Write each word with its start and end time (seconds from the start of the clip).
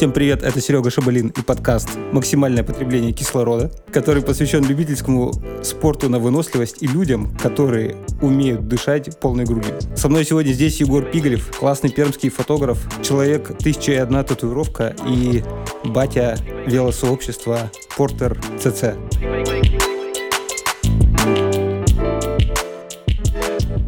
Всем 0.00 0.12
привет, 0.12 0.42
это 0.42 0.62
Серега 0.62 0.88
Шабалин 0.88 1.28
и 1.28 1.42
подкаст 1.42 1.90
«Максимальное 2.10 2.64
потребление 2.64 3.12
кислорода», 3.12 3.70
который 3.92 4.22
посвящен 4.22 4.64
любительскому 4.64 5.30
спорту 5.62 6.08
на 6.08 6.18
выносливость 6.18 6.82
и 6.82 6.86
людям, 6.86 7.36
которые 7.36 7.96
умеют 8.22 8.66
дышать 8.66 9.20
полной 9.20 9.44
грудью. 9.44 9.78
Со 9.94 10.08
мной 10.08 10.24
сегодня 10.24 10.52
здесь 10.52 10.80
Егор 10.80 11.04
Пигалев, 11.04 11.54
классный 11.54 11.90
пермский 11.90 12.30
фотограф, 12.30 12.78
человек 13.02 13.54
«Тысяча 13.58 13.92
и 13.92 13.96
одна 13.96 14.22
татуировка» 14.22 14.96
и 15.06 15.44
батя 15.84 16.38
велосообщества 16.66 17.70
«Портер 17.94 18.40
ЦЦ». 18.58 18.96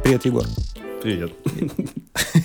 Привет, 0.05 0.27
Егор. 0.27 0.45
Привет. 1.03 1.33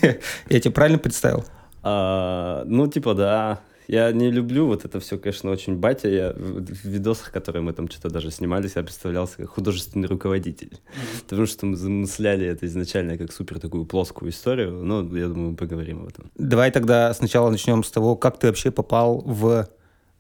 Я 0.50 0.60
тебя 0.62 0.72
правильно 0.72 1.00
представил? 1.00 1.44
А, 1.90 2.64
ну, 2.66 2.88
типа, 2.88 3.14
да. 3.14 3.62
Я 3.88 4.12
не 4.12 4.30
люблю 4.30 4.68
вот 4.68 4.84
это 4.84 5.00
все, 5.00 5.18
конечно, 5.18 5.50
очень 5.50 5.78
батя. 5.78 6.10
Я 6.10 6.34
в 6.34 6.86
видосах, 6.86 7.32
которые 7.32 7.62
мы 7.62 7.72
там 7.72 7.90
что-то 7.90 8.10
даже 8.10 8.32
снимались, 8.32 8.74
я 8.76 8.84
представлялся 8.84 9.38
как 9.38 9.50
художественный 9.50 10.10
руководитель. 10.10 10.72
Mm-hmm. 10.72 11.24
Потому 11.30 11.46
что 11.46 11.66
мы 11.66 11.78
замысляли 11.78 12.46
это 12.46 12.66
изначально 12.66 13.18
как 13.18 13.32
супер 13.32 13.60
такую 13.60 13.86
плоскую 13.86 14.32
историю. 14.32 14.84
Но 14.84 15.00
я 15.18 15.28
думаю, 15.28 15.52
мы 15.52 15.56
поговорим 15.56 16.02
об 16.02 16.10
этом. 16.10 16.30
Давай 16.36 16.72
тогда 16.72 17.14
сначала 17.14 17.50
начнем 17.50 17.82
с 17.82 17.90
того, 17.90 18.18
как 18.18 18.38
ты 18.38 18.48
вообще 18.48 18.72
попал 18.72 19.22
в 19.26 19.70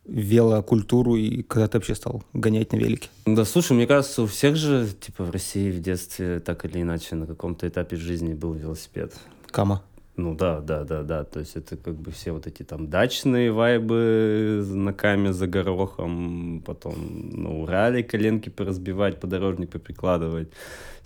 велокультуру 0.05 1.17
и 1.17 1.43
когда 1.43 1.67
ты 1.67 1.77
вообще 1.79 1.95
стал 1.95 2.23
гонять 2.31 2.71
на 2.71 2.77
велике? 2.77 3.09
Да, 3.25 3.43
слушай, 3.43 3.73
мне 3.73 3.85
кажется, 3.85 4.21
у 4.21 4.27
всех 4.27 4.55
же, 4.55 4.87
типа, 5.01 5.25
в 5.25 5.31
России 5.31 5.69
в 5.69 5.81
детстве 5.81 6.39
так 6.39 6.63
или 6.63 6.81
иначе 6.81 7.15
на 7.15 7.27
каком-то 7.27 7.67
этапе 7.67 7.97
жизни 7.97 8.33
был 8.33 8.53
велосипед. 8.53 9.13
Кама? 9.47 9.83
Ну 10.17 10.33
да, 10.33 10.61
да, 10.61 10.83
да, 10.83 11.03
да. 11.03 11.23
То 11.23 11.39
есть 11.39 11.55
это 11.55 11.77
как 11.77 11.93
бы 11.95 12.09
все 12.09 12.31
вот 12.31 12.47
эти 12.47 12.63
там 12.63 12.89
дачные 12.89 13.51
вайбы 13.51 14.65
на 14.67 14.91
каме 14.91 15.31
за 15.31 15.45
горохом, 15.45 16.63
потом 16.65 16.95
на 17.43 17.61
Урале 17.61 18.03
коленки 18.03 18.49
поразбивать, 18.49 19.19
подорожник 19.19 19.69
поприкладывать. 19.69 20.49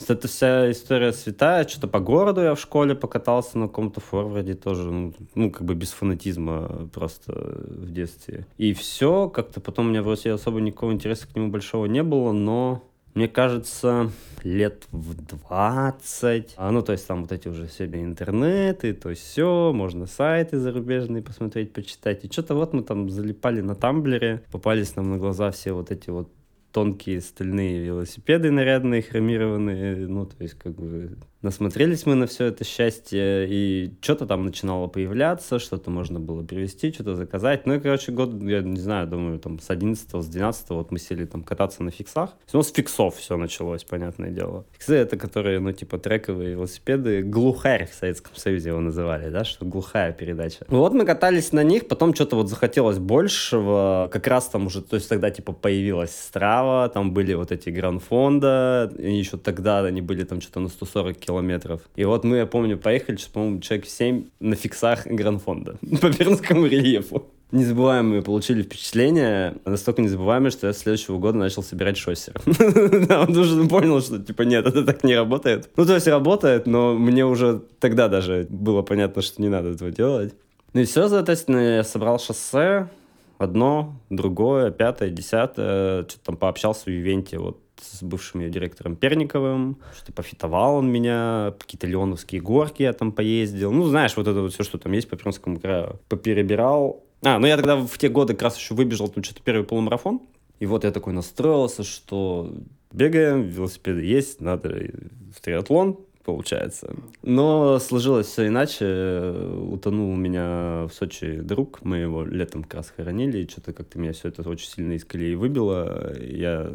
Это 0.07 0.29
вся 0.29 0.71
история 0.71 1.11
святая. 1.11 1.67
Что-то 1.67 1.89
по 1.89 1.99
городу 1.99 2.39
я 2.41 2.55
в 2.55 2.59
школе 2.59 2.95
покатался 2.95 3.57
на 3.57 3.67
каком-то 3.67 3.99
форварде 3.99 4.53
тоже, 4.53 4.89
ну, 4.89 5.13
ну 5.35 5.51
как 5.51 5.63
бы 5.63 5.75
без 5.75 5.91
фанатизма 5.91 6.89
просто 6.93 7.33
в 7.33 7.91
детстве. 7.91 8.45
И 8.57 8.73
все, 8.73 9.27
как-то 9.27 9.59
потом 9.59 9.87
у 9.87 9.89
меня 9.89 10.03
вроде 10.03 10.31
особо 10.31 10.61
никакого 10.61 10.93
интереса 10.93 11.27
к 11.27 11.35
нему 11.35 11.49
большого 11.49 11.85
не 11.85 12.01
было, 12.01 12.31
но 12.31 12.81
мне 13.13 13.27
кажется, 13.27 14.09
лет 14.45 14.87
в 14.91 15.15
20. 15.15 16.53
А, 16.57 16.71
ну, 16.71 16.81
то 16.81 16.91
есть 16.91 17.07
там 17.07 17.21
вот 17.21 17.31
эти 17.31 17.47
уже 17.47 17.67
себе 17.67 18.01
интернеты, 18.01 18.93
то 18.93 19.09
есть 19.09 19.23
все, 19.23 19.71
можно 19.73 20.05
сайты 20.05 20.59
зарубежные 20.59 21.21
посмотреть, 21.21 21.73
почитать. 21.73 22.23
И 22.25 22.31
что-то 22.31 22.55
вот 22.55 22.73
мы 22.73 22.83
там 22.83 23.09
залипали 23.09 23.61
на 23.61 23.75
Тамблере, 23.75 24.43
попались 24.51 24.95
нам 24.95 25.11
на 25.11 25.17
глаза 25.17 25.51
все 25.51 25.73
вот 25.73 25.91
эти 25.91 26.09
вот 26.09 26.31
тонкие 26.71 27.21
стальные 27.21 27.79
велосипеды 27.79 28.51
нарядные, 28.51 29.01
хромированные, 29.01 30.07
ну, 30.07 30.25
то 30.25 30.35
есть 30.39 30.55
как 30.55 30.73
бы 30.73 31.17
Насмотрелись 31.41 32.05
мы 32.05 32.13
на 32.13 32.27
все 32.27 32.45
это 32.45 32.63
счастье, 32.63 33.47
и 33.49 33.95
что-то 34.01 34.27
там 34.27 34.45
начинало 34.45 34.85
появляться, 34.85 35.57
что-то 35.57 35.89
можно 35.89 36.19
было 36.19 36.43
привезти, 36.43 36.91
что-то 36.91 37.15
заказать. 37.15 37.65
Ну 37.65 37.73
и, 37.73 37.79
короче, 37.79 38.11
год, 38.11 38.39
я 38.43 38.61
не 38.61 38.79
знаю, 38.79 39.07
думаю, 39.07 39.39
там 39.39 39.59
с 39.59 39.71
11 39.71 40.07
с 40.23 40.27
12 40.27 40.69
вот 40.69 40.91
мы 40.91 40.99
сели 40.99 41.25
там 41.25 41.41
кататься 41.41 41.81
на 41.81 41.89
фиксах. 41.89 42.37
Ну, 42.53 42.61
с 42.61 42.71
фиксов 42.71 43.15
все 43.15 43.37
началось, 43.37 43.83
понятное 43.83 44.29
дело. 44.29 44.65
Фиксы 44.73 44.95
это 44.95 45.17
которые, 45.17 45.59
ну, 45.59 45.71
типа 45.71 45.97
трековые 45.97 46.51
велосипеды. 46.51 47.23
Глухарь 47.23 47.89
в 47.89 47.95
Советском 47.95 48.35
Союзе 48.35 48.69
его 48.69 48.79
называли, 48.79 49.29
да, 49.31 49.43
что 49.43 49.65
глухая 49.65 50.11
передача. 50.11 50.65
Вот 50.67 50.93
мы 50.93 51.05
катались 51.05 51.53
на 51.53 51.63
них, 51.63 51.87
потом 51.87 52.13
что-то 52.13 52.35
вот 52.35 52.49
захотелось 52.49 52.99
большего. 52.99 54.09
Как 54.13 54.27
раз 54.27 54.47
там 54.47 54.67
уже, 54.67 54.83
то 54.83 54.95
есть 54.95 55.09
тогда 55.09 55.31
типа 55.31 55.53
появилась 55.53 56.15
Страва, 56.15 56.87
там 56.89 57.13
были 57.13 57.33
вот 57.33 57.51
эти 57.51 57.71
гран-фонда, 57.71 58.93
и 58.99 59.11
еще 59.11 59.37
тогда 59.37 59.79
они 59.79 60.01
были 60.01 60.23
там 60.23 60.39
что-то 60.39 60.59
на 60.59 60.69
140 60.69 61.17
километров 61.17 61.30
километров. 61.31 61.81
И 61.95 62.05
вот 62.05 62.23
мы, 62.23 62.37
я 62.37 62.45
помню, 62.45 62.77
поехали, 62.77 63.15
что, 63.15 63.31
по-моему, 63.31 63.61
человек 63.61 63.87
7 63.87 64.25
на 64.39 64.55
фиксах 64.55 65.07
Гранфонда 65.07 65.77
по 66.01 66.11
пермскому 66.11 66.67
рельефу. 66.67 67.25
Незабываемые 67.51 68.21
получили 68.21 68.63
впечатление, 68.63 69.55
настолько 69.65 70.01
незабываемые, 70.01 70.51
что 70.51 70.67
я 70.67 70.73
с 70.73 70.79
следующего 70.79 71.17
года 71.17 71.37
начал 71.37 71.63
собирать 71.63 71.97
шоссер. 71.97 72.33
Да, 73.07 73.23
он 73.23 73.35
уже 73.35 73.67
понял, 73.67 74.01
что, 74.01 74.19
типа, 74.19 74.43
нет, 74.43 74.65
это 74.67 74.85
так 74.85 75.03
не 75.03 75.15
работает. 75.15 75.69
Ну, 75.75 75.85
то 75.85 75.95
есть 75.95 76.07
работает, 76.07 76.65
но 76.65 76.93
мне 76.93 77.25
уже 77.25 77.61
тогда 77.79 78.07
даже 78.07 78.47
было 78.49 78.81
понятно, 78.83 79.21
что 79.21 79.41
не 79.41 79.49
надо 79.49 79.69
этого 79.69 79.91
делать. 79.91 80.33
Ну 80.73 80.81
и 80.81 80.85
все, 80.85 81.09
соответственно, 81.09 81.57
я 81.77 81.83
собрал 81.83 82.19
шоссе, 82.19 82.87
одно, 83.37 83.95
другое, 84.09 84.71
пятое, 84.71 85.09
десятое, 85.09 86.03
что-то 86.03 86.25
там 86.25 86.37
пообщался 86.37 86.85
в 86.85 86.87
ивенте, 86.87 87.37
вот 87.37 87.57
с 87.81 88.03
бывшим 88.03 88.41
ее 88.41 88.49
директором 88.49 88.95
Перниковым, 88.95 89.77
что-то 89.95 90.13
пофитовал 90.13 90.75
он 90.75 90.91
меня, 90.91 91.53
какие-то 91.59 91.87
Леоновские 91.87 92.41
горки 92.41 92.83
я 92.83 92.93
там 92.93 93.11
поездил. 93.11 93.71
Ну, 93.71 93.85
знаешь, 93.85 94.15
вот 94.15 94.27
это 94.27 94.41
вот 94.41 94.53
все, 94.53 94.63
что 94.63 94.77
там 94.77 94.91
есть 94.91 95.09
по 95.09 95.17
Пермскому 95.17 95.59
краю, 95.59 95.99
поперебирал. 96.09 97.03
А, 97.23 97.39
ну 97.39 97.47
я 97.47 97.57
тогда 97.57 97.77
в 97.77 97.97
те 97.97 98.09
годы 98.09 98.33
как 98.33 98.43
раз 98.43 98.57
еще 98.57 98.73
выбежал 98.73 99.07
тут 99.07 99.25
что-то 99.25 99.41
первый 99.43 99.63
полумарафон. 99.63 100.21
И 100.59 100.65
вот 100.65 100.83
я 100.83 100.91
такой 100.91 101.13
настроился, 101.13 101.83
что 101.83 102.53
бегаем, 102.91 103.43
велосипеды 103.43 104.03
есть, 104.03 104.41
надо 104.41 104.69
в 105.35 105.41
триатлон, 105.41 105.99
получается. 106.31 106.93
Но 107.21 107.79
сложилось 107.79 108.27
все 108.27 108.47
иначе. 108.47 109.33
Утонул 109.71 110.11
у 110.11 110.15
меня 110.15 110.87
в 110.87 110.93
Сочи 110.93 111.37
друг. 111.41 111.83
Мы 111.83 111.97
его 111.97 112.23
летом 112.23 112.63
как 112.63 112.75
раз 112.75 112.93
хоронили. 112.95 113.39
И 113.39 113.49
что-то 113.49 113.73
как-то 113.73 113.99
меня 113.99 114.13
все 114.13 114.29
это 114.29 114.47
очень 114.49 114.67
сильно 114.67 114.93
из 114.93 115.05
колеи 115.05 115.35
выбило. 115.35 116.15
Я 116.19 116.71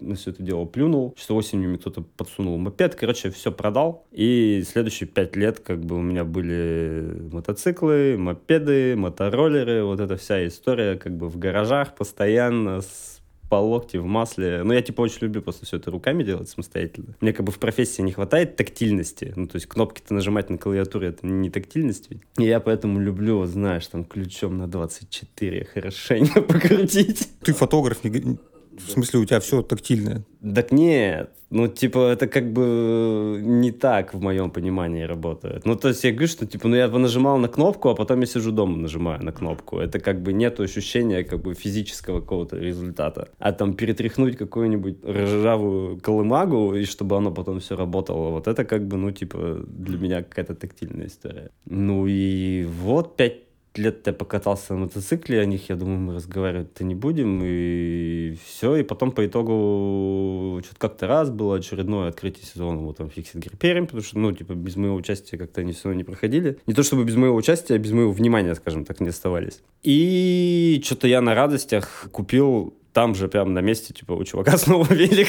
на 0.00 0.14
все 0.14 0.30
это 0.30 0.42
дело 0.42 0.64
плюнул. 0.64 1.14
Что 1.16 1.36
осенью 1.36 1.68
мне 1.70 1.78
кто-то 1.78 2.02
подсунул 2.02 2.56
мопед. 2.58 2.94
Короче, 2.94 3.30
все 3.30 3.52
продал. 3.52 4.06
И 4.12 4.64
следующие 4.66 5.08
пять 5.08 5.36
лет 5.36 5.60
как 5.60 5.84
бы 5.84 5.96
у 5.96 6.00
меня 6.00 6.24
были 6.24 7.28
мотоциклы, 7.32 8.16
мопеды, 8.18 8.96
мотороллеры. 8.96 9.84
Вот 9.84 10.00
эта 10.00 10.16
вся 10.16 10.46
история 10.46 10.96
как 10.96 11.16
бы 11.16 11.28
в 11.28 11.38
гаражах 11.38 11.94
постоянно 11.94 12.80
с 12.80 13.19
по 13.50 13.56
локти 13.56 13.96
в 13.96 14.06
масле. 14.06 14.62
Ну, 14.62 14.72
я, 14.72 14.80
типа, 14.80 15.02
очень 15.02 15.18
люблю 15.22 15.42
просто 15.42 15.66
все 15.66 15.76
это 15.76 15.90
руками 15.90 16.22
делать 16.22 16.48
самостоятельно. 16.48 17.16
Мне 17.20 17.32
как 17.32 17.44
бы 17.44 17.52
в 17.52 17.58
профессии 17.58 18.00
не 18.00 18.12
хватает 18.12 18.56
тактильности. 18.56 19.32
Ну, 19.36 19.48
то 19.48 19.56
есть 19.56 19.66
кнопки-то 19.66 20.14
нажимать 20.14 20.48
на 20.50 20.56
клавиатуре, 20.56 21.08
это 21.08 21.26
не 21.26 21.50
тактильность 21.50 22.06
ведь. 22.10 22.22
И 22.38 22.44
я 22.44 22.60
поэтому 22.60 23.00
люблю, 23.00 23.44
знаешь, 23.46 23.86
там, 23.88 24.04
ключом 24.04 24.56
на 24.56 24.68
24 24.68 25.64
хорошенько 25.64 26.40
покрутить. 26.42 27.28
Ты 27.42 27.52
фотограф, 27.52 28.04
не, 28.04 28.38
в 28.86 28.90
смысле, 28.90 29.20
у 29.20 29.24
тебя 29.24 29.40
все 29.40 29.62
тактильное? 29.62 30.24
Так 30.54 30.72
нет. 30.72 31.30
Ну, 31.50 31.66
типа, 31.66 32.12
это 32.12 32.28
как 32.28 32.52
бы 32.52 33.40
не 33.42 33.72
так 33.72 34.14
в 34.14 34.20
моем 34.22 34.50
понимании 34.50 35.02
работает. 35.02 35.66
Ну, 35.66 35.74
то 35.74 35.88
есть 35.88 36.04
я 36.04 36.12
говорю, 36.12 36.28
что, 36.28 36.46
типа, 36.46 36.68
ну, 36.68 36.76
я 36.76 36.86
нажимал 36.88 37.38
на 37.38 37.48
кнопку, 37.48 37.88
а 37.88 37.94
потом 37.96 38.20
я 38.20 38.26
сижу 38.26 38.52
дома, 38.52 38.76
нажимаю 38.76 39.24
на 39.24 39.32
кнопку. 39.32 39.78
Это 39.78 39.98
как 39.98 40.22
бы 40.22 40.32
нет 40.32 40.60
ощущения 40.60 41.24
как 41.24 41.42
бы 41.42 41.54
физического 41.54 42.20
какого-то 42.20 42.56
результата. 42.56 43.30
А 43.40 43.52
там 43.52 43.74
перетряхнуть 43.74 44.36
какую-нибудь 44.36 45.04
ржавую 45.04 46.00
колымагу, 46.00 46.76
и 46.76 46.84
чтобы 46.84 47.16
оно 47.16 47.32
потом 47.32 47.58
все 47.58 47.76
работало, 47.76 48.30
вот 48.30 48.46
это 48.46 48.64
как 48.64 48.86
бы, 48.86 48.96
ну, 48.96 49.10
типа, 49.10 49.64
для 49.66 49.98
меня 49.98 50.22
какая-то 50.22 50.54
тактильная 50.54 51.08
история. 51.08 51.50
Ну, 51.66 52.06
и 52.06 52.64
вот 52.64 53.16
пять 53.16 53.49
лет 53.76 54.06
я 54.06 54.12
покатался 54.12 54.74
на 54.74 54.80
мотоцикле, 54.80 55.40
о 55.40 55.44
них, 55.44 55.68
я 55.68 55.76
думаю, 55.76 55.98
мы 55.98 56.14
разговаривать-то 56.14 56.84
не 56.84 56.94
будем, 56.94 57.40
и 57.44 58.36
все, 58.44 58.76
и 58.76 58.82
потом 58.82 59.12
по 59.12 59.26
итогу 59.26 60.60
что-то 60.64 60.78
как-то 60.78 61.06
раз 61.06 61.30
было 61.30 61.56
очередное 61.56 62.08
открытие 62.08 62.44
сезона, 62.44 62.80
вот 62.82 62.96
там 62.96 63.06
Gear 63.06 63.56
Perm, 63.58 63.86
потому 63.86 64.02
что, 64.02 64.18
ну, 64.18 64.32
типа, 64.32 64.54
без 64.54 64.76
моего 64.76 64.96
участия 64.96 65.38
как-то 65.38 65.60
они 65.60 65.72
все 65.72 65.84
равно 65.84 65.98
не 65.98 66.04
проходили. 66.04 66.58
Не 66.66 66.74
то 66.74 66.82
чтобы 66.82 67.04
без 67.04 67.16
моего 67.16 67.36
участия, 67.36 67.74
а 67.74 67.78
без 67.78 67.92
моего 67.92 68.12
внимания, 68.12 68.54
скажем 68.54 68.84
так, 68.84 69.00
не 69.00 69.08
оставались. 69.08 69.60
И 69.82 70.80
что-то 70.84 71.06
я 71.06 71.20
на 71.20 71.34
радостях 71.34 72.08
купил 72.12 72.74
там 72.92 73.14
же, 73.14 73.28
прямо 73.28 73.50
на 73.50 73.60
месте, 73.60 73.94
типа, 73.94 74.12
у 74.12 74.24
чувака 74.24 74.56
снова 74.58 74.92
велик. 74.92 75.28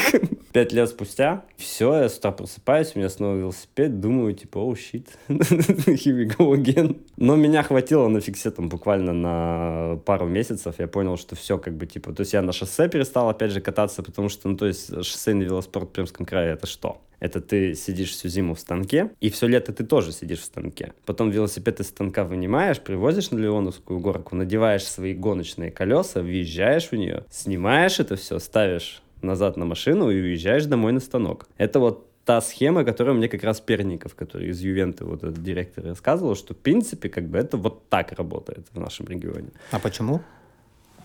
Пять 0.52 0.74
лет 0.74 0.90
спустя, 0.90 1.46
все, 1.56 2.02
я 2.02 2.10
с 2.10 2.18
утра 2.18 2.32
просыпаюсь, 2.32 2.92
у 2.96 3.00
меня 3.00 3.10
снова 3.10 3.38
велосипед, 3.38 4.02
думаю, 4.02 4.34
типа, 4.34 4.60
о, 4.60 4.76
щит, 4.76 5.08
here 5.30 6.18
we 6.18 6.26
go 6.26 6.54
again. 6.54 7.00
Но 7.16 7.38
меня 7.38 7.64
хватило 7.64 8.10
на 8.10 8.20
фиксе 8.20 8.52
там 8.52 8.68
буквально 8.68 9.14
на 9.14 9.98
пару 10.06 10.28
месяцев, 10.28 10.76
я 10.80 10.88
понял, 10.88 11.18
что 11.18 11.38
все 11.38 11.58
как 11.58 11.78
бы, 11.78 11.86
типа, 11.86 12.12
то 12.12 12.22
есть 12.22 12.34
я 12.34 12.42
на 12.42 12.52
шоссе 12.52 12.90
перестал 12.90 13.30
опять 13.30 13.52
же 13.52 13.62
кататься, 13.62 14.04
потому 14.04 14.28
что, 14.28 14.50
ну, 14.50 14.58
то 14.58 14.66
есть 14.66 14.90
шоссейный 15.06 15.46
велоспорт 15.46 15.90
в 15.90 15.94
Пермском 15.94 16.26
крае 16.26 16.54
это 16.54 16.68
что? 16.68 17.00
Это 17.22 17.40
ты 17.40 17.76
сидишь 17.76 18.12
всю 18.12 18.28
зиму 18.28 18.56
в 18.56 18.60
станке, 18.60 19.12
и 19.22 19.30
все 19.30 19.48
лето 19.48 19.72
ты 19.72 19.86
тоже 19.86 20.12
сидишь 20.12 20.40
в 20.40 20.44
станке. 20.44 20.92
Потом 21.06 21.30
велосипед 21.30 21.80
из 21.80 21.88
станка 21.88 22.26
вынимаешь, 22.26 22.82
привозишь 22.82 23.32
на 23.32 23.38
Леоновскую 23.38 24.00
горку, 24.00 24.36
надеваешь 24.36 24.84
свои 24.84 25.14
гоночные 25.14 25.72
колеса, 25.72 26.22
въезжаешь 26.22 26.90
в 26.90 26.94
нее, 26.94 27.24
снимаешь 27.30 28.00
это 28.00 28.16
все, 28.16 28.40
ставишь 28.40 29.04
назад 29.22 29.56
на 29.56 29.66
машину 29.66 30.10
и 30.10 30.20
уезжаешь 30.20 30.66
домой 30.66 30.92
на 30.94 31.00
станок. 31.00 31.48
Это 31.58 31.80
вот 31.80 32.08
та 32.26 32.42
схема, 32.42 32.84
которую 32.84 33.18
мне 33.18 33.28
как 33.28 33.44
раз 33.44 33.62
Перников, 33.62 34.16
который 34.16 34.50
из 34.50 34.60
Ювенты, 34.60 35.06
вот 35.06 35.24
этот 35.24 35.44
директор, 35.44 35.86
рассказывал, 35.86 36.36
что, 36.36 36.54
в 36.54 36.58
принципе, 36.58 37.10
как 37.10 37.28
бы 37.28 37.38
это 37.38 37.58
вот 37.58 37.88
так 37.90 38.12
работает 38.14 38.66
в 38.74 38.80
нашем 38.80 39.08
регионе. 39.08 39.50
А 39.72 39.80
почему? 39.80 40.22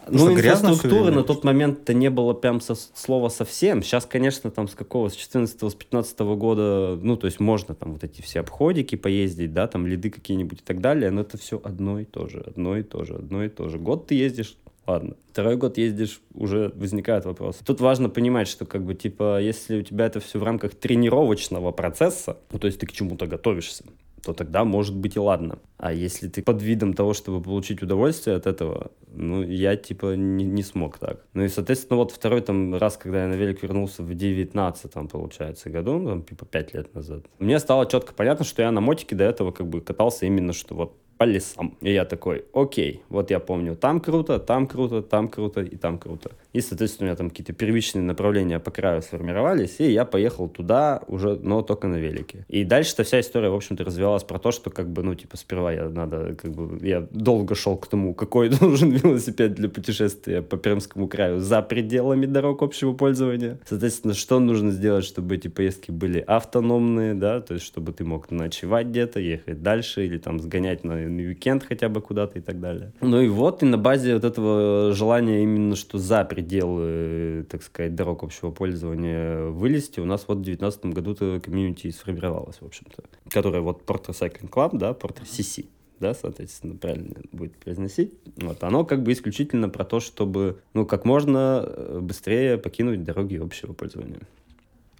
Ну, 0.08 0.32
инфраструктуры 0.32 1.12
на 1.12 1.22
тот 1.22 1.44
момент-то 1.44 1.94
не 1.94 2.10
было 2.10 2.32
прям 2.32 2.60
со, 2.60 2.74
слова 2.74 3.28
совсем. 3.28 3.82
Сейчас, 3.82 4.06
конечно, 4.06 4.50
там 4.50 4.68
с 4.68 4.74
какого, 4.74 5.08
с 5.08 5.14
14 5.14 5.60
с 5.60 5.74
15 5.74 6.18
года, 6.20 6.98
ну, 7.02 7.16
то 7.16 7.26
есть 7.26 7.40
можно 7.40 7.74
там 7.74 7.92
вот 7.92 8.04
эти 8.04 8.22
все 8.22 8.40
обходики 8.40 8.94
поездить, 8.96 9.52
да, 9.52 9.66
там 9.66 9.86
лиды 9.86 10.10
какие-нибудь 10.10 10.60
и 10.60 10.64
так 10.64 10.80
далее, 10.80 11.10
но 11.10 11.22
это 11.22 11.38
все 11.38 11.60
одно 11.62 11.98
и 11.98 12.04
то 12.04 12.28
же, 12.28 12.40
одно 12.46 12.76
и 12.76 12.82
то 12.82 13.04
же, 13.04 13.16
одно 13.16 13.44
и 13.44 13.48
то 13.48 13.68
же. 13.68 13.78
Год 13.78 14.06
ты 14.06 14.14
ездишь, 14.14 14.56
ладно. 14.86 15.16
Второй 15.30 15.56
год 15.56 15.76
ездишь, 15.78 16.20
уже 16.34 16.72
возникает 16.74 17.24
вопрос. 17.24 17.56
Тут 17.64 17.80
важно 17.80 18.08
понимать, 18.08 18.48
что 18.48 18.64
как 18.64 18.84
бы 18.84 18.94
типа, 18.94 19.40
если 19.40 19.80
у 19.80 19.82
тебя 19.82 20.06
это 20.06 20.20
все 20.20 20.38
в 20.38 20.42
рамках 20.44 20.74
тренировочного 20.74 21.72
процесса, 21.72 22.38
ну, 22.50 22.58
то 22.58 22.66
есть 22.66 22.78
ты 22.78 22.86
к 22.86 22.92
чему-то 22.92 23.26
готовишься, 23.26 23.84
то 24.26 24.32
тогда 24.32 24.64
может 24.64 24.96
быть 24.96 25.14
и 25.14 25.20
ладно. 25.20 25.60
А 25.78 25.92
если 25.92 26.26
ты 26.28 26.42
под 26.42 26.60
видом 26.60 26.94
того, 26.94 27.14
чтобы 27.14 27.40
получить 27.40 27.80
удовольствие 27.80 28.36
от 28.36 28.46
этого, 28.46 28.90
ну, 29.14 29.42
я, 29.42 29.76
типа, 29.76 30.16
не, 30.16 30.44
не 30.44 30.64
смог 30.64 30.98
так. 30.98 31.24
Ну, 31.32 31.44
и, 31.44 31.48
соответственно, 31.48 31.98
вот 31.98 32.10
второй 32.10 32.40
там 32.40 32.74
раз, 32.74 32.96
когда 32.96 33.22
я 33.22 33.28
на 33.28 33.34
велик 33.34 33.62
вернулся 33.62 34.02
в 34.02 34.12
19 34.12 34.92
там, 34.92 35.06
получается, 35.06 35.70
году, 35.70 35.98
ну, 35.98 36.08
там, 36.08 36.22
типа, 36.24 36.44
5 36.44 36.74
лет 36.74 36.94
назад, 36.94 37.24
мне 37.38 37.60
стало 37.60 37.86
четко 37.86 38.14
понятно, 38.14 38.44
что 38.44 38.62
я 38.62 38.72
на 38.72 38.80
мотике 38.80 39.14
до 39.14 39.24
этого, 39.24 39.52
как 39.52 39.68
бы, 39.68 39.80
катался 39.80 40.26
именно, 40.26 40.52
что 40.52 40.74
вот 40.74 40.96
по 41.18 41.24
лесам. 41.24 41.76
И 41.80 41.92
я 41.92 42.04
такой, 42.04 42.44
окей, 42.52 43.02
вот 43.08 43.30
я 43.30 43.38
помню, 43.38 43.76
там 43.76 44.00
круто, 44.00 44.38
там 44.38 44.66
круто, 44.66 45.02
там 45.02 45.28
круто 45.28 45.62
и 45.62 45.76
там 45.76 45.98
круто. 45.98 46.32
И, 46.56 46.62
соответственно, 46.62 47.06
у 47.06 47.08
меня 47.08 47.16
там 47.16 47.28
какие-то 47.28 47.52
первичные 47.52 48.02
направления 48.02 48.58
по 48.58 48.70
краю 48.70 49.02
сформировались, 49.02 49.76
и 49.78 49.92
я 49.92 50.06
поехал 50.06 50.48
туда 50.48 51.02
уже, 51.06 51.38
но 51.42 51.60
только 51.60 51.86
на 51.86 51.96
велике. 51.96 52.46
И 52.48 52.64
дальше-то 52.64 53.04
вся 53.04 53.20
история, 53.20 53.50
в 53.50 53.54
общем-то, 53.54 53.84
развивалась 53.84 54.24
про 54.24 54.38
то, 54.38 54.52
что 54.52 54.70
как 54.70 54.90
бы, 54.90 55.02
ну, 55.02 55.14
типа, 55.14 55.36
сперва 55.36 55.72
я 55.72 55.88
надо, 55.90 56.34
как 56.34 56.52
бы, 56.52 56.78
я 56.86 57.06
долго 57.10 57.54
шел 57.54 57.76
к 57.76 57.88
тому, 57.88 58.14
какой 58.14 58.48
нужен 58.60 58.90
велосипед 58.90 59.54
для 59.54 59.68
путешествия 59.68 60.40
по 60.40 60.56
Пермскому 60.56 61.08
краю 61.08 61.40
за 61.40 61.60
пределами 61.60 62.24
дорог 62.24 62.62
общего 62.62 62.94
пользования. 62.94 63.58
Соответственно, 63.68 64.14
что 64.14 64.40
нужно 64.40 64.70
сделать, 64.70 65.04
чтобы 65.04 65.34
эти 65.34 65.48
поездки 65.48 65.90
были 65.90 66.24
автономные, 66.26 67.12
да, 67.12 67.42
то 67.42 67.52
есть, 67.52 67.66
чтобы 67.66 67.92
ты 67.92 68.04
мог 68.04 68.30
ночевать 68.30 68.86
где-то, 68.86 69.20
ехать 69.20 69.62
дальше 69.62 70.06
или 70.06 70.16
там 70.16 70.40
сгонять 70.40 70.84
на 70.84 70.96
на 70.96 71.22
уикенд 71.22 71.64
хотя 71.64 71.90
бы 71.90 72.00
куда-то 72.00 72.38
и 72.38 72.42
так 72.42 72.60
далее. 72.60 72.92
Ну 73.02 73.20
и 73.20 73.28
вот, 73.28 73.62
и 73.62 73.66
на 73.66 73.76
базе 73.76 74.14
вот 74.14 74.24
этого 74.24 74.92
желания 74.94 75.42
именно, 75.42 75.76
что 75.76 75.98
за 75.98 76.24
пределы, 76.46 77.44
так 77.50 77.62
сказать, 77.62 77.94
дорог 77.94 78.22
общего 78.22 78.50
пользования 78.50 79.46
вылезти, 79.46 80.00
у 80.00 80.04
нас 80.04 80.24
вот 80.28 80.38
в 80.38 80.42
2019 80.42 80.86
году-то 80.86 81.40
комьюнити 81.40 81.90
сформировалось, 81.90 82.56
в 82.60 82.64
общем-то, 82.64 83.02
которая 83.30 83.62
вот 83.62 83.82
Porter 83.84 84.10
Cycling 84.10 84.48
Club, 84.48 84.78
да, 84.78 84.90
Porter 84.92 85.24
CC, 85.24 85.66
да, 85.98 86.14
соответственно, 86.14 86.76
правильно 86.76 87.16
будет 87.32 87.56
произносить. 87.56 88.12
Вот, 88.36 88.62
оно 88.62 88.84
как 88.84 89.02
бы 89.02 89.12
исключительно 89.12 89.68
про 89.68 89.84
то, 89.84 89.98
чтобы, 89.98 90.60
ну, 90.72 90.86
как 90.86 91.04
можно 91.04 91.64
э, 91.66 91.98
быстрее 92.00 92.58
покинуть 92.58 93.02
дороги 93.02 93.36
общего 93.36 93.72
пользования. 93.72 94.20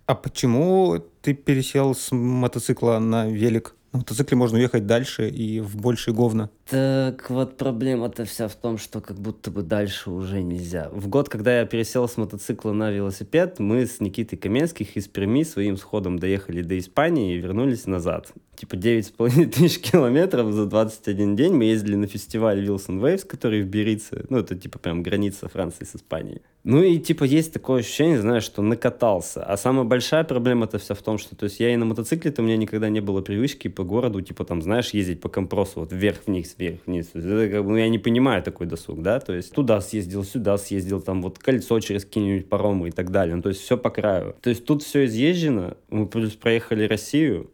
А 0.07 0.15
почему 0.15 0.99
ты 1.23 1.35
пересел 1.35 1.95
с 1.95 2.13
мотоцикла 2.13 2.99
на 2.99 3.29
велик? 3.29 3.75
На 3.93 4.00
мотоцикле 4.00 4.37
можно 4.37 4.59
уехать 4.59 4.87
дальше 4.87 5.29
и 5.29 5.61
в 5.61 5.77
большие 5.77 6.15
говна. 6.15 6.50
Так 6.69 7.31
вот 7.31 7.56
проблема-то 7.56 8.25
вся 8.25 8.49
в 8.49 8.55
том, 8.55 8.79
что 8.79 9.00
как 9.00 9.19
будто 9.19 9.50
бы 9.50 9.62
дальше 9.62 10.11
уже 10.11 10.43
нельзя. 10.43 10.88
В 10.93 11.09
год, 11.09 11.29
когда 11.29 11.61
я 11.61 11.67
пересел 11.67 12.09
с 12.09 12.17
мотоцикла 12.17 12.73
на 12.73 12.91
велосипед, 12.91 13.59
мы 13.59 13.87
с 13.87 14.00
Никитой 14.00 14.37
Каменских 14.38 14.97
из 14.97 15.09
Перми 15.09 15.44
своим 15.44 15.77
сходом 15.77 16.19
доехали 16.19 16.62
до 16.62 16.79
Испании 16.79 17.35
и 17.35 17.38
вернулись 17.38 17.87
назад. 17.87 18.33
Типа 18.56 18.75
9,5 18.75 19.47
тысяч 19.47 19.79
километров 19.81 20.53
за 20.53 20.67
21 20.67 21.37
день. 21.37 21.55
Мы 21.55 21.65
ездили 21.65 21.94
на 21.94 22.06
фестиваль 22.06 22.67
Wilson 22.67 23.00
Waves, 23.00 23.27
который 23.27 23.62
в 23.62 23.67
Берице. 23.67 24.27
Ну, 24.29 24.38
это 24.38 24.56
типа 24.56 24.79
прям 24.79 25.03
граница 25.03 25.49
Франции 25.49 25.85
с 25.85 25.94
Испанией. 25.97 26.43
Ну 26.69 26.83
и 26.83 26.99
типа 26.99 27.23
есть 27.23 27.53
такое 27.53 27.79
ощущение, 27.79 28.21
знаешь, 28.21 28.43
что 28.43 28.61
накатался. 28.61 29.45
А 29.45 29.57
самая 29.57 29.85
большая 29.85 30.25
проблема-то 30.25 30.79
вся 30.81 30.97
в 30.97 31.03
том, 31.03 31.17
что 31.17 31.37
то 31.37 31.45
есть 31.45 31.61
я 31.61 31.73
и 31.73 31.77
на 31.77 31.85
мотоцикле-то 31.85 32.43
у 32.43 32.45
меня 32.45 32.57
никогда 32.57 32.89
не 32.89 32.99
было 32.99 33.21
привычки 33.21 33.69
по 33.69 33.85
городу, 33.85 34.21
типа 34.21 34.45
там, 34.45 34.61
знаешь, 34.61 34.91
ездить 34.91 35.21
по 35.21 35.29
компросу 35.29 35.79
вот 35.79 35.93
вверх-вниз, 35.93 36.57
вверх-вниз. 36.59 37.11
Это 37.15 37.49
как 37.49 37.65
бы, 37.65 37.71
ну, 37.71 37.77
я 37.77 37.89
не 37.89 38.01
понимаю 38.01 38.43
такой 38.43 38.67
досуг, 38.67 39.01
да, 39.01 39.21
то 39.21 39.33
есть 39.33 39.53
туда 39.53 39.81
съездил, 39.81 40.25
сюда 40.25 40.59
съездил, 40.59 41.01
там 41.01 41.23
вот 41.23 41.39
кольцо 41.39 41.79
через 41.79 42.05
какие-нибудь 42.05 42.49
паромы 42.49 42.89
и 42.89 42.91
так 42.91 43.12
далее. 43.12 43.37
Ну, 43.37 43.43
то 43.43 43.51
есть 43.51 43.61
все 43.61 43.79
по 43.79 43.91
краю. 43.91 44.35
То 44.43 44.51
есть 44.51 44.67
тут 44.67 44.83
все 44.83 45.05
изъезжено, 45.05 45.77
мы 45.89 46.09
плюс 46.09 46.33
проехали 46.33 46.89
Россию, 46.89 47.49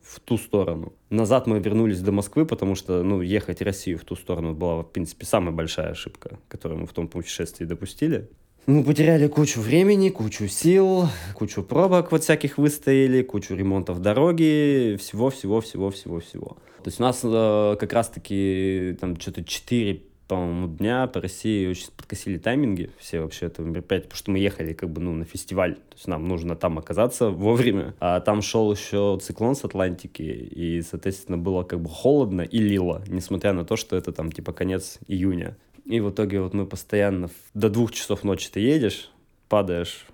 в 0.00 0.20
ту 0.20 0.38
сторону. 0.38 0.94
Назад 1.10 1.46
мы 1.46 1.58
вернулись 1.58 2.00
до 2.00 2.12
Москвы, 2.12 2.46
потому 2.46 2.76
что, 2.76 3.02
ну, 3.02 3.20
ехать 3.20 3.60
Россию 3.60 3.98
в 3.98 4.04
ту 4.04 4.14
сторону 4.14 4.54
была, 4.54 4.82
в 4.82 4.92
принципе, 4.92 5.26
самая 5.26 5.52
большая 5.52 5.90
ошибка, 5.90 6.38
которую 6.48 6.80
мы 6.80 6.86
в 6.86 6.92
том 6.92 7.08
путешествии 7.08 7.64
допустили. 7.64 8.30
Мы 8.66 8.82
потеряли 8.82 9.28
кучу 9.28 9.60
времени, 9.60 10.08
кучу 10.08 10.48
сил, 10.48 11.08
кучу 11.34 11.62
пробок 11.62 12.10
вот 12.10 12.24
всяких 12.24 12.58
выстояли, 12.58 13.22
кучу 13.22 13.54
ремонтов 13.54 14.00
дороги, 14.02 14.96
всего-всего-всего-всего-всего. 14.98 16.56
То 16.82 16.86
есть 16.86 16.98
у 16.98 17.04
нас 17.04 17.20
э, 17.22 17.76
как 17.78 17.92
раз-таки 17.92 18.96
там 19.00 19.20
что-то 19.20 19.44
4 19.44 20.02
по-моему, 20.26 20.66
дня 20.66 21.06
по 21.06 21.20
России 21.20 21.68
очень 21.68 21.88
подкосили 21.96 22.38
тайминги 22.38 22.90
все 22.98 23.20
вообще 23.20 23.46
этого 23.46 23.66
мероприятия, 23.66 24.08
потому 24.08 24.18
что 24.18 24.30
мы 24.32 24.38
ехали 24.40 24.72
как 24.72 24.90
бы, 24.90 25.00
ну, 25.00 25.12
на 25.12 25.24
фестиваль, 25.24 25.76
то 25.76 25.94
есть 25.94 26.08
нам 26.08 26.26
нужно 26.26 26.56
там 26.56 26.78
оказаться 26.78 27.30
вовремя, 27.30 27.94
а 28.00 28.20
там 28.20 28.42
шел 28.42 28.72
еще 28.72 29.18
циклон 29.22 29.54
с 29.54 29.64
Атлантики, 29.64 30.22
и, 30.22 30.82
соответственно, 30.82 31.38
было 31.38 31.62
как 31.62 31.80
бы 31.80 31.88
холодно 31.88 32.42
и 32.42 32.58
лило, 32.58 33.02
несмотря 33.06 33.52
на 33.52 33.64
то, 33.64 33.76
что 33.76 33.96
это 33.96 34.12
там 34.12 34.32
типа 34.32 34.52
конец 34.52 34.98
июня. 35.06 35.56
И 35.86 36.00
в 36.00 36.10
итоге 36.10 36.40
вот 36.40 36.52
мы 36.52 36.66
постоянно 36.66 37.30
до 37.54 37.70
двух 37.70 37.92
часов 37.92 38.24
ночи 38.24 38.48
ты 38.52 38.60
едешь, 38.60 39.10
падаешь 39.48 40.06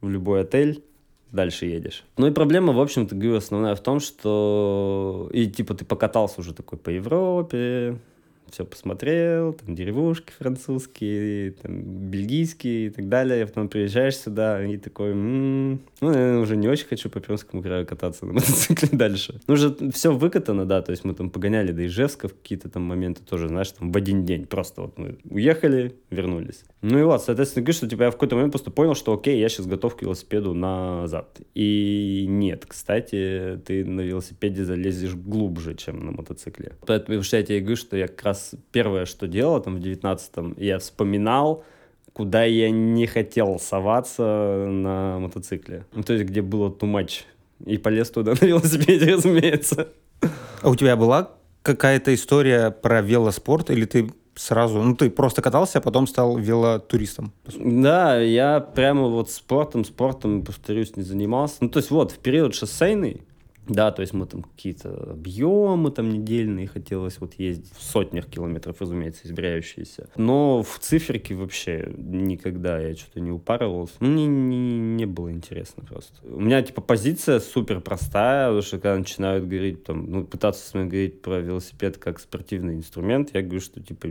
в 0.00 0.08
любой 0.08 0.40
отель, 0.40 0.84
дальше 1.30 1.66
едешь. 1.66 2.04
Ну 2.16 2.26
и 2.26 2.32
проблема, 2.32 2.72
в 2.72 2.80
общем-то, 2.80 3.14
говорю, 3.14 3.36
основная 3.36 3.76
в 3.76 3.80
том, 3.80 4.00
что 4.00 5.30
и 5.32 5.46
типа 5.46 5.74
ты 5.74 5.84
покатался 5.84 6.40
уже 6.40 6.52
такой 6.52 6.78
по 6.78 6.90
Европе, 6.90 7.98
все 8.50 8.64
посмотрел, 8.64 9.52
там 9.52 9.74
деревушки 9.74 10.32
французские, 10.38 11.52
там 11.52 11.82
бельгийские 12.10 12.86
и 12.86 12.90
так 12.90 13.08
далее. 13.08 13.46
Потом 13.46 13.68
приезжаешь 13.68 14.16
сюда 14.16 14.64
и 14.64 14.76
такой, 14.76 15.10
м-м, 15.10 15.80
ну, 16.00 16.12
я 16.12 16.38
уже 16.38 16.56
не 16.56 16.68
очень 16.68 16.86
хочу 16.86 17.10
по 17.10 17.20
Пермскому 17.20 17.62
краю 17.62 17.86
кататься 17.86 18.26
на 18.26 18.32
мотоцикле 18.34 18.88
дальше. 18.92 19.40
Ну, 19.46 19.54
уже 19.54 19.74
все 19.92 20.12
выкатано, 20.12 20.66
да, 20.66 20.82
то 20.82 20.90
есть 20.90 21.04
мы 21.04 21.14
там 21.14 21.30
погоняли 21.30 21.72
до 21.72 21.86
Ижевска 21.86 22.28
в 22.28 22.34
какие-то 22.34 22.68
там 22.68 22.82
моменты 22.82 23.22
тоже, 23.22 23.48
знаешь, 23.48 23.70
там 23.72 23.92
в 23.92 23.96
один 23.96 24.24
день 24.24 24.46
просто 24.46 24.82
вот 24.82 24.98
мы 24.98 25.18
уехали, 25.24 25.94
вернулись. 26.10 26.64
Ну 26.82 26.98
и 26.98 27.02
вот, 27.02 27.22
соответственно, 27.22 27.64
говорю, 27.64 27.76
что 27.76 27.88
типа 27.88 28.04
я 28.04 28.10
в 28.10 28.14
какой-то 28.14 28.36
момент 28.36 28.52
просто 28.52 28.70
понял, 28.70 28.94
что 28.94 29.12
окей, 29.12 29.38
я 29.38 29.48
сейчас 29.48 29.66
готов 29.66 29.96
к 29.96 30.02
велосипеду 30.02 30.54
назад. 30.54 31.40
И 31.54 32.26
нет, 32.28 32.64
кстати, 32.66 33.60
ты 33.66 33.84
на 33.84 34.00
велосипеде 34.00 34.64
залезешь 34.64 35.14
глубже, 35.14 35.74
чем 35.74 36.04
на 36.04 36.12
мотоцикле. 36.12 36.72
Поэтому, 36.86 37.22
что 37.22 37.36
я 37.36 37.42
тебе 37.42 37.60
говорю, 37.60 37.76
что 37.76 37.96
я 37.96 38.08
как 38.08 38.22
раз 38.22 38.39
первое, 38.72 39.06
что 39.06 39.26
делал 39.26 39.60
там 39.60 39.76
в 39.76 39.80
19-м, 39.80 40.54
я 40.58 40.78
вспоминал, 40.78 41.64
куда 42.12 42.44
я 42.44 42.70
не 42.70 43.06
хотел 43.06 43.58
соваться 43.58 44.66
на 44.68 45.18
мотоцикле. 45.18 45.86
Ну, 45.92 46.02
то 46.02 46.12
есть, 46.12 46.26
где 46.26 46.42
было 46.42 46.70
too 46.70 46.90
much. 46.90 47.22
И 47.64 47.78
полез 47.78 48.10
туда 48.10 48.32
на 48.40 48.44
велосипеде, 48.44 49.14
разумеется. 49.14 49.88
А 50.62 50.70
у 50.70 50.76
тебя 50.76 50.96
была 50.96 51.30
какая-то 51.62 52.14
история 52.14 52.70
про 52.70 53.02
велоспорт, 53.02 53.70
или 53.70 53.84
ты 53.84 54.10
сразу, 54.34 54.82
ну 54.82 54.96
ты 54.96 55.10
просто 55.10 55.42
катался, 55.42 55.78
а 55.78 55.80
потом 55.80 56.06
стал 56.06 56.38
велотуристом? 56.38 57.32
Да, 57.58 58.18
я 58.18 58.60
прямо 58.60 59.08
вот 59.08 59.30
спортом, 59.30 59.84
спортом, 59.84 60.42
повторюсь, 60.42 60.96
не 60.96 61.02
занимался. 61.02 61.56
Ну 61.60 61.68
то 61.68 61.78
есть 61.78 61.90
вот, 61.90 62.12
в 62.12 62.18
период 62.18 62.54
шоссейный, 62.54 63.22
да, 63.70 63.92
то 63.92 64.02
есть 64.02 64.12
мы 64.12 64.26
там 64.26 64.42
какие-то 64.42 65.12
объемы 65.12 65.92
там 65.92 66.10
недельные 66.10 66.66
хотелось 66.66 67.20
вот 67.20 67.34
ездить 67.34 67.72
в 67.72 67.82
сотнях 67.82 68.26
километров, 68.26 68.80
разумеется, 68.80 69.28
измеряющиеся. 69.28 70.10
Но 70.16 70.64
в 70.64 70.80
циферке 70.80 71.36
вообще 71.36 71.92
никогда 71.96 72.80
я 72.80 72.96
что-то 72.96 73.20
не 73.20 73.30
упарывался. 73.30 73.94
Ну, 74.00 74.08
мне 74.08 74.26
не, 74.26 74.78
не 74.78 75.06
было 75.06 75.30
интересно 75.30 75.84
просто. 75.84 76.14
У 76.24 76.40
меня, 76.40 76.62
типа, 76.62 76.80
позиция 76.80 77.38
супер 77.38 77.80
простая, 77.80 78.48
потому 78.48 78.62
что 78.62 78.78
когда 78.78 78.98
начинают 78.98 79.46
говорить, 79.46 79.84
там, 79.84 80.10
ну, 80.10 80.24
пытаться 80.24 80.68
с 80.68 80.74
мной 80.74 80.86
говорить 80.86 81.22
про 81.22 81.38
велосипед 81.38 81.96
как 81.96 82.18
спортивный 82.18 82.74
инструмент, 82.74 83.30
я 83.34 83.42
говорю, 83.42 83.60
что, 83.60 83.80
типа, 83.80 84.08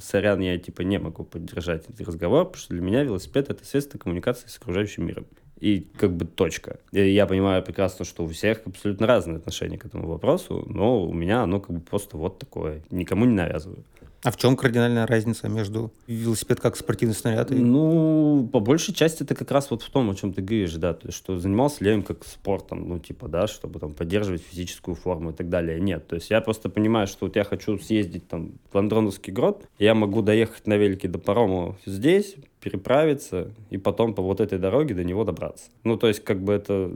сорян, 0.00 0.38
я, 0.40 0.56
типа, 0.58 0.82
не 0.82 1.00
могу 1.00 1.24
поддержать 1.24 1.88
этот 1.88 2.06
разговор, 2.06 2.44
потому 2.44 2.62
что 2.62 2.74
для 2.74 2.82
меня 2.82 3.02
велосипед— 3.02 3.48
это 3.50 3.64
средство 3.64 3.98
коммуникации 3.98 4.46
с 4.46 4.56
окружающим 4.58 5.06
миром 5.06 5.26
и 5.62 5.86
как 5.96 6.12
бы 6.16 6.24
точка. 6.24 6.80
И 6.90 7.12
я 7.12 7.24
понимаю 7.24 7.62
прекрасно, 7.62 8.04
что 8.04 8.24
у 8.24 8.26
всех 8.26 8.62
абсолютно 8.66 9.06
разные 9.06 9.36
отношения 9.36 9.78
к 9.78 9.86
этому 9.86 10.08
вопросу, 10.08 10.64
но 10.68 11.04
у 11.04 11.12
меня 11.12 11.42
оно 11.42 11.60
как 11.60 11.76
бы 11.76 11.80
просто 11.80 12.16
вот 12.16 12.40
такое, 12.40 12.82
никому 12.90 13.26
не 13.26 13.34
навязываю. 13.34 13.84
А 14.24 14.30
в 14.30 14.36
чем 14.36 14.56
кардинальная 14.56 15.04
разница 15.06 15.48
между 15.48 15.92
велосипед 16.06 16.60
как 16.60 16.76
спортивный 16.76 17.14
снаряд 17.14 17.50
и... 17.50 17.56
Ну, 17.56 18.48
по 18.52 18.60
большей 18.60 18.94
части 18.94 19.24
это 19.24 19.34
как 19.34 19.50
раз 19.50 19.70
вот 19.70 19.82
в 19.82 19.90
том, 19.90 20.10
о 20.10 20.14
чем 20.14 20.32
ты 20.32 20.42
говоришь, 20.42 20.74
да, 20.74 20.94
то 20.94 21.08
есть, 21.08 21.18
что 21.18 21.38
занимался 21.40 21.84
им 21.84 22.04
как 22.04 22.24
спортом, 22.24 22.88
ну, 22.88 22.98
типа, 23.00 23.26
да, 23.26 23.48
чтобы 23.48 23.80
там 23.80 23.94
поддерживать 23.94 24.42
физическую 24.42 24.94
форму 24.94 25.30
и 25.30 25.32
так 25.32 25.48
далее. 25.48 25.80
Нет, 25.80 26.06
то 26.06 26.14
есть 26.14 26.30
я 26.30 26.40
просто 26.40 26.68
понимаю, 26.68 27.08
что 27.08 27.26
вот 27.26 27.34
я 27.34 27.42
хочу 27.42 27.78
съездить 27.78 28.28
там 28.28 28.52
в 28.72 28.78
Андроновский 28.78 29.32
грот, 29.32 29.66
я 29.80 29.94
могу 29.94 30.22
доехать 30.22 30.68
на 30.68 30.76
велике 30.76 31.08
до 31.08 31.18
парома 31.18 31.76
здесь, 31.84 32.36
переправиться 32.60 33.50
и 33.70 33.76
потом 33.76 34.14
по 34.14 34.22
вот 34.22 34.40
этой 34.40 34.58
дороге 34.58 34.94
до 34.94 35.02
него 35.02 35.24
добраться. 35.24 35.70
Ну, 35.82 35.96
то 35.96 36.06
есть, 36.06 36.22
как 36.22 36.42
бы 36.44 36.52
это 36.52 36.92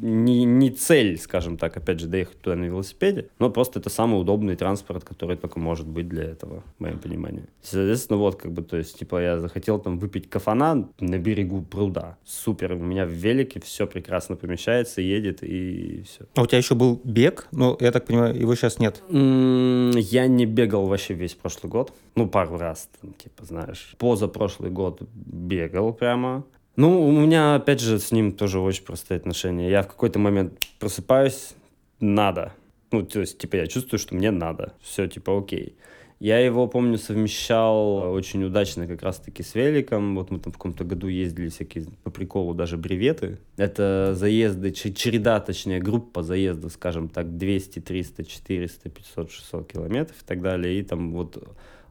не, 0.00 0.44
не 0.44 0.70
цель, 0.70 1.18
скажем 1.18 1.56
так, 1.56 1.76
опять 1.76 2.00
же, 2.00 2.06
доехать 2.06 2.40
туда 2.40 2.56
на 2.56 2.64
велосипеде, 2.64 3.28
но 3.38 3.50
просто 3.50 3.78
это 3.78 3.90
самый 3.90 4.20
удобный 4.20 4.56
транспорт, 4.56 5.04
который 5.04 5.36
только 5.36 5.58
может 5.58 5.86
быть 5.86 6.08
для 6.08 6.24
этого, 6.24 6.62
в 6.78 6.80
моем 6.80 6.98
понимании. 6.98 7.44
Соответственно, 7.62 8.18
вот 8.18 8.36
как 8.36 8.52
бы, 8.52 8.62
то 8.62 8.76
есть, 8.76 8.98
типа, 8.98 9.20
я 9.20 9.38
захотел 9.38 9.78
там 9.78 9.98
выпить 9.98 10.28
кафана 10.28 10.88
на 11.00 11.18
берегу 11.18 11.62
пруда. 11.62 12.16
Супер, 12.24 12.72
у 12.72 12.78
меня 12.78 13.06
в 13.06 13.10
велике 13.10 13.60
все 13.60 13.86
прекрасно 13.86 14.36
помещается, 14.36 15.00
едет 15.00 15.42
и 15.42 16.02
все. 16.02 16.24
А 16.34 16.42
у 16.42 16.46
тебя 16.46 16.58
еще 16.58 16.74
был 16.74 17.00
бег, 17.04 17.48
но 17.52 17.76
я 17.80 17.92
так 17.92 18.06
понимаю, 18.06 18.38
его 18.38 18.54
сейчас 18.54 18.78
нет. 18.78 19.02
Я 19.10 20.26
не 20.26 20.46
бегал 20.46 20.86
вообще 20.86 21.14
весь 21.14 21.34
прошлый 21.34 21.70
год. 21.70 21.92
Ну, 22.14 22.28
пару 22.28 22.58
раз, 22.58 22.88
там, 23.00 23.12
типа, 23.12 23.44
знаешь. 23.44 23.94
Позапрошлый 23.98 24.70
год 24.70 25.02
бегал 25.14 25.92
прямо. 25.92 26.44
Ну, 26.76 27.06
у 27.06 27.12
меня, 27.12 27.56
опять 27.56 27.80
же, 27.80 27.98
с 27.98 28.12
ним 28.12 28.32
тоже 28.32 28.58
очень 28.60 28.84
простые 28.84 29.16
отношения. 29.16 29.68
Я 29.68 29.82
в 29.82 29.88
какой-то 29.88 30.18
момент 30.18 30.54
просыпаюсь, 30.78 31.54
надо. 32.00 32.54
Ну, 32.90 33.02
то 33.02 33.20
есть, 33.20 33.38
типа, 33.38 33.56
я 33.56 33.66
чувствую, 33.66 33.98
что 33.98 34.14
мне 34.14 34.30
надо. 34.30 34.72
Все, 34.80 35.06
типа, 35.06 35.38
окей. 35.38 35.76
Я 36.20 36.38
его, 36.38 36.66
помню, 36.68 36.98
совмещал 36.98 38.12
очень 38.12 38.44
удачно 38.44 38.86
как 38.86 39.02
раз-таки 39.02 39.42
с 39.42 39.54
великом. 39.54 40.14
Вот 40.16 40.30
мы 40.30 40.38
там 40.38 40.52
в 40.52 40.56
каком-то 40.56 40.84
году 40.84 41.06
ездили 41.06 41.48
всякие 41.48 41.86
по 42.02 42.10
приколу 42.10 42.52
даже 42.52 42.76
бреветы. 42.76 43.38
Это 43.56 44.14
заезды, 44.14 44.70
череда, 44.70 45.40
точнее, 45.40 45.80
группа 45.80 46.22
заездов, 46.22 46.72
скажем 46.72 47.08
так, 47.08 47.38
200, 47.38 47.80
300, 47.80 48.24
400, 48.24 48.90
500, 48.90 49.30
600 49.30 49.72
километров 49.72 50.16
и 50.22 50.26
так 50.26 50.42
далее. 50.42 50.78
И 50.78 50.82
там 50.82 51.12
вот, 51.12 51.42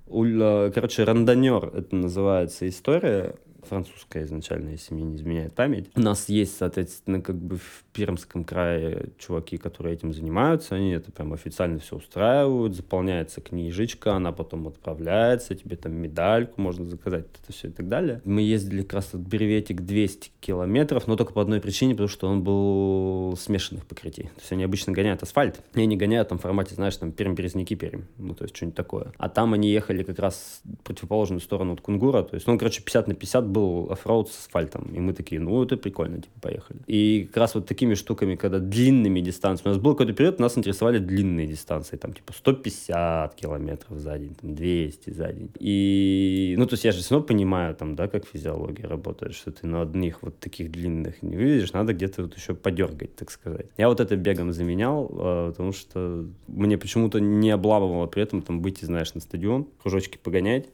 короче, 0.07 1.03
рандонер 1.03 1.71
это 1.75 1.95
называется 1.95 2.67
история 2.69 3.35
французская 3.63 4.23
изначально, 4.23 4.69
если 4.69 4.93
мне 4.93 5.03
не 5.03 5.15
изменяет 5.15 5.53
память. 5.53 5.89
У 5.95 6.01
нас 6.01 6.29
есть, 6.29 6.57
соответственно, 6.57 7.21
как 7.21 7.35
бы 7.35 7.59
Пермском 7.99 8.45
крае 8.45 9.09
чуваки, 9.17 9.57
которые 9.57 9.95
этим 9.95 10.13
занимаются, 10.13 10.75
они 10.75 10.91
это 10.91 11.11
прям 11.11 11.33
официально 11.33 11.79
все 11.79 11.97
устраивают, 11.97 12.73
заполняется 12.73 13.41
книжечка, 13.41 14.13
она 14.13 14.31
потом 14.31 14.67
отправляется, 14.69 15.53
тебе 15.53 15.75
там 15.75 15.93
медальку 15.93 16.61
можно 16.61 16.85
заказать, 16.85 17.25
это 17.43 17.51
все 17.51 17.67
и 17.67 17.71
так 17.71 17.89
далее. 17.89 18.21
Мы 18.23 18.41
ездили 18.41 18.83
как 18.83 18.93
раз 18.93 19.13
от 19.13 19.19
Береветик 19.19 19.81
200 19.81 20.31
километров, 20.39 21.07
но 21.07 21.17
только 21.17 21.33
по 21.33 21.41
одной 21.41 21.59
причине, 21.59 21.91
потому 21.93 22.07
что 22.07 22.29
он 22.29 22.41
был 22.41 23.35
смешанных 23.37 23.85
покрытий. 23.85 24.23
То 24.23 24.39
есть 24.39 24.51
они 24.53 24.63
обычно 24.63 24.93
гоняют 24.93 25.21
асфальт, 25.21 25.59
и 25.75 25.81
они 25.81 25.97
гоняют 25.97 26.29
там 26.29 26.37
в 26.37 26.41
формате, 26.41 26.75
знаешь, 26.75 26.95
там 26.95 27.11
Перм-Березники 27.11 27.75
Пермь, 27.75 28.03
ну 28.17 28.33
то 28.33 28.45
есть 28.45 28.55
что-нибудь 28.55 28.77
такое. 28.77 29.11
А 29.17 29.27
там 29.27 29.53
они 29.53 29.69
ехали 29.69 30.03
как 30.03 30.19
раз 30.19 30.61
в 30.63 30.83
противоположную 30.85 31.41
сторону 31.41 31.73
от 31.73 31.81
Кунгура, 31.81 32.23
то 32.23 32.35
есть 32.35 32.47
он, 32.47 32.57
короче, 32.57 32.81
50 32.81 33.09
на 33.09 33.13
50 33.13 33.45
был 33.45 33.91
оффроуд 33.91 34.31
с 34.31 34.39
асфальтом. 34.39 34.89
И 34.95 34.99
мы 35.01 35.11
такие, 35.11 35.41
ну, 35.41 35.61
это 35.61 35.75
прикольно, 35.75 36.21
типа, 36.21 36.39
поехали. 36.39 36.79
И 36.87 37.25
как 37.25 37.37
раз 37.37 37.55
вот 37.55 37.65
такими 37.65 37.88
штуками, 37.95 38.35
когда 38.35 38.59
длинными 38.59 39.19
дистанциями, 39.19 39.71
у 39.71 39.75
нас 39.75 39.83
был 39.83 39.93
какой-то 39.93 40.13
период, 40.13 40.39
нас 40.39 40.57
интересовали 40.57 40.99
длинные 40.99 41.47
дистанции, 41.47 41.97
там, 41.97 42.13
типа, 42.13 42.33
150 42.33 43.35
километров 43.35 43.97
за 43.97 44.17
день, 44.17 44.35
там, 44.35 44.55
200 44.55 45.09
за 45.09 45.31
день. 45.33 45.51
И, 45.59 46.55
ну, 46.57 46.65
то 46.65 46.73
есть 46.73 46.83
я 46.83 46.91
же 46.91 46.99
все 46.99 47.15
равно 47.15 47.27
понимаю, 47.27 47.75
там, 47.75 47.95
да, 47.95 48.07
как 48.07 48.25
физиология 48.25 48.87
работает, 48.87 49.35
что 49.35 49.51
ты 49.51 49.67
на 49.67 49.81
одних 49.81 50.21
вот 50.21 50.39
таких 50.39 50.71
длинных 50.71 51.21
не 51.21 51.35
выведешь, 51.35 51.73
надо 51.73 51.93
где-то 51.93 52.23
вот 52.23 52.35
еще 52.35 52.53
подергать, 52.53 53.15
так 53.15 53.31
сказать. 53.31 53.67
Я 53.77 53.89
вот 53.89 53.99
это 53.99 54.15
бегом 54.15 54.51
заменял, 54.51 55.09
а, 55.11 55.51
потому 55.51 55.71
что 55.71 56.25
мне 56.47 56.77
почему-то 56.77 57.19
не 57.19 57.51
обламывало 57.51 58.07
при 58.07 58.23
этом 58.23 58.41
там 58.41 58.61
выйти, 58.61 58.85
знаешь, 58.85 59.13
на 59.13 59.21
стадион, 59.21 59.67
кружочки 59.81 60.17
погонять, 60.17 60.67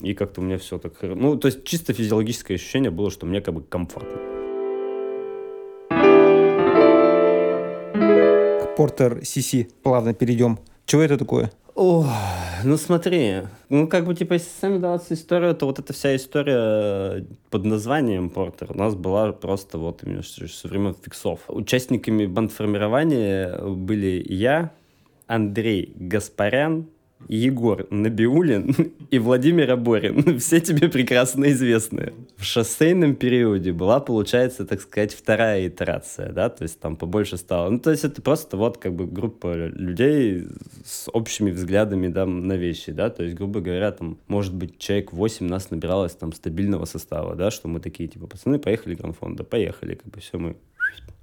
и 0.00 0.14
как-то 0.14 0.40
у 0.40 0.44
меня 0.44 0.58
все 0.58 0.78
так... 0.78 0.94
Ну, 1.02 1.36
то 1.36 1.46
есть 1.46 1.64
чисто 1.64 1.92
физиологическое 1.92 2.56
ощущение 2.56 2.90
было, 2.90 3.10
что 3.10 3.26
мне 3.26 3.40
как 3.40 3.54
бы 3.54 3.62
комфортно. 3.62 4.31
Портер 8.82 9.18
CC, 9.18 9.70
плавно 9.84 10.12
перейдем. 10.12 10.58
Чего 10.86 11.02
это 11.02 11.16
такое? 11.16 11.52
О, 11.76 12.04
ну 12.64 12.76
смотри, 12.76 13.42
ну 13.68 13.86
как 13.86 14.04
бы 14.06 14.16
типа, 14.16 14.32
если 14.32 14.48
сами 14.60 14.78
даваться 14.78 15.14
историю, 15.14 15.54
то 15.54 15.66
вот 15.66 15.78
эта 15.78 15.92
вся 15.92 16.16
история 16.16 17.24
под 17.50 17.64
названием 17.64 18.28
Портер 18.28 18.72
у 18.72 18.76
нас 18.76 18.96
была 18.96 19.30
просто 19.30 19.78
вот 19.78 20.02
именно 20.02 20.24
со 20.24 20.66
времен 20.66 20.96
фиксов. 21.00 21.38
Участниками 21.46 22.26
бандформирования 22.26 23.56
были 23.56 24.26
я, 24.28 24.72
Андрей 25.28 25.92
Гаспарян, 25.94 26.88
Егор 27.28 27.86
Набиулин 27.90 28.74
и 29.10 29.18
Владимир 29.18 29.70
Аборин. 29.70 30.38
Все 30.38 30.60
тебе 30.60 30.88
прекрасно 30.88 31.50
известны. 31.52 32.12
В 32.36 32.44
шоссейном 32.44 33.14
периоде 33.14 33.72
была, 33.72 34.00
получается, 34.00 34.64
так 34.64 34.80
сказать, 34.80 35.14
вторая 35.14 35.68
итерация, 35.68 36.32
да, 36.32 36.48
то 36.48 36.62
есть 36.62 36.80
там 36.80 36.96
побольше 36.96 37.36
стало. 37.36 37.70
Ну, 37.70 37.78
то 37.78 37.90
есть 37.90 38.04
это 38.04 38.22
просто 38.22 38.56
вот 38.56 38.78
как 38.78 38.94
бы 38.94 39.06
группа 39.06 39.66
людей 39.66 40.46
с 40.84 41.08
общими 41.12 41.50
взглядами 41.50 42.08
да, 42.08 42.26
на 42.26 42.54
вещи, 42.54 42.92
да, 42.92 43.10
то 43.10 43.22
есть, 43.22 43.36
грубо 43.36 43.60
говоря, 43.60 43.92
там, 43.92 44.18
может 44.28 44.54
быть, 44.54 44.78
человек 44.78 45.12
8 45.12 45.46
нас 45.46 45.70
набиралось 45.70 46.14
там 46.14 46.32
стабильного 46.32 46.84
состава, 46.84 47.34
да, 47.34 47.50
что 47.50 47.68
мы 47.68 47.80
такие, 47.80 48.08
типа, 48.08 48.26
пацаны, 48.26 48.58
поехали 48.58 48.94
гранфон, 48.94 49.36
да, 49.36 49.44
поехали, 49.44 49.94
как 49.94 50.12
бы 50.12 50.20
все, 50.20 50.38
мы 50.38 50.56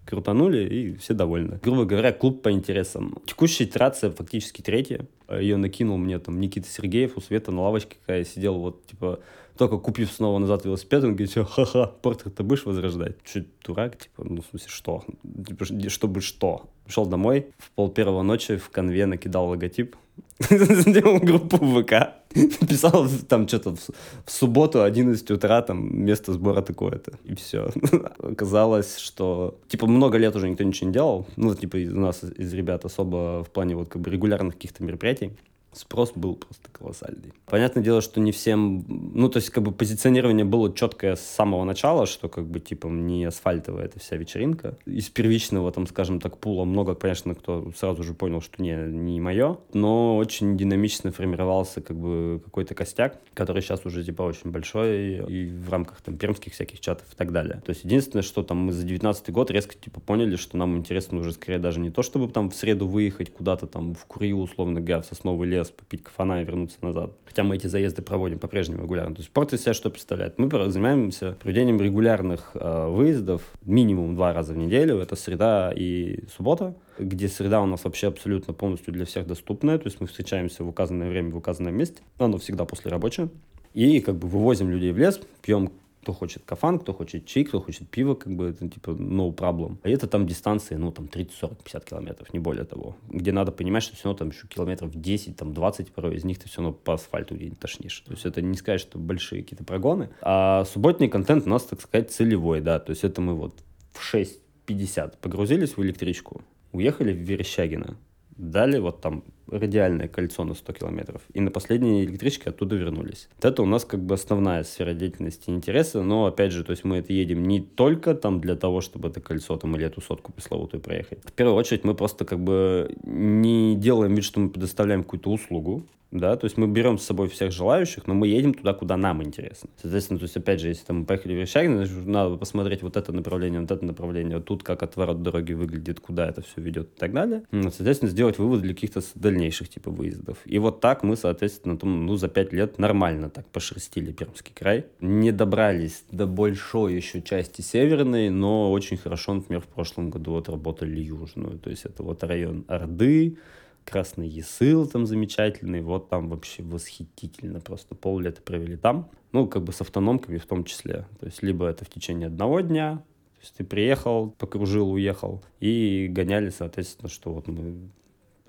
крутанули, 0.09 0.67
и 0.67 0.95
все 0.97 1.13
довольны. 1.13 1.59
Грубо 1.61 1.85
говоря, 1.85 2.11
клуб 2.11 2.41
по 2.41 2.51
интересам. 2.51 3.19
Текущая 3.25 3.65
итерация 3.65 4.09
фактически 4.09 4.61
третья. 4.61 5.05
Ее 5.29 5.57
накинул 5.57 5.97
мне 5.97 6.17
там 6.17 6.39
Никита 6.39 6.67
Сергеев, 6.67 7.15
у 7.15 7.21
Света 7.21 7.51
на 7.51 7.61
лавочке, 7.61 7.97
когда 8.05 8.17
я 8.17 8.25
сидел, 8.25 8.55
вот, 8.55 8.87
типа, 8.87 9.19
только 9.59 9.77
купив 9.77 10.09
снова 10.11 10.39
назад 10.39 10.63
велосипед, 10.63 11.03
он 11.03 11.15
говорит, 11.15 11.33
ха-ха, 11.33 11.87
портрет 12.01 12.35
ты 12.35 12.43
будешь 12.43 12.65
возрождать? 12.65 13.17
Что, 13.25 13.43
дурак? 13.65 13.97
Типа, 13.97 14.23
ну, 14.23 14.41
в 14.41 14.45
смысле, 14.45 14.69
что? 14.69 15.03
Типа, 15.45 15.65
чтобы 15.89 16.21
что? 16.21 16.69
Пришел 16.85 17.05
домой, 17.05 17.47
в 17.57 17.69
пол 17.71 17.89
первого 17.89 18.23
ночи 18.23 18.55
в 18.55 18.69
конве 18.69 19.05
накидал 19.05 19.49
логотип, 19.49 19.97
сделал 20.49 21.19
группу 21.19 21.57
ВК, 21.57 21.91
писал 22.69 23.05
там 23.27 23.49
что-то 23.49 23.75
в, 23.75 23.89
в 24.25 24.31
субботу 24.31 24.81
11 24.81 25.29
утра, 25.29 25.61
там 25.61 26.05
место 26.05 26.31
сбора 26.31 26.61
такое-то, 26.61 27.11
и 27.25 27.35
все. 27.35 27.69
Оказалось, 28.19 28.97
что, 28.97 29.59
типа, 29.67 29.87
много 29.87 30.17
лет 30.17 30.35
уже 30.37 30.49
никто 30.49 30.63
ничего 30.63 30.87
не 30.87 30.93
делал, 30.93 31.27
ну, 31.35 31.53
типа, 31.53 31.75
у 31.75 31.99
нас 31.99 32.23
из 32.23 32.53
ребят 32.53 32.85
особо 32.85 33.43
в 33.43 33.49
плане 33.49 33.75
вот 33.75 33.89
как 33.89 34.01
бы 34.01 34.09
регулярных 34.09 34.55
каких-то 34.55 34.85
мероприятий, 34.85 35.33
спрос 35.73 36.11
был 36.15 36.35
просто 36.35 36.69
колоссальный. 36.71 37.33
Понятное 37.45 37.83
дело, 37.83 38.01
что 38.01 38.19
не 38.19 38.31
всем, 38.31 38.85
ну, 38.87 39.29
то 39.29 39.37
есть, 39.37 39.49
как 39.49 39.63
бы 39.63 39.71
позиционирование 39.71 40.45
было 40.45 40.73
четкое 40.73 41.15
с 41.15 41.21
самого 41.21 41.63
начала, 41.63 42.05
что, 42.05 42.29
как 42.29 42.45
бы, 42.45 42.59
типа, 42.59 42.87
не 42.87 43.25
асфальтовая 43.25 43.85
эта 43.85 43.99
вся 43.99 44.15
вечеринка. 44.17 44.77
Из 44.85 45.09
первичного, 45.09 45.71
там, 45.71 45.87
скажем 45.87 46.19
так, 46.19 46.37
пула 46.37 46.65
много, 46.65 46.95
конечно, 46.95 47.35
кто 47.35 47.71
сразу 47.75 48.03
же 48.03 48.13
понял, 48.13 48.41
что 48.41 48.61
не, 48.61 48.75
не 48.75 49.19
мое, 49.19 49.57
но 49.73 50.17
очень 50.17 50.57
динамично 50.57 51.11
формировался, 51.11 51.81
как 51.81 51.97
бы, 51.97 52.41
какой-то 52.43 52.75
костяк, 52.75 53.19
который 53.33 53.61
сейчас 53.61 53.85
уже, 53.85 54.03
типа, 54.03 54.23
очень 54.23 54.51
большой 54.51 55.25
и 55.27 55.47
в 55.47 55.69
рамках, 55.69 56.01
там, 56.01 56.17
пермских 56.17 56.53
всяких 56.53 56.79
чатов 56.79 57.05
и 57.13 57.15
так 57.15 57.31
далее. 57.31 57.61
То 57.65 57.71
есть, 57.71 57.83
единственное, 57.83 58.23
что 58.23 58.43
там 58.43 58.57
мы 58.57 58.73
за 58.73 58.83
19 58.83 59.29
год 59.31 59.51
резко, 59.51 59.75
типа, 59.75 59.99
поняли, 60.01 60.35
что 60.35 60.57
нам 60.57 60.77
интересно 60.77 61.19
уже, 61.19 61.33
скорее, 61.33 61.59
даже 61.59 61.79
не 61.79 61.89
то, 61.89 62.01
чтобы 62.01 62.27
там 62.29 62.49
в 62.49 62.55
среду 62.55 62.87
выехать 62.87 63.31
куда-то 63.31 63.67
там 63.67 63.93
в 63.93 64.05
Курию, 64.05 64.39
условно 64.39 64.81
говоря, 64.81 65.01
в 65.01 65.05
Сосновый 65.05 65.47
лес, 65.47 65.58
лес, 65.59 65.69
попить 65.69 66.03
кафана 66.03 66.41
и 66.41 66.45
вернуться 66.45 66.77
назад. 66.81 67.11
Хотя 67.25 67.43
мы 67.43 67.55
эти 67.55 67.67
заезды 67.67 68.01
проводим 68.01 68.39
по-прежнему 68.39 68.83
регулярно. 68.83 69.15
То 69.15 69.19
есть 69.19 69.29
спорт 69.29 69.53
из 69.53 69.61
себя 69.61 69.73
что 69.73 69.89
представляет? 69.89 70.37
Мы 70.37 70.49
занимаемся 70.71 71.37
проведением 71.41 71.79
регулярных 71.81 72.51
э, 72.53 72.87
выездов 72.87 73.41
минимум 73.63 74.15
два 74.15 74.33
раза 74.33 74.53
в 74.53 74.57
неделю. 74.57 74.97
Это 74.97 75.15
среда 75.15 75.71
и 75.75 76.23
суббота 76.35 76.75
где 76.99 77.29
среда 77.29 77.61
у 77.61 77.65
нас 77.65 77.85
вообще 77.85 78.07
абсолютно 78.07 78.53
полностью 78.53 78.93
для 78.93 79.05
всех 79.05 79.25
доступная, 79.25 79.77
то 79.77 79.87
есть 79.87 80.01
мы 80.01 80.07
встречаемся 80.07 80.63
в 80.63 80.67
указанное 80.67 81.09
время 81.09 81.31
в 81.31 81.37
указанном 81.37 81.73
месте, 81.73 82.01
оно 82.17 82.37
всегда 82.37 82.65
после 82.65 82.91
рабочего, 82.91 83.29
и 83.73 84.01
как 84.01 84.15
бы 84.15 84.27
вывозим 84.27 84.69
людей 84.69 84.91
в 84.91 84.97
лес, 84.97 85.21
пьем 85.41 85.71
кто 86.01 86.13
хочет 86.13 86.43
кафан, 86.45 86.79
кто 86.79 86.93
хочет 86.93 87.25
чай, 87.25 87.43
кто 87.43 87.59
хочет 87.59 87.89
пиво, 87.89 88.15
как 88.15 88.33
бы 88.33 88.49
это 88.49 88.67
типа 88.67 88.91
no 88.91 89.33
problem. 89.35 89.77
А 89.83 89.89
это 89.89 90.07
там 90.07 90.25
дистанции, 90.25 90.75
ну 90.75 90.91
там 90.91 91.07
30, 91.07 91.33
40, 91.33 91.63
50 91.63 91.85
километров, 91.85 92.33
не 92.33 92.39
более 92.39 92.65
того. 92.65 92.95
Где 93.09 93.31
надо 93.31 93.51
понимать, 93.51 93.83
что 93.83 93.95
все 93.95 94.05
равно 94.05 94.17
там 94.17 94.29
еще 94.29 94.47
километров 94.47 94.91
10, 94.93 95.35
там 95.35 95.53
20 95.53 95.91
порой, 95.91 96.15
из 96.15 96.23
них 96.23 96.39
ты 96.39 96.47
все 96.47 96.61
равно 96.61 96.73
по 96.73 96.93
асфальту 96.93 97.35
где-нибудь 97.35 97.59
тошнишь. 97.59 97.99
То 98.01 98.11
есть 98.11 98.25
это 98.25 98.41
не 98.41 98.55
сказать, 98.55 98.81
что 98.81 98.97
большие 98.97 99.43
какие-то 99.43 99.63
прогоны. 99.63 100.09
А 100.21 100.65
субботний 100.65 101.09
контент 101.09 101.45
у 101.45 101.49
нас, 101.49 101.63
так 101.63 101.81
сказать, 101.81 102.11
целевой, 102.11 102.61
да. 102.61 102.79
То 102.79 102.91
есть 102.91 103.03
это 103.03 103.21
мы 103.21 103.33
вот 103.33 103.55
в 103.91 104.13
6.50 104.13 105.15
погрузились 105.21 105.75
в 105.75 105.83
электричку, 105.83 106.41
уехали 106.71 107.11
в 107.11 107.17
Верещагино, 107.17 107.97
дали 108.37 108.79
вот 108.79 109.01
там 109.01 109.23
радиальное 109.51 110.07
кольцо 110.07 110.43
на 110.43 110.53
100 110.53 110.73
километров. 110.73 111.21
И 111.33 111.39
на 111.39 111.51
последней 111.51 112.03
электричке 112.03 112.49
оттуда 112.49 112.75
вернулись. 112.75 113.29
Вот 113.35 113.45
это 113.45 113.61
у 113.63 113.65
нас 113.65 113.85
как 113.85 114.01
бы 114.01 114.15
основная 114.15 114.63
сфера 114.63 114.93
деятельности 114.93 115.49
интереса, 115.49 116.01
но 116.03 116.25
опять 116.25 116.51
же, 116.51 116.63
то 116.63 116.71
есть 116.71 116.83
мы 116.83 116.97
это 116.97 117.13
едем 117.13 117.43
не 117.43 117.61
только 117.61 118.13
там 118.15 118.41
для 118.41 118.55
того, 118.55 118.81
чтобы 118.81 119.09
это 119.09 119.21
кольцо 119.21 119.57
там 119.57 119.75
или 119.75 119.85
эту 119.85 120.01
сотку 120.01 120.31
пресловутую 120.31 120.81
проехать. 120.81 121.19
В 121.25 121.33
первую 121.33 121.55
очередь 121.55 121.83
мы 121.83 121.95
просто 121.95 122.25
как 122.25 122.39
бы 122.39 122.95
не 123.03 123.75
делаем 123.75 124.15
вид, 124.15 124.23
что 124.23 124.39
мы 124.39 124.49
предоставляем 124.49 125.03
какую-то 125.03 125.31
услугу, 125.31 125.85
да, 126.11 126.35
то 126.35 126.45
есть 126.45 126.57
мы 126.57 126.67
берем 126.67 126.97
с 126.97 127.03
собой 127.03 127.29
всех 127.29 127.51
желающих, 127.51 128.07
но 128.07 128.15
мы 128.15 128.27
едем 128.27 128.53
туда, 128.53 128.73
куда 128.73 128.97
нам 128.97 129.23
интересно. 129.23 129.69
Соответственно, 129.79 130.19
то 130.19 130.23
есть, 130.23 130.35
опять 130.35 130.59
же, 130.59 130.69
если 130.69 130.85
там 130.85 130.99
мы 130.99 131.05
поехали 131.05 131.33
в 131.33 131.35
Верещагин, 131.35 131.75
значит, 131.75 132.05
надо 132.05 132.35
посмотреть 132.35 132.81
вот 132.81 132.97
это 132.97 133.11
направление, 133.11 133.61
вот 133.61 133.69
это 133.69 133.85
направление, 133.85 134.37
вот 134.37 134.45
тут 134.45 134.63
как 134.63 134.81
отворот 134.81 135.21
дороги 135.21 135.53
выглядит, 135.53 135.99
куда 135.99 136.27
это 136.27 136.41
все 136.41 136.61
ведет 136.61 136.87
и 136.95 136.99
так 136.99 137.13
далее. 137.13 137.43
Соответственно, 137.51 138.09
сделать 138.09 138.39
вывод 138.39 138.61
для 138.61 138.73
каких-то 138.73 139.01
дальнейших 139.39 139.69
типа 139.69 139.89
выездов. 139.89 140.37
И 140.45 140.59
вот 140.59 140.81
так 140.81 141.03
мы, 141.03 141.15
соответственно, 141.15 141.77
там, 141.77 142.05
ну, 142.05 142.15
за 142.15 142.27
пять 142.27 142.53
лет 142.53 142.77
нормально 142.77 143.29
так 143.29 143.47
пошерстили 143.47 144.11
Пермский 144.11 144.53
край. 144.53 144.85
Не 144.99 145.31
добрались 145.31 146.03
до 146.11 146.27
большой 146.27 146.95
еще 146.95 147.21
части 147.21 147.61
северной, 147.61 148.29
но 148.29 148.71
очень 148.71 148.97
хорошо, 148.97 149.33
например, 149.33 149.61
в 149.61 149.67
прошлом 149.67 150.09
году 150.09 150.35
отработали 150.35 150.99
южную. 150.99 151.57
То 151.57 151.69
есть 151.69 151.85
это 151.85 152.03
вот 152.03 152.23
район 152.23 152.65
Орды, 152.67 153.37
Красный 153.85 154.27
Ясыл 154.27 154.85
там 154.85 155.05
замечательный, 155.05 155.81
вот 155.81 156.09
там 156.09 156.29
вообще 156.29 156.61
восхитительно, 156.61 157.59
просто 157.59 157.95
пол 157.95 158.19
лета 158.19 158.41
провели 158.41 158.75
там, 158.75 159.09
ну, 159.31 159.47
как 159.47 159.63
бы 159.63 159.71
с 159.71 159.81
автономками 159.81 160.37
в 160.37 160.45
том 160.45 160.63
числе, 160.63 161.07
то 161.19 161.25
есть 161.25 161.41
либо 161.41 161.65
это 161.65 161.85
в 161.85 161.89
течение 161.89 162.27
одного 162.27 162.59
дня, 162.59 162.97
то 162.97 163.41
есть 163.41 163.55
ты 163.55 163.63
приехал, 163.63 164.31
покружил, 164.37 164.91
уехал, 164.91 165.41
и 165.59 166.07
гоняли, 166.11 166.49
соответственно, 166.49 167.09
что 167.09 167.33
вот 167.33 167.47
мы 167.47 167.89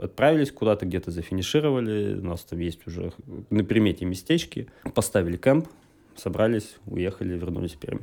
отправились 0.01 0.51
куда-то, 0.51 0.87
где-то 0.87 1.11
зафинишировали, 1.11 2.19
у 2.19 2.25
нас 2.25 2.43
там 2.43 2.59
есть 2.59 2.87
уже 2.87 3.13
на 3.51 3.65
примете 3.65 4.05
местечки, 4.05 4.69
поставили 4.95 5.37
кемп, 5.37 5.69
собрались, 6.17 6.77
уехали, 6.87 7.37
вернулись 7.37 7.73
в 7.73 7.79
Пермь. 7.79 8.01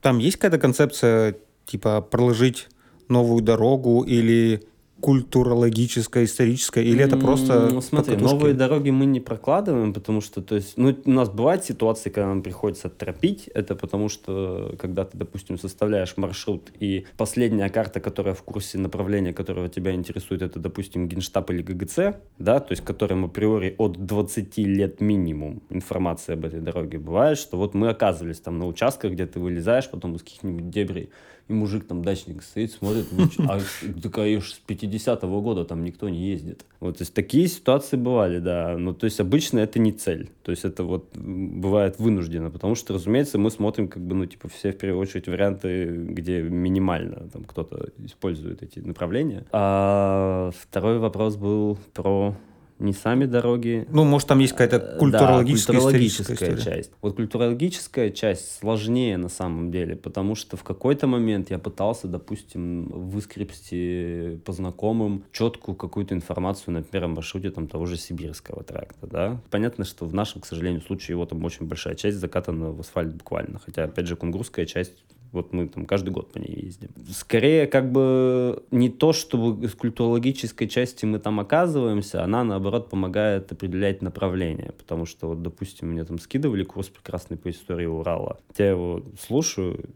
Там 0.00 0.18
есть 0.18 0.36
какая-то 0.36 0.58
концепция, 0.58 1.36
типа, 1.64 2.00
проложить 2.00 2.68
новую 3.08 3.42
дорогу 3.42 4.02
или 4.02 4.62
культурологическое, 5.00 6.24
историческое, 6.24 6.82
или 6.82 7.04
это 7.04 7.16
просто... 7.16 7.68
Ну, 7.70 7.80
смотри, 7.80 8.16
новые 8.16 8.54
дороги 8.54 8.90
мы 8.90 9.04
не 9.06 9.20
прокладываем, 9.20 9.92
потому 9.92 10.20
что, 10.20 10.42
то 10.42 10.54
есть, 10.54 10.76
ну, 10.76 10.96
у 11.04 11.10
нас 11.10 11.28
бывают 11.28 11.64
ситуации, 11.64 12.08
когда 12.10 12.28
нам 12.28 12.42
приходится 12.42 12.88
тропить, 12.88 13.48
это 13.54 13.74
потому 13.74 14.08
что, 14.08 14.74
когда 14.78 15.04
ты, 15.04 15.18
допустим, 15.18 15.58
составляешь 15.58 16.16
маршрут, 16.16 16.72
и 16.80 17.06
последняя 17.16 17.68
карта, 17.68 18.00
которая 18.00 18.34
в 18.34 18.42
курсе 18.42 18.78
направления, 18.78 19.32
которого 19.32 19.68
тебя 19.68 19.92
интересует, 19.92 20.42
это, 20.42 20.58
допустим, 20.58 21.08
Генштаб 21.08 21.50
или 21.50 21.62
ГГЦ, 21.62 21.98
да, 22.38 22.60
то 22.60 22.72
есть, 22.72 22.84
которым 22.84 23.26
априори 23.26 23.74
от 23.78 24.06
20 24.06 24.58
лет 24.58 25.00
минимум 25.00 25.62
информации 25.70 26.32
об 26.32 26.44
этой 26.46 26.60
дороге. 26.60 26.98
Бывает, 26.98 27.38
что 27.38 27.58
вот 27.58 27.74
мы 27.74 27.90
оказывались 27.90 28.40
там 28.40 28.58
на 28.58 28.66
участках, 28.66 29.12
где 29.12 29.26
ты 29.26 29.40
вылезаешь 29.40 29.90
потом 29.90 30.14
из 30.14 30.22
каких-нибудь 30.22 30.70
дебрей, 30.70 31.10
и 31.48 31.52
мужик 31.52 31.86
там, 31.86 32.02
дачник 32.02 32.42
стоит, 32.42 32.72
смотрит, 32.72 33.06
а 33.48 33.60
такая 34.02 34.40
с 34.40 34.60
50-го 34.66 35.40
года 35.40 35.64
там 35.64 35.84
никто 35.84 36.08
не 36.08 36.28
ездит. 36.28 36.64
Вот, 36.80 36.98
то 36.98 37.02
есть 37.02 37.14
такие 37.14 37.46
ситуации 37.46 37.96
бывали, 37.96 38.40
да. 38.40 38.76
Ну, 38.76 38.92
то 38.92 39.04
есть 39.04 39.20
обычно 39.20 39.60
это 39.60 39.78
не 39.78 39.92
цель. 39.92 40.30
То 40.42 40.50
есть 40.50 40.64
это 40.64 40.82
вот 40.82 41.16
бывает 41.16 41.98
вынуждено, 42.00 42.50
потому 42.50 42.74
что, 42.74 42.94
разумеется, 42.94 43.38
мы 43.38 43.50
смотрим 43.50 43.88
как 43.88 44.02
бы, 44.02 44.14
ну, 44.14 44.26
типа, 44.26 44.48
все 44.48 44.72
в 44.72 44.78
первую 44.78 45.00
очередь 45.00 45.28
варианты, 45.28 45.86
где 45.86 46.42
минимально 46.42 47.28
там 47.32 47.44
кто-то 47.44 47.90
использует 47.98 48.62
эти 48.62 48.80
направления. 48.80 49.44
А 49.52 50.50
второй 50.60 50.98
вопрос 50.98 51.36
был 51.36 51.78
про 51.94 52.36
не 52.78 52.92
сами 52.92 53.24
дороги. 53.24 53.86
Ну, 53.90 54.04
может, 54.04 54.28
там 54.28 54.38
есть 54.38 54.52
какая-то 54.52 54.96
культурологическая, 54.98 55.76
да, 55.76 55.82
культурологическая 55.82 56.56
часть. 56.56 56.90
Вот 57.00 57.16
культурологическая 57.16 58.10
часть 58.10 58.58
сложнее 58.58 59.16
на 59.16 59.28
самом 59.28 59.70
деле, 59.70 59.96
потому 59.96 60.34
что 60.34 60.56
в 60.56 60.64
какой-то 60.64 61.06
момент 61.06 61.50
я 61.50 61.58
пытался, 61.58 62.06
допустим, 62.08 62.88
выскрепсти 62.88 64.40
по 64.44 64.52
знакомым 64.52 65.24
четкую 65.32 65.74
какую-то 65.76 66.14
информацию, 66.14 66.74
например, 66.74 67.04
о 67.04 67.08
маршруте 67.08 67.50
там 67.50 67.66
того 67.66 67.86
же 67.86 67.96
сибирского 67.96 68.62
тракта, 68.62 69.06
да. 69.06 69.40
Понятно, 69.50 69.84
что 69.84 70.04
в 70.06 70.14
нашем, 70.14 70.40
к 70.40 70.46
сожалению, 70.46 70.82
случае 70.82 71.14
его 71.14 71.26
там 71.26 71.44
очень 71.44 71.66
большая 71.66 71.94
часть 71.94 72.18
закатана 72.18 72.72
в 72.72 72.80
асфальт 72.80 73.14
буквально, 73.14 73.58
хотя, 73.58 73.84
опять 73.84 74.06
же, 74.06 74.16
кунгурская 74.16 74.66
часть 74.66 74.92
вот 75.36 75.52
мы 75.52 75.68
там 75.68 75.86
каждый 75.86 76.10
год 76.10 76.32
по 76.32 76.38
ней 76.38 76.64
ездим. 76.64 76.88
Скорее, 77.10 77.66
как 77.66 77.92
бы 77.92 78.64
не 78.70 78.88
то, 78.88 79.12
чтобы 79.12 79.68
с 79.68 79.74
культурологической 79.74 80.68
части 80.68 81.04
мы 81.04 81.18
там 81.18 81.38
оказываемся, 81.38 82.24
она, 82.24 82.42
наоборот, 82.42 82.90
помогает 82.90 83.52
определять 83.52 84.02
направление. 84.02 84.72
Потому 84.72 85.06
что, 85.06 85.28
вот, 85.28 85.42
допустим, 85.42 85.92
мне 85.92 86.04
там 86.04 86.18
скидывали 86.18 86.64
курс 86.64 86.88
прекрасный 86.88 87.36
по 87.36 87.50
истории 87.50 87.86
Урала. 87.86 88.38
Я 88.58 88.70
его 88.70 89.02
слушаю, 89.20 89.86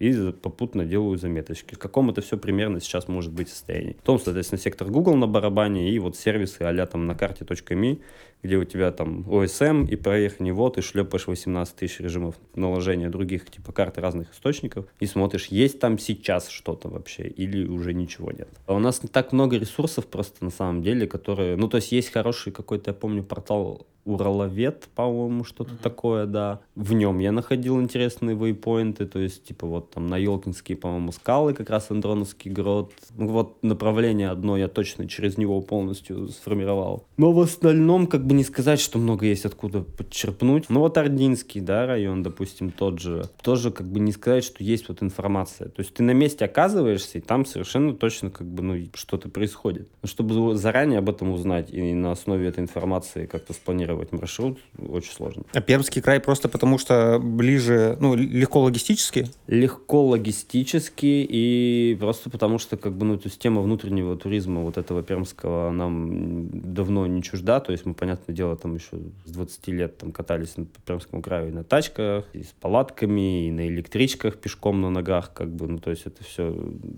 и 0.00 0.32
попутно 0.32 0.86
делаю 0.86 1.18
заметочки. 1.18 1.74
В 1.74 1.78
каком 1.78 2.10
это 2.10 2.22
все 2.22 2.38
примерно 2.38 2.80
сейчас 2.80 3.06
может 3.06 3.32
быть 3.32 3.50
состоянии. 3.50 3.92
Потом, 3.92 4.18
соответственно, 4.18 4.58
сектор 4.58 4.88
Google 4.88 5.14
на 5.14 5.26
барабане 5.26 5.90
и 5.90 5.98
вот 5.98 6.16
сервисы 6.16 6.62
а 6.62 6.86
там 6.86 7.06
на 7.06 7.14
карте.ми, 7.14 8.00
где 8.42 8.56
у 8.56 8.64
тебя 8.64 8.90
там 8.92 9.20
OSM 9.22 9.88
и 9.88 9.96
проехать 9.96 10.40
него, 10.40 10.68
ты 10.70 10.82
шлепаешь 10.82 11.26
18 11.26 11.76
тысяч 11.76 12.00
режимов 12.00 12.36
наложения 12.54 13.08
других 13.08 13.50
типа 13.50 13.72
карт 13.72 13.98
разных 13.98 14.32
источников 14.32 14.86
и 15.00 15.06
смотришь, 15.06 15.46
есть 15.46 15.80
там 15.80 15.98
сейчас 15.98 16.48
что-то 16.48 16.88
вообще 16.88 17.24
или 17.24 17.66
уже 17.66 17.92
ничего 17.92 18.32
нет. 18.32 18.48
А 18.66 18.74
у 18.74 18.78
нас 18.78 19.02
не 19.02 19.08
так 19.08 19.32
много 19.32 19.56
ресурсов 19.56 20.06
просто 20.06 20.44
на 20.44 20.50
самом 20.50 20.82
деле, 20.82 21.06
которые... 21.06 21.56
Ну, 21.56 21.68
то 21.68 21.76
есть 21.76 21.92
есть 21.92 22.10
хороший 22.10 22.52
какой-то, 22.52 22.90
я 22.90 22.94
помню, 22.94 23.22
портал 23.22 23.86
Ураловед, 24.10 24.88
по-моему, 24.94 25.44
что-то 25.44 25.72
mm-hmm. 25.72 25.82
такое, 25.82 26.26
да. 26.26 26.60
В 26.74 26.92
нем 26.92 27.18
я 27.18 27.32
находил 27.32 27.80
интересные 27.80 28.36
вейпоинты, 28.36 29.06
то 29.06 29.18
есть, 29.18 29.44
типа, 29.44 29.66
вот 29.66 29.90
там 29.90 30.06
на 30.06 30.16
Елкинские, 30.16 30.76
по-моему, 30.76 31.12
скалы, 31.12 31.54
как 31.54 31.70
раз 31.70 31.90
Андроновский 31.90 32.50
грот. 32.50 32.92
Ну, 33.16 33.28
вот 33.28 33.62
направление 33.62 34.30
одно 34.30 34.56
я 34.56 34.68
точно 34.68 35.08
через 35.08 35.38
него 35.38 35.60
полностью 35.60 36.28
сформировал. 36.28 37.04
Но 37.16 37.32
в 37.32 37.40
остальном, 37.40 38.06
как 38.06 38.26
бы 38.26 38.34
не 38.34 38.44
сказать, 38.44 38.80
что 38.80 38.98
много 38.98 39.26
есть 39.26 39.44
откуда 39.44 39.82
подчерпнуть. 39.82 40.68
Ну, 40.68 40.80
вот 40.80 40.96
Ординский, 40.96 41.60
да, 41.60 41.86
район, 41.86 42.22
допустим, 42.22 42.70
тот 42.70 42.98
же. 42.98 43.24
Тоже, 43.42 43.70
как 43.70 43.86
бы 43.86 44.00
не 44.00 44.12
сказать, 44.12 44.44
что 44.44 44.64
есть 44.64 44.88
вот 44.88 45.02
информация. 45.02 45.68
То 45.68 45.80
есть 45.80 45.94
ты 45.94 46.02
на 46.02 46.12
месте 46.12 46.44
оказываешься, 46.44 47.18
и 47.18 47.20
там 47.20 47.44
совершенно 47.44 47.94
точно, 47.94 48.30
как 48.30 48.46
бы, 48.46 48.62
ну, 48.62 48.88
что-то 48.94 49.28
происходит. 49.28 49.88
Но 50.02 50.08
чтобы 50.08 50.56
заранее 50.56 50.98
об 50.98 51.10
этом 51.10 51.30
узнать 51.30 51.70
и 51.70 51.92
на 51.92 52.12
основе 52.12 52.48
этой 52.48 52.60
информации 52.60 53.26
как-то 53.26 53.52
спланировать 53.52 53.99
спланировать 54.00 54.12
маршрут 54.12 54.58
очень 54.88 55.12
сложно. 55.12 55.44
А 55.52 55.60
Пермский 55.60 56.02
край 56.02 56.20
просто 56.20 56.48
потому, 56.48 56.78
что 56.78 57.18
ближе, 57.18 57.96
ну, 58.00 58.14
легко 58.14 58.60
логистически? 58.60 59.26
Легко 59.46 60.06
логистически 60.06 61.26
и 61.28 61.96
просто 61.98 62.30
потому, 62.30 62.58
что 62.58 62.76
как 62.76 62.92
бы, 62.92 63.04
ну, 63.04 63.16
то 63.16 63.28
есть 63.28 63.38
тема 63.38 63.62
внутреннего 63.62 64.16
туризма 64.16 64.62
вот 64.62 64.78
этого 64.78 65.02
пермского 65.02 65.70
нам 65.70 66.48
давно 66.52 67.06
не 67.06 67.22
чужда, 67.22 67.60
то 67.60 67.72
есть 67.72 67.86
мы, 67.86 67.94
понятное 67.94 68.34
дело, 68.34 68.56
там 68.56 68.74
еще 68.74 68.98
с 69.24 69.30
20 69.30 69.68
лет 69.68 69.98
там 69.98 70.12
катались 70.12 70.50
по 70.50 70.80
Пермскому 70.86 71.22
краю 71.22 71.48
и 71.48 71.52
на 71.52 71.64
тачках, 71.64 72.24
и 72.32 72.42
с 72.42 72.54
палатками, 72.60 73.48
и 73.48 73.50
на 73.50 73.66
электричках 73.68 74.36
пешком 74.36 74.80
на 74.80 74.90
ногах, 74.90 75.32
как 75.32 75.50
бы, 75.50 75.66
ну, 75.66 75.78
то 75.78 75.90
есть 75.90 76.06
это 76.06 76.24
все 76.24 76.54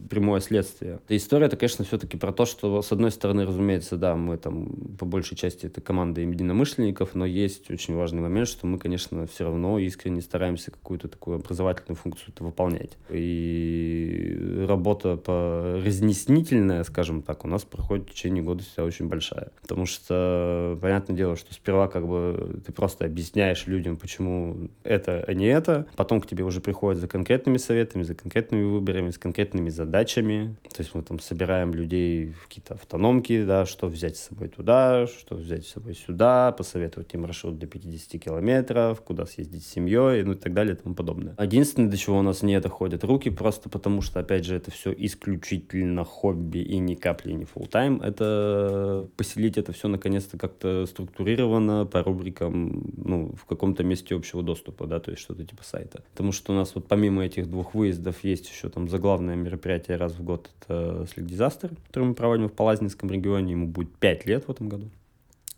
прямое 0.09 0.41
следствие. 0.41 1.01
И 1.09 1.17
история 1.17 1.47
это, 1.47 1.57
конечно, 1.57 1.85
все-таки 1.85 2.17
про 2.17 2.33
то, 2.33 2.45
что, 2.47 2.83
с 2.83 2.93
одной 2.93 3.11
стороны, 3.11 3.45
разумеется, 3.45 3.97
да, 3.97 4.17
мы 4.17 4.37
там 4.37 4.67
по 4.99 5.07
большей 5.07 5.37
части 5.37 5.67
это 5.67 5.81
команда 5.81 6.21
единомышленников, 6.21 6.82
единомышленников, 6.83 7.15
но 7.15 7.25
есть 7.25 7.71
очень 7.71 7.95
важный 7.95 8.21
момент, 8.21 8.49
что 8.49 8.67
мы, 8.67 8.79
конечно, 8.79 9.27
все 9.27 9.45
равно 9.45 9.79
искренне 9.79 10.21
стараемся 10.21 10.71
какую-то 10.71 11.09
такую 11.09 11.37
образовательную 11.37 11.97
функцию 11.97 12.33
выполнять. 12.41 12.97
И 13.11 14.65
работа 14.69 15.17
по 15.17 15.81
разнеснительная, 15.85 16.85
скажем 16.85 17.23
так, 17.23 17.45
у 17.45 17.49
нас 17.49 17.65
проходит 17.65 18.09
в 18.09 18.13
течение 18.13 18.43
года 18.43 18.63
вся 18.63 18.85
очень 18.85 19.09
большая. 19.09 19.51
Потому 19.63 19.87
что, 19.87 20.79
понятное 20.81 21.17
дело, 21.17 21.37
что 21.37 21.55
сперва 21.55 21.89
как 21.89 22.07
бы 22.07 22.61
ты 22.67 22.73
просто 22.73 23.05
объясняешь 23.05 23.67
людям, 23.67 23.97
почему 23.97 24.69
это, 24.83 25.25
а 25.27 25.35
не 25.35 25.47
это. 25.47 25.87
Потом 25.97 26.21
к 26.21 26.27
тебе 26.27 26.45
уже 26.45 26.61
приходят 26.61 27.01
за 27.01 27.09
конкретными 27.09 27.59
советами, 27.59 28.03
за 28.03 28.15
конкретными 28.15 28.65
выборами, 28.65 29.11
с 29.11 29.19
конкретными 29.19 29.71
задачами. 29.71 30.57
То 30.75 30.83
есть 30.83 30.95
мы 30.95 31.03
там 31.03 31.21
собираем 31.21 31.75
людей 31.75 32.33
в 32.33 32.49
какие-то 32.49 32.75
автономки, 32.75 33.45
да, 33.45 33.67
что 33.67 33.87
взять 33.87 34.17
с 34.17 34.29
собой 34.29 34.49
туда, 34.49 35.07
что 35.07 35.37
взять 35.37 35.67
с 35.67 35.73
собой 35.73 35.95
сюда, 35.95 36.53
посоветовать 36.73 37.13
им 37.13 37.23
маршрут 37.23 37.59
до 37.59 37.67
50 37.67 38.23
километров, 38.23 39.03
куда 39.03 39.27
съездить 39.27 39.63
с 39.65 39.71
семьей, 39.71 40.23
ну 40.23 40.33
и 40.33 40.37
так 40.37 40.55
далее 40.55 40.75
и 40.75 40.79
тому 40.79 40.95
подобное. 40.95 41.37
Единственное, 41.39 41.91
до 41.91 41.99
чего 41.99 42.19
у 42.19 42.23
нас 42.23 42.43
не 42.43 42.59
доходят 42.61 43.05
руки, 43.05 43.29
просто 43.29 43.69
потому 43.69 44.01
что, 44.01 44.21
опять 44.21 44.47
же, 44.47 44.57
это 44.57 44.71
все 44.71 44.95
исключительно 44.97 46.05
хобби 46.05 46.59
и 46.59 46.79
ни 46.79 46.95
капли 46.95 47.33
не 47.33 47.45
full 47.45 47.69
тайм 47.69 48.01
это 48.01 49.07
поселить 49.17 49.59
это 49.59 49.73
все 49.73 49.89
наконец-то 49.89 50.39
как-то 50.39 50.87
структурировано 50.87 51.85
по 51.85 52.03
рубрикам, 52.03 52.91
ну, 52.97 53.35
в 53.35 53.45
каком-то 53.45 53.85
месте 53.85 54.15
общего 54.15 54.43
доступа, 54.43 54.87
да, 54.87 54.99
то 54.99 55.11
есть 55.11 55.23
что-то 55.23 55.45
типа 55.45 55.65
сайта. 55.65 56.03
Потому 56.13 56.33
что 56.33 56.53
у 56.53 56.57
нас 56.57 56.75
вот 56.75 56.89
помимо 56.89 57.23
этих 57.23 57.51
двух 57.51 57.75
выездов 57.75 58.25
есть 58.25 58.49
еще 58.49 58.71
там 58.71 58.89
заглавное 58.89 59.37
мероприятие 59.37 59.99
раз 59.99 60.13
в 60.13 60.25
год, 60.25 60.51
это 60.61 61.07
Sleek 61.15 61.27
Disaster, 61.27 61.77
который 61.89 62.05
мы 62.05 62.15
проводим 62.15 62.49
в 62.49 62.53
Палазнинском 62.53 63.11
регионе, 63.11 63.53
ему 63.53 63.67
будет 63.67 63.95
5 63.97 64.27
лет 64.27 64.49
в 64.49 64.51
этом 64.51 64.71
году. 64.71 64.89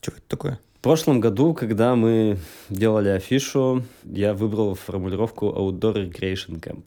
Что 0.01 0.13
это 0.13 0.23
такое? 0.29 0.61
Прошлом 0.85 1.19
году, 1.19 1.55
когда 1.55 1.97
мы 1.97 2.37
делали 2.69 3.09
афишу, 3.09 3.85
я 4.05 4.35
выбрал 4.35 4.75
формулировку 4.75 5.47
Outdoor 5.47 6.11
Recreation 6.11 6.61
Camp. 6.61 6.83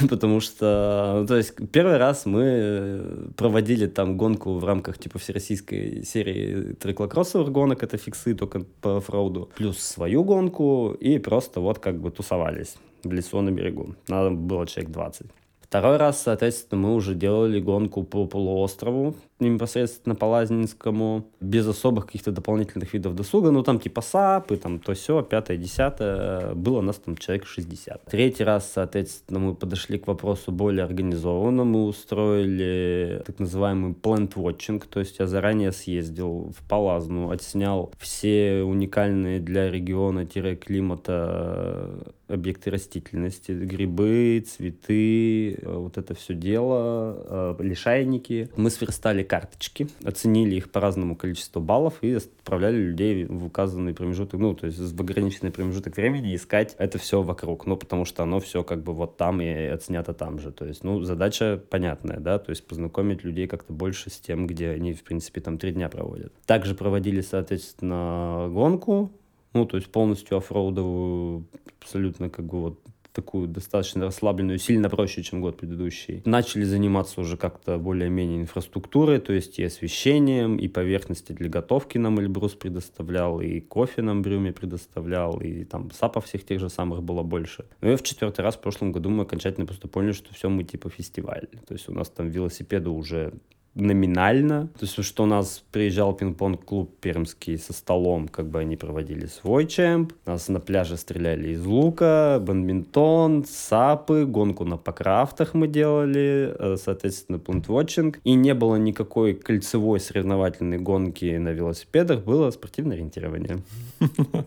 Потому 0.10 0.40
что, 0.40 1.18
ну, 1.20 1.26
то 1.28 1.36
есть, 1.36 1.54
первый 1.70 1.98
раз 1.98 2.26
мы 2.26 3.30
проводили 3.36 3.86
там 3.86 4.16
гонку 4.16 4.54
в 4.54 4.64
рамках, 4.64 4.98
типа, 4.98 5.20
всероссийской 5.20 6.02
серии 6.02 6.72
триклокроссовых 6.72 7.52
гонок, 7.52 7.84
это 7.84 7.96
фиксы 7.96 8.34
только 8.34 8.64
по 8.80 8.96
оффроуду, 8.96 9.50
плюс 9.56 9.78
свою 9.78 10.24
гонку, 10.24 10.96
и 10.98 11.20
просто 11.20 11.60
вот 11.60 11.78
как 11.78 12.00
бы 12.00 12.10
тусовались 12.10 12.74
в 13.04 13.12
лесу 13.12 13.40
на 13.40 13.52
берегу. 13.52 13.94
Надо 14.08 14.30
было 14.30 14.66
человек 14.66 14.90
20. 14.90 15.26
Второй 15.60 15.96
раз, 15.96 16.22
соответственно, 16.22 16.80
мы 16.80 16.94
уже 16.96 17.14
делали 17.14 17.60
гонку 17.60 18.02
по 18.02 18.26
полуострову, 18.26 19.14
непосредственно 19.40 20.14
по 20.14 20.26
Лазнинскому, 20.26 21.26
без 21.40 21.66
особых 21.66 22.06
каких-то 22.06 22.32
дополнительных 22.32 22.92
видов 22.92 23.14
досуга, 23.14 23.50
ну 23.50 23.62
там 23.62 23.78
типа 23.78 24.00
САПы, 24.00 24.56
там 24.56 24.78
то 24.78 24.94
все, 24.94 25.22
пятое, 25.22 25.56
десятое, 25.56 26.54
было 26.54 26.78
у 26.78 26.82
нас 26.82 26.96
там 26.96 27.16
человек 27.16 27.46
60. 27.46 28.04
Третий 28.04 28.44
раз, 28.44 28.70
соответственно, 28.72 29.40
мы 29.40 29.54
подошли 29.54 29.98
к 29.98 30.06
вопросу 30.06 30.52
более 30.52 30.84
организованно, 30.84 31.64
мы 31.64 31.84
устроили 31.84 33.22
так 33.26 33.38
называемый 33.38 33.92
plant 33.92 34.34
watching, 34.34 34.82
то 34.88 35.00
есть 35.00 35.18
я 35.18 35.26
заранее 35.26 35.72
съездил 35.72 36.52
в 36.56 36.68
Палазну, 36.68 37.30
отснял 37.30 37.92
все 37.98 38.62
уникальные 38.62 39.40
для 39.40 39.70
региона-климата 39.70 42.14
объекты 42.28 42.70
растительности, 42.70 43.52
грибы, 43.52 44.44
цветы, 44.46 45.54
э, 45.54 45.56
вот 45.64 45.98
это 45.98 46.14
все 46.14 46.34
дело, 46.34 47.56
э, 47.58 47.62
лишайники. 47.62 48.50
Мы 48.56 48.70
сверстали 48.70 49.22
карточки, 49.28 49.88
оценили 50.04 50.56
их 50.56 50.72
по 50.72 50.80
разному 50.80 51.14
количеству 51.14 51.60
баллов 51.60 51.98
и 52.00 52.14
отправляли 52.14 52.76
людей 52.76 53.24
в 53.24 53.46
указанный 53.46 53.94
промежуток, 53.94 54.40
ну, 54.40 54.54
то 54.54 54.66
есть 54.66 54.78
в 54.78 55.00
ограниченный 55.00 55.52
промежуток 55.52 55.96
времени 55.96 56.34
искать 56.34 56.74
это 56.78 56.98
все 56.98 57.22
вокруг, 57.22 57.66
ну, 57.66 57.76
потому 57.76 58.04
что 58.04 58.22
оно 58.24 58.40
все 58.40 58.64
как 58.64 58.82
бы 58.82 58.92
вот 58.92 59.16
там 59.16 59.40
и 59.40 59.46
отснято 59.46 60.14
там 60.14 60.40
же. 60.40 60.50
То 60.50 60.64
есть, 60.64 60.82
ну, 60.82 61.02
задача 61.02 61.62
понятная, 61.70 62.18
да, 62.18 62.38
то 62.38 62.50
есть 62.50 62.66
познакомить 62.66 63.22
людей 63.22 63.46
как-то 63.46 63.72
больше 63.72 64.10
с 64.10 64.18
тем, 64.18 64.46
где 64.46 64.70
они, 64.70 64.94
в 64.94 65.04
принципе, 65.04 65.40
там 65.40 65.58
три 65.58 65.72
дня 65.72 65.88
проводят. 65.88 66.32
Также 66.46 66.74
проводили, 66.74 67.20
соответственно, 67.20 68.48
гонку, 68.50 69.12
ну, 69.52 69.66
то 69.66 69.76
есть 69.76 69.90
полностью 69.90 70.38
оффроудовую, 70.38 71.46
абсолютно 71.80 72.30
как 72.30 72.46
бы 72.46 72.60
вот 72.60 72.80
такую 73.18 73.48
достаточно 73.48 74.04
расслабленную, 74.04 74.58
сильно 74.58 74.88
проще, 74.88 75.24
чем 75.24 75.40
год 75.40 75.56
предыдущий. 75.56 76.22
Начали 76.24 76.62
заниматься 76.62 77.20
уже 77.20 77.36
как-то 77.36 77.76
более-менее 77.76 78.42
инфраструктурой, 78.42 79.18
то 79.18 79.32
есть 79.32 79.58
и 79.58 79.64
освещением, 79.64 80.56
и 80.56 80.68
поверхности 80.68 81.32
для 81.32 81.48
готовки 81.48 81.98
нам 81.98 82.20
Эльбрус 82.20 82.54
предоставлял, 82.54 83.40
и 83.40 83.58
кофе 83.58 84.02
нам 84.02 84.22
Брюме 84.22 84.52
предоставлял, 84.52 85.40
и 85.40 85.64
там 85.64 85.90
сапов 85.90 86.26
всех 86.26 86.44
тех 86.44 86.60
же 86.60 86.68
самых 86.68 87.02
было 87.02 87.24
больше. 87.24 87.64
Но 87.80 87.90
и 87.90 87.96
в 87.96 88.02
четвертый 88.04 88.42
раз 88.42 88.54
в 88.54 88.60
прошлом 88.60 88.92
году 88.92 89.10
мы 89.10 89.24
окончательно 89.24 89.66
просто 89.66 89.88
поняли, 89.88 90.12
что 90.12 90.32
все 90.32 90.48
мы 90.48 90.62
типа 90.62 90.88
фестиваль. 90.88 91.48
То 91.66 91.74
есть 91.74 91.88
у 91.88 91.92
нас 91.92 92.08
там 92.10 92.28
велосипеды 92.28 92.90
уже 92.90 93.32
номинально. 93.78 94.68
То 94.78 94.84
есть, 94.84 95.02
что 95.04 95.22
у 95.22 95.26
нас 95.26 95.62
приезжал 95.72 96.12
пинг-понг-клуб 96.14 96.90
пермский 97.00 97.58
со 97.58 97.72
столом, 97.72 98.28
как 98.28 98.48
бы 98.48 98.58
они 98.58 98.76
проводили 98.76 99.26
свой 99.26 99.66
чемп. 99.66 100.12
Нас 100.26 100.48
на 100.48 100.60
пляже 100.60 100.96
стреляли 100.96 101.50
из 101.50 101.64
лука, 101.64 102.38
бадминтон, 102.40 103.44
сапы, 103.48 104.24
гонку 104.26 104.64
на 104.64 104.76
покрафтах 104.76 105.54
мы 105.54 105.68
делали, 105.68 106.54
э, 106.58 106.76
соответственно, 106.76 107.38
плентвотчинг. 107.38 108.20
И 108.24 108.34
не 108.34 108.54
было 108.54 108.76
никакой 108.76 109.34
кольцевой 109.34 110.00
соревновательной 110.00 110.78
гонки 110.78 111.36
на 111.36 111.50
велосипедах, 111.50 112.24
было 112.24 112.50
спортивное 112.50 112.96
ориентирование. 112.96 113.58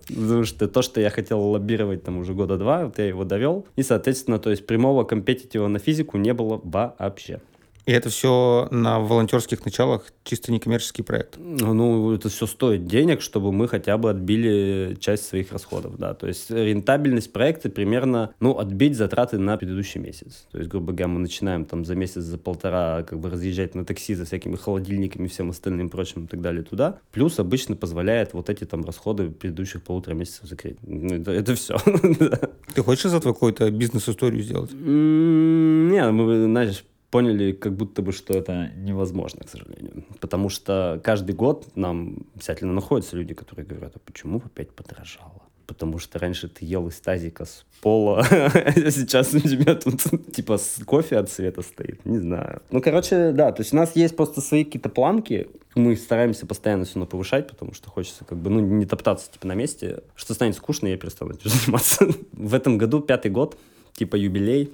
Потому 0.07 0.43
что 0.43 0.67
то, 0.67 0.81
что 0.81 1.01
я 1.01 1.09
хотел 1.09 1.41
лоббировать 1.41 2.03
там 2.03 2.17
уже 2.17 2.33
года 2.33 2.57
два, 2.57 2.85
вот 2.85 2.97
я 2.99 3.07
его 3.07 3.23
довел. 3.23 3.65
И, 3.75 3.83
соответственно, 3.83 4.39
то 4.39 4.49
есть 4.49 4.65
прямого 4.65 5.03
компетитива 5.03 5.67
на 5.67 5.79
физику 5.79 6.17
не 6.17 6.33
было 6.33 6.59
вообще. 6.63 7.41
И 7.85 7.91
это 7.91 8.09
все 8.09 8.67
на 8.71 8.99
волонтерских 8.99 9.65
началах, 9.65 10.05
чисто 10.23 10.51
некоммерческий 10.51 11.03
проект? 11.03 11.37
Ну, 11.37 12.13
это 12.13 12.29
все 12.29 12.45
стоит 12.45 12.85
денег, 12.85 13.21
чтобы 13.21 13.51
мы 13.51 13.67
хотя 13.67 13.97
бы 13.97 14.09
отбили 14.09 14.97
часть 14.99 15.27
своих 15.27 15.51
расходов, 15.51 15.97
да. 15.97 16.13
То 16.13 16.27
есть 16.27 16.51
рентабельность 16.51 17.33
проекта 17.33 17.69
примерно, 17.69 18.33
ну, 18.39 18.57
отбить 18.57 18.95
затраты 18.95 19.37
на 19.37 19.57
предыдущий 19.57 19.99
месяц. 19.99 20.47
То 20.51 20.59
есть, 20.59 20.69
грубо 20.69 20.93
говоря, 20.93 21.07
мы 21.07 21.19
начинаем 21.19 21.65
там 21.65 21.85
за 21.85 21.95
месяц, 21.95 22.21
за 22.21 22.37
полтора 22.37 23.03
как 23.03 23.19
бы 23.19 23.29
разъезжать 23.29 23.75
на 23.75 23.85
такси 23.85 24.15
за 24.15 24.25
всякими 24.25 24.55
холодильниками, 24.55 25.27
всем 25.27 25.49
остальным 25.49 25.89
прочим 25.89 26.25
и 26.25 26.27
так 26.27 26.41
далее 26.41 26.63
туда. 26.63 26.99
Плюс 27.11 27.39
обычно 27.39 27.75
позволяет 27.75 28.33
вот 28.33 28.49
эти 28.49 28.65
там 28.65 28.83
расходы 28.85 29.29
предыдущих 29.29 29.83
полутора 29.83 30.13
месяцев 30.13 30.47
закрыть. 30.47 30.77
Ну, 30.83 31.15
это, 31.15 31.31
это 31.31 31.55
все. 31.55 31.77
Ты 32.75 32.83
хочешь 32.83 33.05
из 33.05 33.13
этого 33.13 33.33
какую-то 33.33 33.69
бизнес-историю 33.71 34.43
сделать? 34.43 34.71
Не, 34.71 36.11
мы, 36.11 36.45
знаешь, 36.45 36.83
поняли, 37.11 37.51
как 37.51 37.75
будто 37.75 38.01
бы, 38.01 38.13
что 38.13 38.33
это 38.33 38.71
невозможно, 38.77 39.43
к 39.43 39.49
сожалению. 39.49 40.05
Потому 40.19 40.49
что 40.49 40.99
каждый 41.03 41.35
год 41.35 41.67
нам 41.75 42.25
обязательно 42.35 42.73
находятся 42.73 43.17
люди, 43.17 43.33
которые 43.33 43.65
говорят, 43.65 43.91
а 43.95 43.99
почему 43.99 44.41
опять 44.43 44.71
подорожало? 44.71 45.43
Потому 45.67 45.99
что 45.99 46.19
раньше 46.19 46.47
ты 46.47 46.65
ел 46.65 46.87
из 46.87 46.99
тазика 46.99 47.45
с 47.45 47.65
пола, 47.81 48.25
а 48.29 48.91
сейчас 48.91 49.33
у 49.33 49.39
тебя 49.39 49.75
тут 49.75 50.01
типа 50.33 50.57
кофе 50.85 51.17
от 51.17 51.29
цвета 51.29 51.61
стоит. 51.61 52.05
Не 52.05 52.17
знаю. 52.17 52.61
Ну, 52.71 52.81
короче, 52.81 53.31
да, 53.31 53.51
то 53.51 53.61
есть 53.61 53.73
у 53.73 53.75
нас 53.77 53.95
есть 53.95 54.15
просто 54.15 54.41
свои 54.41 54.63
какие-то 54.63 54.89
планки, 54.89 55.47
мы 55.75 55.95
стараемся 55.95 56.45
постоянно 56.45 56.83
все 56.85 56.95
равно 56.95 57.07
повышать, 57.07 57.47
потому 57.47 57.73
что 57.73 57.89
хочется 57.89 58.25
как 58.25 58.37
бы, 58.37 58.49
ну, 58.49 58.59
не 58.59 58.85
топтаться 58.85 59.31
типа 59.31 59.47
на 59.47 59.53
месте. 59.53 60.03
Что 60.15 60.33
станет 60.33 60.55
скучно, 60.55 60.87
я 60.87 60.97
перестану 60.97 61.33
этим 61.33 61.49
заниматься. 61.49 62.07
В 62.33 62.53
этом 62.53 62.77
году 62.77 62.99
пятый 62.99 63.31
год, 63.31 63.57
типа 63.93 64.15
юбилей, 64.15 64.71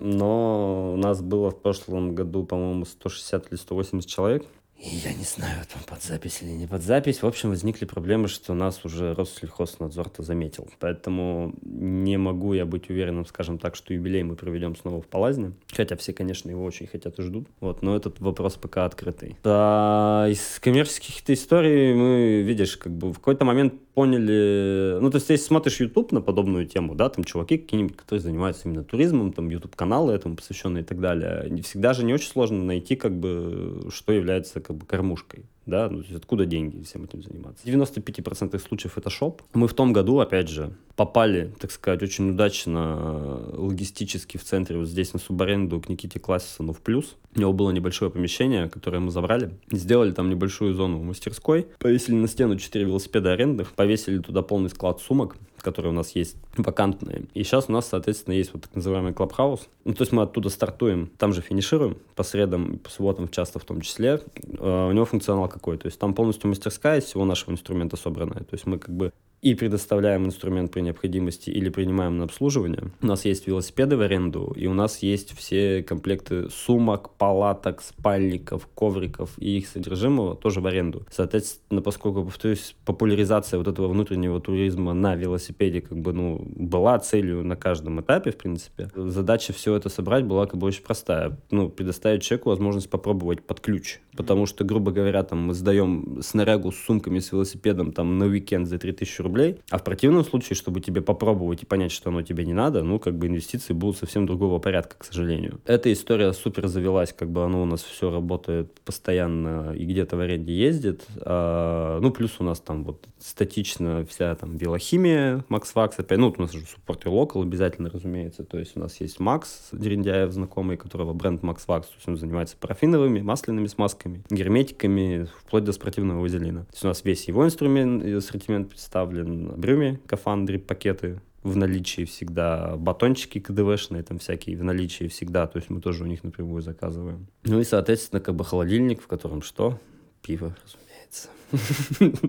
но 0.00 0.94
у 0.94 0.96
нас 0.96 1.22
было 1.22 1.50
в 1.50 1.60
прошлом 1.60 2.14
году, 2.14 2.44
по-моему, 2.44 2.84
160 2.84 3.52
или 3.52 3.58
180 3.58 4.08
человек. 4.08 4.44
И 4.82 4.96
я 4.96 5.12
не 5.12 5.24
знаю, 5.24 5.62
там 5.70 5.82
под 5.86 6.02
запись 6.02 6.38
или 6.40 6.52
не 6.52 6.66
под 6.66 6.82
запись. 6.82 7.20
В 7.22 7.26
общем, 7.26 7.50
возникли 7.50 7.84
проблемы, 7.84 8.28
что 8.28 8.54
нас 8.54 8.82
уже 8.86 9.14
Россельхознадзор-то 9.14 10.22
заметил. 10.22 10.68
Поэтому 10.78 11.54
не 11.60 12.16
могу 12.16 12.54
я 12.54 12.64
быть 12.64 12.88
уверенным, 12.88 13.26
скажем 13.26 13.58
так, 13.58 13.76
что 13.76 13.92
юбилей 13.92 14.22
мы 14.22 14.36
проведем 14.36 14.74
снова 14.74 15.02
в 15.02 15.06
Палазне. 15.06 15.52
Хотя 15.70 15.96
все, 15.96 16.14
конечно, 16.14 16.48
его 16.48 16.64
очень 16.64 16.86
хотят 16.86 17.18
и 17.18 17.22
ждут. 17.22 17.46
Вот, 17.60 17.82
но 17.82 17.94
этот 17.94 18.20
вопрос 18.20 18.54
пока 18.54 18.86
открытый. 18.86 19.36
Да, 19.44 20.26
из 20.30 20.58
коммерческих 20.60 21.28
историй 21.28 21.92
мы, 21.92 22.40
видишь, 22.40 22.78
как 22.78 22.92
бы 22.92 23.12
в 23.12 23.18
какой-то 23.18 23.44
момент 23.44 23.74
поняли... 24.00 24.96
Ну, 24.98 25.10
то 25.10 25.16
есть, 25.16 25.28
если 25.28 25.44
смотришь 25.44 25.78
YouTube 25.78 26.10
на 26.12 26.22
подобную 26.22 26.64
тему, 26.64 26.94
да, 26.94 27.10
там 27.10 27.22
чуваки 27.22 27.58
какие-нибудь, 27.58 27.98
которые 27.98 28.22
занимаются 28.22 28.66
именно 28.66 28.82
туризмом, 28.82 29.30
там 29.34 29.50
YouTube-каналы 29.50 30.14
этому 30.14 30.36
посвященные 30.36 30.82
и 30.82 30.86
так 30.86 31.00
далее, 31.00 31.62
всегда 31.62 31.92
же 31.92 32.02
не 32.02 32.14
очень 32.14 32.30
сложно 32.30 32.64
найти, 32.64 32.96
как 32.96 33.12
бы, 33.12 33.90
что 33.92 34.12
является, 34.12 34.62
как 34.62 34.76
бы, 34.76 34.86
кормушкой 34.86 35.44
да, 35.70 35.88
ну, 35.88 35.98
то 35.98 36.04
есть 36.04 36.16
откуда 36.16 36.44
деньги 36.44 36.82
всем 36.82 37.04
этим 37.04 37.22
заниматься. 37.22 37.64
В 37.64 37.66
95% 37.66 38.58
случаев 38.58 38.98
это 38.98 39.08
шоп. 39.08 39.42
Мы 39.54 39.68
в 39.68 39.74
том 39.74 39.92
году, 39.92 40.18
опять 40.18 40.48
же, 40.48 40.72
попали, 40.96 41.54
так 41.58 41.70
сказать, 41.70 42.02
очень 42.02 42.30
удачно 42.30 43.40
логистически 43.54 44.36
в 44.36 44.44
центре, 44.44 44.76
вот 44.76 44.88
здесь 44.88 45.14
на 45.14 45.18
субаренду 45.18 45.80
к 45.80 45.88
Никите 45.88 46.20
Классисону 46.20 46.72
в 46.72 46.80
плюс. 46.80 47.16
У 47.34 47.40
него 47.40 47.52
было 47.52 47.70
небольшое 47.70 48.10
помещение, 48.10 48.68
которое 48.68 48.98
мы 48.98 49.10
забрали, 49.10 49.50
сделали 49.70 50.10
там 50.10 50.28
небольшую 50.28 50.74
зону 50.74 50.98
в 50.98 51.04
мастерской, 51.04 51.68
повесили 51.78 52.16
на 52.16 52.28
стену 52.28 52.56
4 52.56 52.84
велосипеда 52.84 53.32
арендных, 53.32 53.72
повесили 53.72 54.18
туда 54.18 54.42
полный 54.42 54.68
склад 54.68 55.00
сумок, 55.00 55.36
которые 55.62 55.92
у 55.92 55.94
нас 55.94 56.12
есть 56.12 56.36
вакантные. 56.56 57.24
И 57.34 57.42
сейчас 57.42 57.66
у 57.68 57.72
нас, 57.72 57.88
соответственно, 57.88 58.34
есть 58.34 58.52
вот 58.52 58.62
так 58.62 58.74
называемый 58.74 59.12
клабхаус. 59.12 59.68
Ну, 59.84 59.94
то 59.94 60.02
есть 60.02 60.12
мы 60.12 60.22
оттуда 60.22 60.48
стартуем, 60.48 61.10
там 61.18 61.32
же 61.32 61.42
финишируем, 61.42 61.98
по 62.14 62.22
средам, 62.22 62.78
по 62.78 62.90
субботам 62.90 63.28
часто 63.28 63.58
в 63.58 63.64
том 63.64 63.80
числе. 63.80 64.20
Uh, 64.36 64.88
у 64.88 64.92
него 64.92 65.04
функционал 65.04 65.48
какой? 65.48 65.78
То 65.78 65.86
есть 65.86 65.98
там 65.98 66.14
полностью 66.14 66.48
мастерская 66.48 66.98
из 66.98 67.04
всего 67.04 67.24
нашего 67.24 67.52
инструмента 67.52 67.96
собранная. 67.96 68.40
То 68.40 68.52
есть 68.52 68.66
мы 68.66 68.78
как 68.78 68.94
бы 68.94 69.12
и 69.42 69.54
предоставляем 69.54 70.26
инструмент 70.26 70.70
при 70.70 70.80
необходимости 70.80 71.50
или 71.50 71.70
принимаем 71.70 72.18
на 72.18 72.24
обслуживание. 72.24 72.90
У 73.00 73.06
нас 73.06 73.24
есть 73.24 73.46
велосипеды 73.46 73.96
в 73.96 74.02
аренду, 74.02 74.52
и 74.56 74.66
у 74.66 74.74
нас 74.74 74.98
есть 74.98 75.36
все 75.36 75.82
комплекты 75.82 76.50
сумок, 76.50 77.10
палаток, 77.16 77.80
спальников, 77.80 78.68
ковриков 78.74 79.30
и 79.38 79.58
их 79.58 79.68
содержимого 79.68 80.36
тоже 80.36 80.60
в 80.60 80.66
аренду. 80.66 81.06
Соответственно, 81.10 81.80
поскольку, 81.80 82.24
повторюсь, 82.24 82.76
популяризация 82.84 83.58
вот 83.58 83.68
этого 83.68 83.88
внутреннего 83.88 84.40
туризма 84.40 84.92
на 84.92 85.14
велосипеде 85.14 85.80
как 85.80 85.98
бы, 85.98 86.12
ну, 86.12 86.46
была 86.56 86.98
целью 86.98 87.44
на 87.44 87.56
каждом 87.56 88.00
этапе, 88.00 88.32
в 88.32 88.36
принципе, 88.36 88.90
задача 88.94 89.52
все 89.52 89.74
это 89.74 89.88
собрать 89.88 90.24
была 90.24 90.46
как 90.46 90.58
бы 90.58 90.66
очень 90.66 90.82
простая. 90.82 91.38
Ну, 91.50 91.70
предоставить 91.70 92.22
человеку 92.22 92.50
возможность 92.50 92.90
попробовать 92.90 93.42
под 93.42 93.60
ключ. 93.60 94.00
Потому 94.16 94.46
что, 94.46 94.64
грубо 94.64 94.90
говоря, 94.90 95.22
там 95.22 95.46
мы 95.46 95.54
сдаем 95.54 96.18
снарягу 96.20 96.72
с 96.72 96.76
сумками, 96.76 97.20
с 97.20 97.32
велосипедом 97.32 97.92
там 97.92 98.18
на 98.18 98.26
уикенд 98.26 98.66
за 98.66 98.78
3000 98.78 99.22
рублей, 99.22 99.29
а 99.70 99.78
в 99.78 99.84
противном 99.84 100.24
случае, 100.24 100.56
чтобы 100.56 100.80
тебе 100.80 101.00
попробовать 101.00 101.62
и 101.62 101.66
понять, 101.66 101.92
что 101.92 102.10
оно 102.10 102.22
тебе 102.22 102.44
не 102.44 102.52
надо, 102.52 102.82
ну, 102.82 102.98
как 102.98 103.16
бы 103.16 103.26
инвестиции 103.26 103.72
будут 103.72 103.98
совсем 103.98 104.26
другого 104.26 104.58
порядка, 104.58 104.96
к 104.98 105.04
сожалению. 105.04 105.60
Эта 105.66 105.92
история 105.92 106.32
супер 106.32 106.68
завелась, 106.68 107.12
как 107.12 107.30
бы 107.30 107.44
оно 107.44 107.62
у 107.62 107.66
нас 107.66 107.82
все 107.82 108.10
работает 108.10 108.80
постоянно 108.80 109.72
и 109.74 109.84
где-то 109.84 110.16
в 110.16 110.20
аренде 110.20 110.52
ездит. 110.52 111.06
А, 111.20 111.98
ну, 112.00 112.10
плюс 112.10 112.36
у 112.38 112.44
нас 112.44 112.60
там 112.60 112.84
вот 112.84 113.06
статично 113.18 114.04
вся 114.08 114.34
там 114.34 114.56
биохимия, 114.56 115.44
Макс 115.48 115.74
Вакс, 115.74 115.98
опять, 115.98 116.18
ну, 116.18 116.34
у 116.36 116.40
нас 116.40 116.52
же 116.52 116.60
суппорт 116.60 117.06
и 117.06 117.08
локал 117.08 117.42
обязательно, 117.42 117.90
разумеется, 117.90 118.44
то 118.44 118.58
есть 118.58 118.76
у 118.76 118.80
нас 118.80 119.00
есть 119.00 119.20
Макс 119.20 119.68
Дерендяев, 119.72 120.32
знакомый, 120.32 120.76
которого 120.76 121.12
бренд 121.12 121.42
Макс 121.42 121.66
Вакс, 121.68 121.88
то 121.88 121.94
есть 121.96 122.08
он 122.08 122.16
занимается 122.16 122.56
парафиновыми, 122.56 123.20
масляными 123.20 123.66
смазками, 123.66 124.22
герметиками, 124.30 125.28
вплоть 125.40 125.64
до 125.64 125.72
спортивного 125.72 126.20
вазелина. 126.20 126.64
То 126.64 126.72
есть 126.72 126.84
у 126.84 126.88
нас 126.88 127.04
весь 127.04 127.28
его 127.28 127.44
инструмент, 127.44 128.04
ассортимент 128.04 128.70
представлен, 128.70 129.19
брюми, 129.24 130.00
кафан, 130.06 130.46
дрип-пакеты, 130.46 131.20
в 131.42 131.56
наличии 131.56 132.04
всегда 132.04 132.76
батончики 132.76 133.40
КДВшные, 133.40 134.02
там 134.02 134.18
всякие 134.18 134.56
в 134.56 134.64
наличии 134.64 135.08
всегда, 135.08 135.46
то 135.46 135.58
есть 135.58 135.70
мы 135.70 135.80
тоже 135.80 136.04
у 136.04 136.06
них 136.06 136.22
напрямую 136.22 136.62
заказываем. 136.62 137.26
Ну 137.44 137.60
и, 137.60 137.64
соответственно, 137.64 138.20
как 138.20 138.34
бы 138.34 138.44
холодильник, 138.44 139.02
в 139.02 139.06
котором 139.06 139.42
что? 139.42 139.78
Пиво, 140.22 140.54
разумеется. 140.62 141.28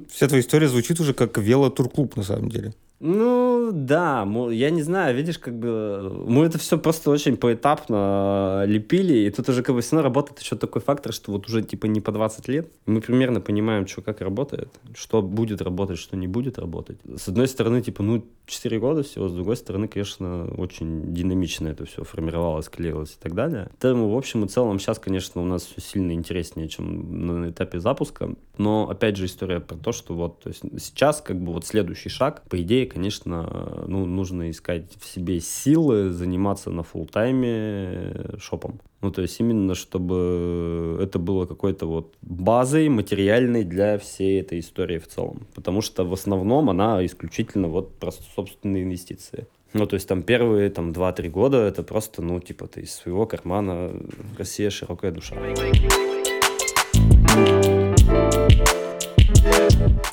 Вся 0.10 0.28
твоя 0.28 0.42
история 0.42 0.68
звучит 0.68 1.00
уже 1.00 1.14
как 1.14 1.38
велотурклуб 1.38 2.16
на 2.16 2.24
самом 2.24 2.50
деле. 2.50 2.74
Ну, 3.04 3.72
да, 3.74 4.28
я 4.52 4.70
не 4.70 4.84
знаю, 4.84 5.16
видишь, 5.16 5.40
как 5.40 5.58
бы 5.58 6.24
мы 6.28 6.46
это 6.46 6.60
все 6.60 6.78
просто 6.78 7.10
очень 7.10 7.36
поэтапно 7.36 8.64
лепили, 8.68 9.26
и 9.26 9.32
тут 9.32 9.50
уже 9.50 9.64
как 9.64 9.74
бы 9.74 9.82
все 9.82 9.96
равно 9.96 10.10
работает 10.10 10.40
еще 10.40 10.56
такой 10.56 10.84
фактор, 10.84 11.12
что 11.12 11.32
вот 11.32 11.48
уже 11.48 11.64
типа 11.64 11.88
не 11.88 12.00
по 12.00 12.12
20 12.12 12.48
лет, 12.48 12.72
мы 12.86 13.02
примерно 13.02 13.42
понимаем, 13.42 13.88
что 13.88 14.04
как 14.04 14.22
работает, 14.22 14.70
что 14.94 15.24
будет 15.24 15.64
работать, 15.64 15.98
что 15.98 16.16
не 16.16 16.28
будет 16.28 16.60
работать. 16.60 17.00
С 17.18 17.28
одной 17.28 17.48
стороны, 17.48 17.82
типа, 17.82 18.04
ну, 18.04 18.24
4 18.46 18.80
года 18.80 19.02
всего, 19.02 19.28
с 19.30 19.34
другой 19.34 19.58
стороны, 19.58 19.88
конечно, 19.88 20.54
очень 20.58 21.12
динамично 21.12 21.70
это 21.70 21.86
все 21.86 22.04
формировалось, 22.04 22.70
клеилось 22.70 23.18
и 23.20 23.24
так 23.24 23.34
далее. 23.34 23.72
Поэтому, 23.80 24.10
в 24.10 24.16
общем 24.16 24.46
и 24.46 24.48
целом, 24.48 24.78
сейчас, 24.78 25.00
конечно, 25.00 25.42
у 25.42 25.46
нас 25.46 25.64
все 25.64 25.82
сильно 25.82 26.12
интереснее, 26.12 26.68
чем 26.68 27.26
на 27.26 27.50
этапе 27.50 27.80
запуска, 27.80 28.36
но, 28.60 28.88
опять 28.92 29.11
же, 29.18 29.26
история 29.26 29.60
про 29.60 29.76
то, 29.76 29.92
что 29.92 30.14
вот, 30.14 30.42
то 30.42 30.50
есть 30.50 30.64
сейчас, 30.80 31.22
как 31.22 31.40
бы, 31.40 31.54
вот 31.54 31.66
следующий 31.66 32.10
шаг, 32.10 32.44
по 32.50 32.62
идее, 32.62 32.86
конечно, 32.86 33.86
ну, 33.88 34.06
нужно 34.06 34.50
искать 34.50 34.92
в 35.00 35.06
себе 35.06 35.40
силы 35.40 36.10
заниматься 36.10 36.70
на 36.70 36.84
фул 36.84 37.06
тайме 37.06 38.38
шопом. 38.40 38.80
Ну, 39.02 39.12
то 39.12 39.24
есть 39.24 39.40
именно, 39.40 39.74
чтобы 39.74 41.00
это 41.02 41.18
было 41.18 41.48
какой-то 41.48 41.88
вот 41.88 42.14
базой 42.22 42.88
материальной 42.90 43.64
для 43.64 43.98
всей 43.98 44.40
этой 44.40 44.60
истории 44.60 45.00
в 45.00 45.08
целом. 45.08 45.48
Потому 45.56 45.82
что 45.82 46.06
в 46.06 46.14
основном 46.14 46.70
она 46.70 47.04
исключительно 47.04 47.68
вот 47.68 47.96
просто 47.98 48.24
собственные 48.36 48.84
инвестиции. 48.84 49.48
Ну, 49.74 49.88
то 49.88 49.96
есть 49.96 50.08
там 50.08 50.22
первые 50.22 50.70
там 50.70 50.92
2-3 50.92 51.30
года 51.30 51.58
это 51.58 51.82
просто, 51.82 52.22
ну, 52.22 52.40
типа 52.40 52.68
ты 52.68 52.82
из 52.82 52.94
своего 52.94 53.26
кармана 53.26 53.92
Россия 54.38 54.70
широкая 54.70 55.12
душа. 55.12 55.36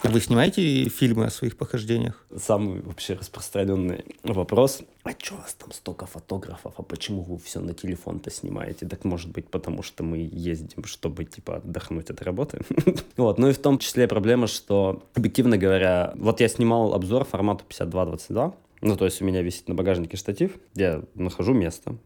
Вы 0.09 0.21
снимаете 0.21 0.89
фильмы 0.89 1.25
о 1.25 1.29
своих 1.29 1.55
похождениях? 1.55 2.25
Самый 2.35 2.81
вообще 2.81 3.13
распространенный 3.13 4.05
вопрос. 4.23 4.81
А 5.03 5.11
что 5.11 5.35
у 5.35 5.37
вас 5.37 5.53
там 5.53 5.71
столько 5.71 6.07
фотографов? 6.07 6.73
А 6.77 6.81
почему 6.81 7.21
вы 7.21 7.37
все 7.37 7.59
на 7.59 7.75
телефон-то 7.75 8.31
снимаете? 8.31 8.87
Так 8.87 9.03
может 9.03 9.29
быть, 9.29 9.47
потому 9.49 9.83
что 9.83 10.03
мы 10.03 10.27
ездим, 10.31 10.83
чтобы 10.85 11.25
типа 11.25 11.57
отдохнуть 11.57 12.09
от 12.09 12.23
работы? 12.23 12.61
Вот, 13.17 13.37
ну 13.37 13.49
и 13.49 13.53
в 13.53 13.59
том 13.59 13.77
числе 13.77 14.07
проблема, 14.07 14.47
что, 14.47 15.03
объективно 15.13 15.57
говоря, 15.57 16.13
вот 16.15 16.39
я 16.39 16.47
снимал 16.47 16.95
обзор 16.95 17.25
формату 17.25 17.65
52-22, 17.69 18.53
ну, 18.81 18.95
то 18.95 19.05
есть 19.05 19.21
у 19.21 19.25
меня 19.25 19.43
висит 19.43 19.67
на 19.67 19.75
багажнике 19.75 20.17
штатив, 20.17 20.57
я 20.73 21.03
нахожу 21.13 21.53
место, 21.53 21.97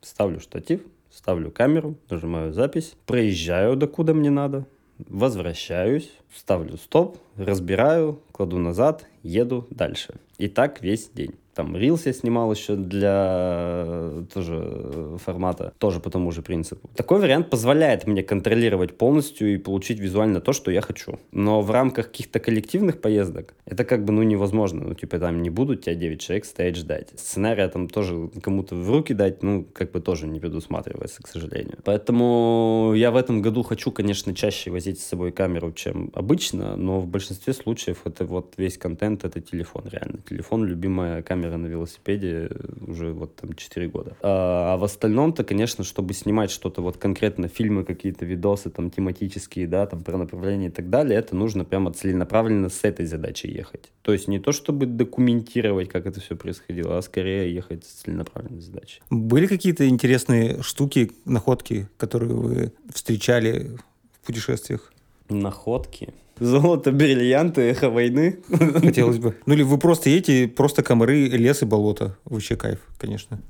ставлю 0.00 0.40
штатив, 0.40 0.80
ставлю 1.12 1.50
камеру, 1.50 1.96
нажимаю 2.08 2.54
запись, 2.54 2.94
проезжаю 3.04 3.76
докуда 3.76 4.14
мне 4.14 4.30
надо, 4.30 4.64
возвращаюсь, 5.08 6.10
ставлю 6.36 6.76
стоп, 6.76 7.18
разбираю, 7.36 8.20
кладу 8.32 8.58
назад, 8.58 9.06
еду 9.22 9.66
дальше. 9.70 10.14
И 10.38 10.48
так 10.48 10.82
весь 10.82 11.10
день. 11.10 11.34
Там 11.54 11.76
Reels 11.76 12.02
я 12.04 12.12
снимал 12.12 12.52
еще 12.52 12.76
для 12.76 14.24
тоже 14.32 15.18
формата, 15.22 15.72
тоже 15.78 16.00
по 16.00 16.08
тому 16.08 16.30
же 16.32 16.42
принципу. 16.42 16.88
Такой 16.94 17.20
вариант 17.20 17.50
позволяет 17.50 18.06
мне 18.06 18.22
контролировать 18.22 18.96
полностью 18.96 19.52
и 19.52 19.58
получить 19.58 19.98
визуально 19.98 20.40
то, 20.40 20.52
что 20.52 20.70
я 20.70 20.80
хочу. 20.80 21.18
Но 21.32 21.60
в 21.60 21.70
рамках 21.70 22.06
каких-то 22.06 22.38
коллективных 22.38 23.00
поездок 23.00 23.54
это 23.66 23.84
как 23.84 24.04
бы 24.04 24.12
ну 24.12 24.22
невозможно. 24.22 24.84
Ну 24.84 24.94
типа 24.94 25.18
там 25.18 25.42
не 25.42 25.50
будут 25.50 25.82
тебя 25.82 25.96
9 25.96 26.20
человек 26.20 26.44
стоять 26.44 26.76
ждать. 26.76 27.08
Сценария 27.16 27.68
там 27.68 27.88
тоже 27.88 28.30
кому-то 28.42 28.76
в 28.76 28.88
руки 28.88 29.12
дать, 29.12 29.42
ну 29.42 29.66
как 29.72 29.90
бы 29.90 30.00
тоже 30.00 30.28
не 30.28 30.40
предусматривается, 30.40 31.22
к 31.22 31.28
сожалению. 31.28 31.78
Поэтому 31.84 32.92
я 32.94 33.10
в 33.10 33.16
этом 33.16 33.42
году 33.42 33.64
хочу, 33.64 33.90
конечно, 33.90 34.34
чаще 34.34 34.70
возить 34.70 35.00
с 35.00 35.04
собой 35.04 35.32
камеру, 35.32 35.72
чем 35.72 36.10
обычно, 36.20 36.76
но 36.76 37.00
в 37.00 37.06
большинстве 37.06 37.52
случаев 37.52 38.02
это 38.04 38.24
вот 38.24 38.54
весь 38.56 38.78
контент, 38.78 39.24
это 39.24 39.40
телефон 39.40 39.84
реально. 39.90 40.18
Телефон, 40.28 40.64
любимая 40.64 41.22
камера 41.22 41.56
на 41.56 41.66
велосипеде 41.66 42.50
уже 42.86 43.12
вот 43.12 43.36
там 43.36 43.54
4 43.54 43.88
года. 43.88 44.16
А, 44.22 44.74
а 44.74 44.76
в 44.76 44.84
остальном-то, 44.84 45.44
конечно, 45.44 45.82
чтобы 45.84 46.14
снимать 46.14 46.50
что-то 46.50 46.82
вот 46.82 46.96
конкретно, 46.96 47.48
фильмы 47.48 47.84
какие-то, 47.84 48.24
видосы 48.24 48.70
там 48.70 48.90
тематические, 48.90 49.66
да, 49.66 49.86
там 49.86 50.02
про 50.02 50.16
направление 50.16 50.68
и 50.68 50.72
так 50.72 50.90
далее, 50.90 51.18
это 51.18 51.34
нужно 51.34 51.64
прямо 51.64 51.92
целенаправленно 51.92 52.68
с 52.68 52.84
этой 52.84 53.06
задачей 53.06 53.48
ехать. 53.48 53.90
То 54.02 54.12
есть 54.12 54.28
не 54.28 54.38
то, 54.38 54.52
чтобы 54.52 54.86
документировать, 54.86 55.88
как 55.88 56.06
это 56.06 56.20
все 56.20 56.36
происходило, 56.36 56.98
а 56.98 57.02
скорее 57.02 57.52
ехать 57.54 57.84
с 57.84 58.02
целенаправленной 58.02 58.60
задачей. 58.60 59.02
Были 59.10 59.46
какие-то 59.46 59.88
интересные 59.88 60.62
штуки, 60.62 61.12
находки, 61.24 61.88
которые 61.96 62.34
вы 62.34 62.72
встречали 62.92 63.78
в 64.12 64.26
путешествиях? 64.26 64.92
Находки? 65.30 66.12
Золото, 66.40 66.90
бриллианты, 66.90 67.60
эхо 67.60 67.90
войны. 67.90 68.38
Хотелось 68.80 69.18
бы. 69.18 69.36
Ну 69.44 69.52
или 69.52 69.62
вы 69.62 69.76
просто 69.76 70.08
едете, 70.08 70.48
просто 70.48 70.82
комары, 70.82 71.28
лес 71.28 71.62
и 71.62 71.66
болото. 71.66 72.16
Вообще 72.24 72.56
кайф, 72.56 72.78
конечно. 72.96 73.40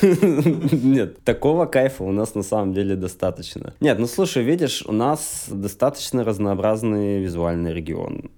Нет, 0.00 1.22
такого 1.24 1.66
кайфа 1.66 2.04
у 2.04 2.12
нас 2.12 2.34
на 2.34 2.42
самом 2.42 2.72
деле 2.72 2.96
достаточно. 2.96 3.74
Нет, 3.80 3.98
ну 3.98 4.06
слушай, 4.06 4.42
видишь, 4.42 4.82
у 4.86 4.92
нас 4.92 5.44
достаточно 5.48 6.24
разнообразный 6.24 7.20
визуальный 7.20 7.74
регион. 7.74 8.30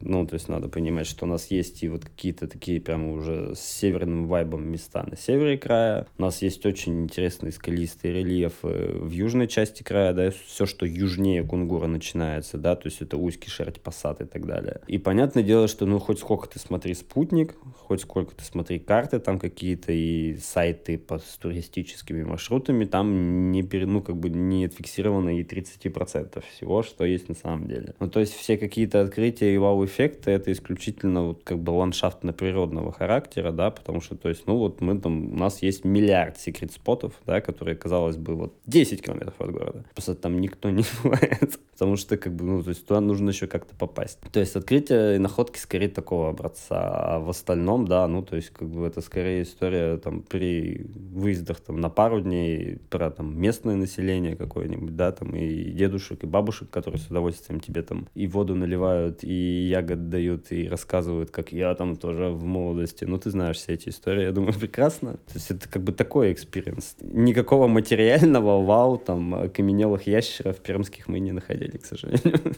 Ну, 0.00 0.26
то 0.26 0.34
есть 0.34 0.48
надо 0.48 0.68
понимать, 0.68 1.06
что 1.06 1.24
у 1.24 1.28
нас 1.28 1.50
есть 1.50 1.82
и 1.82 1.88
вот 1.88 2.04
какие-то 2.04 2.46
такие 2.46 2.80
прямо 2.80 3.12
уже 3.12 3.54
с 3.54 3.60
северным 3.60 4.26
вайбом 4.26 4.68
места 4.68 5.04
на 5.04 5.16
севере 5.16 5.56
края. 5.56 6.06
У 6.18 6.22
нас 6.22 6.42
есть 6.42 6.64
очень 6.66 7.04
интересные 7.04 7.52
скалистые 7.52 8.14
рельефы 8.14 8.68
в 8.68 9.10
южной 9.10 9.48
части 9.48 9.82
края, 9.82 10.12
да, 10.12 10.30
все, 10.30 10.66
что 10.66 10.86
южнее 10.86 11.44
Кунгура 11.44 11.86
начинается, 11.86 12.58
да, 12.58 12.76
то 12.76 12.86
есть 12.86 13.00
это 13.00 13.16
Усть, 13.16 13.48
Шерть, 13.48 13.80
Пассат 13.80 14.20
и 14.20 14.24
так 14.24 14.46
далее. 14.46 14.80
И 14.86 14.98
понятное 14.98 15.42
дело, 15.42 15.68
что 15.68 15.86
ну 15.86 15.98
хоть 15.98 16.18
сколько 16.18 16.48
ты 16.48 16.58
смотри 16.58 16.94
спутник, 16.94 17.54
хоть 17.78 18.02
сколько 18.02 18.34
ты 18.34 18.44
смотри 18.44 18.78
карты, 18.78 19.18
там 19.18 19.38
какие-то 19.38 19.92
и 19.92 20.36
сайты 20.36 20.98
по, 20.98 21.18
с 21.18 21.38
туристическими 21.40 22.22
маршрутами, 22.22 22.84
там 22.84 23.50
не, 23.50 23.62
ну, 23.62 24.02
как 24.02 24.16
бы 24.16 24.28
не 24.28 24.66
отфиксировано 24.66 25.38
и 25.38 25.42
30% 25.42 26.42
всего, 26.54 26.82
что 26.82 27.04
есть 27.04 27.28
на 27.28 27.34
самом 27.34 27.66
деле. 27.66 27.94
Ну, 28.00 28.08
то 28.08 28.20
есть 28.20 28.34
все 28.34 28.58
какие-то 28.58 29.00
открытия 29.00 29.54
и 29.54 29.58
вау 29.58 29.85
эффекты 29.86 30.30
это 30.30 30.52
исключительно 30.52 31.22
вот 31.22 31.42
как 31.44 31.58
бы 31.58 31.70
ландшафтно-природного 31.70 32.92
характера, 32.92 33.52
да, 33.52 33.70
потому 33.70 34.00
что, 34.00 34.16
то 34.16 34.28
есть, 34.28 34.46
ну 34.46 34.56
вот 34.56 34.80
мы 34.80 34.98
там, 34.98 35.32
у 35.32 35.36
нас 35.36 35.62
есть 35.62 35.84
миллиард 35.84 36.38
secret 36.38 36.73
spot 36.73 36.97
ов, 36.97 37.14
да, 37.26 37.40
которые, 37.40 37.76
казалось 37.76 38.16
бы, 38.16 38.34
вот 38.34 38.54
10 38.66 39.02
километров 39.02 39.34
от 39.38 39.50
города. 39.50 39.84
Просто 39.94 40.14
там 40.14 40.40
никто 40.40 40.70
не 40.70 40.84
бывает, 41.02 41.58
потому 41.72 41.96
что, 41.96 42.16
как 42.16 42.34
бы, 42.34 42.44
ну, 42.44 42.62
то 42.62 42.70
есть 42.70 42.86
туда 42.86 43.00
нужно 43.00 43.30
еще 43.30 43.46
как-то 43.46 43.74
попасть. 43.74 44.18
То 44.32 44.40
есть 44.40 44.54
открытие 44.56 45.16
и 45.16 45.18
находки 45.18 45.58
скорее 45.58 45.88
такого 45.88 46.30
образца, 46.30 47.16
а 47.16 47.18
в 47.20 47.30
остальном, 47.30 47.86
да, 47.86 48.06
ну, 48.06 48.22
то 48.22 48.36
есть, 48.36 48.50
как 48.50 48.68
бы 48.68 48.86
это 48.86 49.00
скорее 49.00 49.42
история 49.42 49.96
там 49.96 50.22
при 50.22 50.86
выездах 51.12 51.60
там 51.60 51.80
на 51.80 51.88
пару 51.88 52.20
дней 52.20 52.78
про 52.90 53.10
там 53.10 53.40
местное 53.40 53.76
население 53.76 54.36
какое-нибудь, 54.36 54.96
да, 54.96 55.12
там 55.12 55.34
и 55.34 55.70
дедушек, 55.70 56.24
и 56.24 56.26
бабушек, 56.26 56.70
которые 56.70 57.00
с 57.00 57.06
удовольствием 57.06 57.60
тебе 57.60 57.82
там 57.82 58.08
и 58.14 58.26
воду 58.26 58.54
наливают, 58.54 59.20
и 59.22 59.68
ягод 59.76 60.08
дают 60.08 60.52
и 60.52 60.68
рассказывают, 60.68 61.30
как 61.30 61.52
я 61.52 61.74
там 61.74 61.96
тоже 61.96 62.28
в 62.28 62.44
молодости. 62.44 63.04
Ну, 63.04 63.18
ты 63.18 63.30
знаешь 63.30 63.56
все 63.56 63.74
эти 63.74 63.88
истории, 63.88 64.24
я 64.24 64.32
думаю, 64.32 64.54
прекрасно. 64.60 65.12
То 65.12 65.34
есть 65.34 65.50
это 65.50 65.68
как 65.68 65.82
бы 65.82 65.92
такой 65.92 66.32
experience. 66.32 66.96
Никакого 67.00 67.66
материального 67.66 68.64
вау, 68.64 68.98
там, 68.98 69.34
окаменелых 69.34 70.06
ящеров 70.06 70.56
пермских 70.56 71.08
мы 71.08 71.20
не 71.20 71.32
находили, 71.32 71.76
к 71.76 71.86
сожалению. 71.86 72.40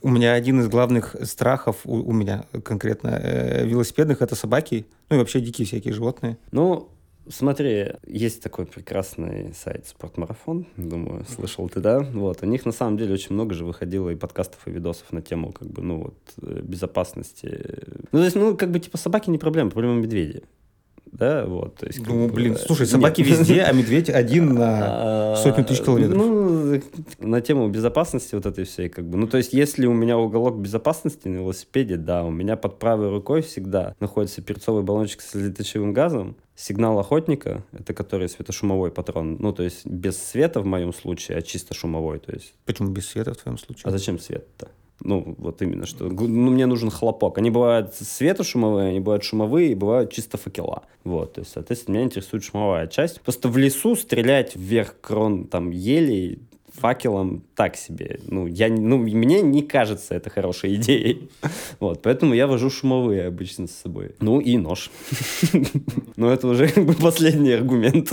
У 0.00 0.08
меня 0.10 0.34
один 0.34 0.60
из 0.60 0.68
главных 0.68 1.16
страхов, 1.22 1.78
у, 1.84 1.94
у 1.94 2.12
меня 2.12 2.44
конкретно 2.64 3.18
э, 3.20 3.66
велосипедных, 3.66 4.22
это 4.22 4.36
собаки, 4.36 4.86
ну 5.10 5.16
и 5.16 5.18
вообще 5.18 5.40
дикие 5.40 5.66
всякие 5.66 5.92
животные. 5.92 6.36
Ну, 6.52 6.88
Смотри, 7.30 7.92
есть 8.06 8.42
такой 8.42 8.66
прекрасный 8.66 9.52
сайт 9.54 9.86
«Спортмарафон», 9.86 10.66
думаю, 10.76 11.24
слышал 11.28 11.68
ты, 11.68 11.80
да? 11.80 12.00
Вот, 12.00 12.42
у 12.42 12.46
них 12.46 12.64
на 12.64 12.72
самом 12.72 12.96
деле 12.96 13.14
очень 13.14 13.34
много 13.34 13.54
же 13.54 13.64
выходило 13.64 14.10
и 14.10 14.16
подкастов, 14.16 14.66
и 14.66 14.70
видосов 14.70 15.12
на 15.12 15.22
тему, 15.22 15.52
как 15.52 15.68
бы, 15.68 15.82
ну, 15.82 16.02
вот, 16.04 16.18
э, 16.42 16.60
безопасности. 16.62 17.84
Ну, 18.12 18.18
то 18.18 18.24
есть, 18.24 18.36
ну, 18.36 18.56
как 18.56 18.70
бы, 18.70 18.80
типа, 18.80 18.96
собаки 18.96 19.30
не 19.30 19.38
проблема, 19.38 19.70
проблема 19.70 20.00
медведи 20.00 20.42
да, 21.12 21.44
вот. 21.46 21.76
То 21.76 21.86
есть, 21.86 22.06
ну, 22.06 22.28
блин, 22.28 22.54
бы, 22.54 22.58
слушай, 22.58 22.86
собаки 22.86 23.20
нет. 23.20 23.30
везде, 23.30 23.62
а 23.62 23.72
медведь 23.72 24.10
один 24.10 24.54
на 24.54 25.36
сотню 25.42 25.64
тысяч 25.64 25.82
километров. 25.82 26.16
Ну, 26.16 26.80
на 27.18 27.40
тему 27.40 27.68
безопасности 27.68 28.34
вот 28.34 28.46
этой 28.46 28.64
всей, 28.64 28.88
как 28.88 29.06
бы, 29.08 29.16
ну, 29.16 29.26
то 29.26 29.38
есть, 29.38 29.52
если 29.52 29.86
у 29.86 29.92
меня 29.92 30.18
уголок 30.18 30.58
безопасности 30.58 31.28
на 31.28 31.36
велосипеде, 31.36 31.96
да, 31.96 32.24
у 32.24 32.30
меня 32.30 32.56
под 32.56 32.78
правой 32.78 33.10
рукой 33.10 33.42
всегда 33.42 33.94
находится 34.00 34.42
перцовый 34.42 34.82
баллончик 34.82 35.20
с 35.20 35.34
летучевым 35.34 35.92
газом, 35.92 36.36
сигнал 36.58 36.98
охотника, 36.98 37.62
это 37.72 37.94
который 37.94 38.28
светошумовой 38.28 38.90
патрон, 38.90 39.36
ну, 39.38 39.52
то 39.52 39.62
есть, 39.62 39.86
без 39.86 40.20
света 40.20 40.60
в 40.60 40.66
моем 40.66 40.92
случае, 40.92 41.38
а 41.38 41.42
чисто 41.42 41.72
шумовой, 41.72 42.18
то 42.18 42.32
есть. 42.32 42.52
Почему 42.64 42.90
без 42.90 43.06
света 43.06 43.32
в 43.32 43.36
твоем 43.36 43.58
случае? 43.58 43.82
А 43.84 43.90
зачем 43.90 44.18
свет-то? 44.18 44.68
Ну, 45.00 45.36
вот 45.38 45.62
именно, 45.62 45.86
что 45.86 46.06
ну, 46.06 46.50
мне 46.50 46.66
нужен 46.66 46.90
хлопок. 46.90 47.38
Они 47.38 47.50
бывают 47.50 47.94
светошумовые, 47.94 48.88
они 48.88 48.98
бывают 48.98 49.22
шумовые, 49.22 49.70
и 49.70 49.74
бывают 49.76 50.12
чисто 50.12 50.36
факела. 50.36 50.82
Вот, 51.04 51.34
то 51.34 51.42
есть, 51.42 51.52
соответственно, 51.52 51.94
меня 51.94 52.06
интересует 52.06 52.42
шумовая 52.42 52.88
часть. 52.88 53.20
Просто 53.20 53.48
в 53.48 53.56
лесу 53.56 53.94
стрелять 53.94 54.56
вверх 54.56 54.96
крон 55.00 55.46
там 55.46 55.70
елей 55.70 56.40
факелом 56.78 57.42
так 57.54 57.76
себе. 57.76 58.20
Ну, 58.26 58.46
я, 58.46 58.68
ну, 58.68 58.98
мне 58.98 59.42
не 59.42 59.62
кажется 59.62 60.14
это 60.14 60.30
хорошей 60.30 60.74
идеей. 60.76 61.30
Вот, 61.80 62.02
поэтому 62.02 62.34
я 62.34 62.46
вожу 62.46 62.70
шумовые 62.70 63.26
обычно 63.26 63.66
с 63.66 63.72
собой. 63.72 64.14
Ну 64.20 64.40
и 64.40 64.56
нож. 64.56 64.90
Но 66.16 66.30
это 66.30 66.46
уже 66.48 66.68
как 66.68 66.84
бы 66.84 66.94
последний 66.94 67.52
аргумент. 67.52 68.12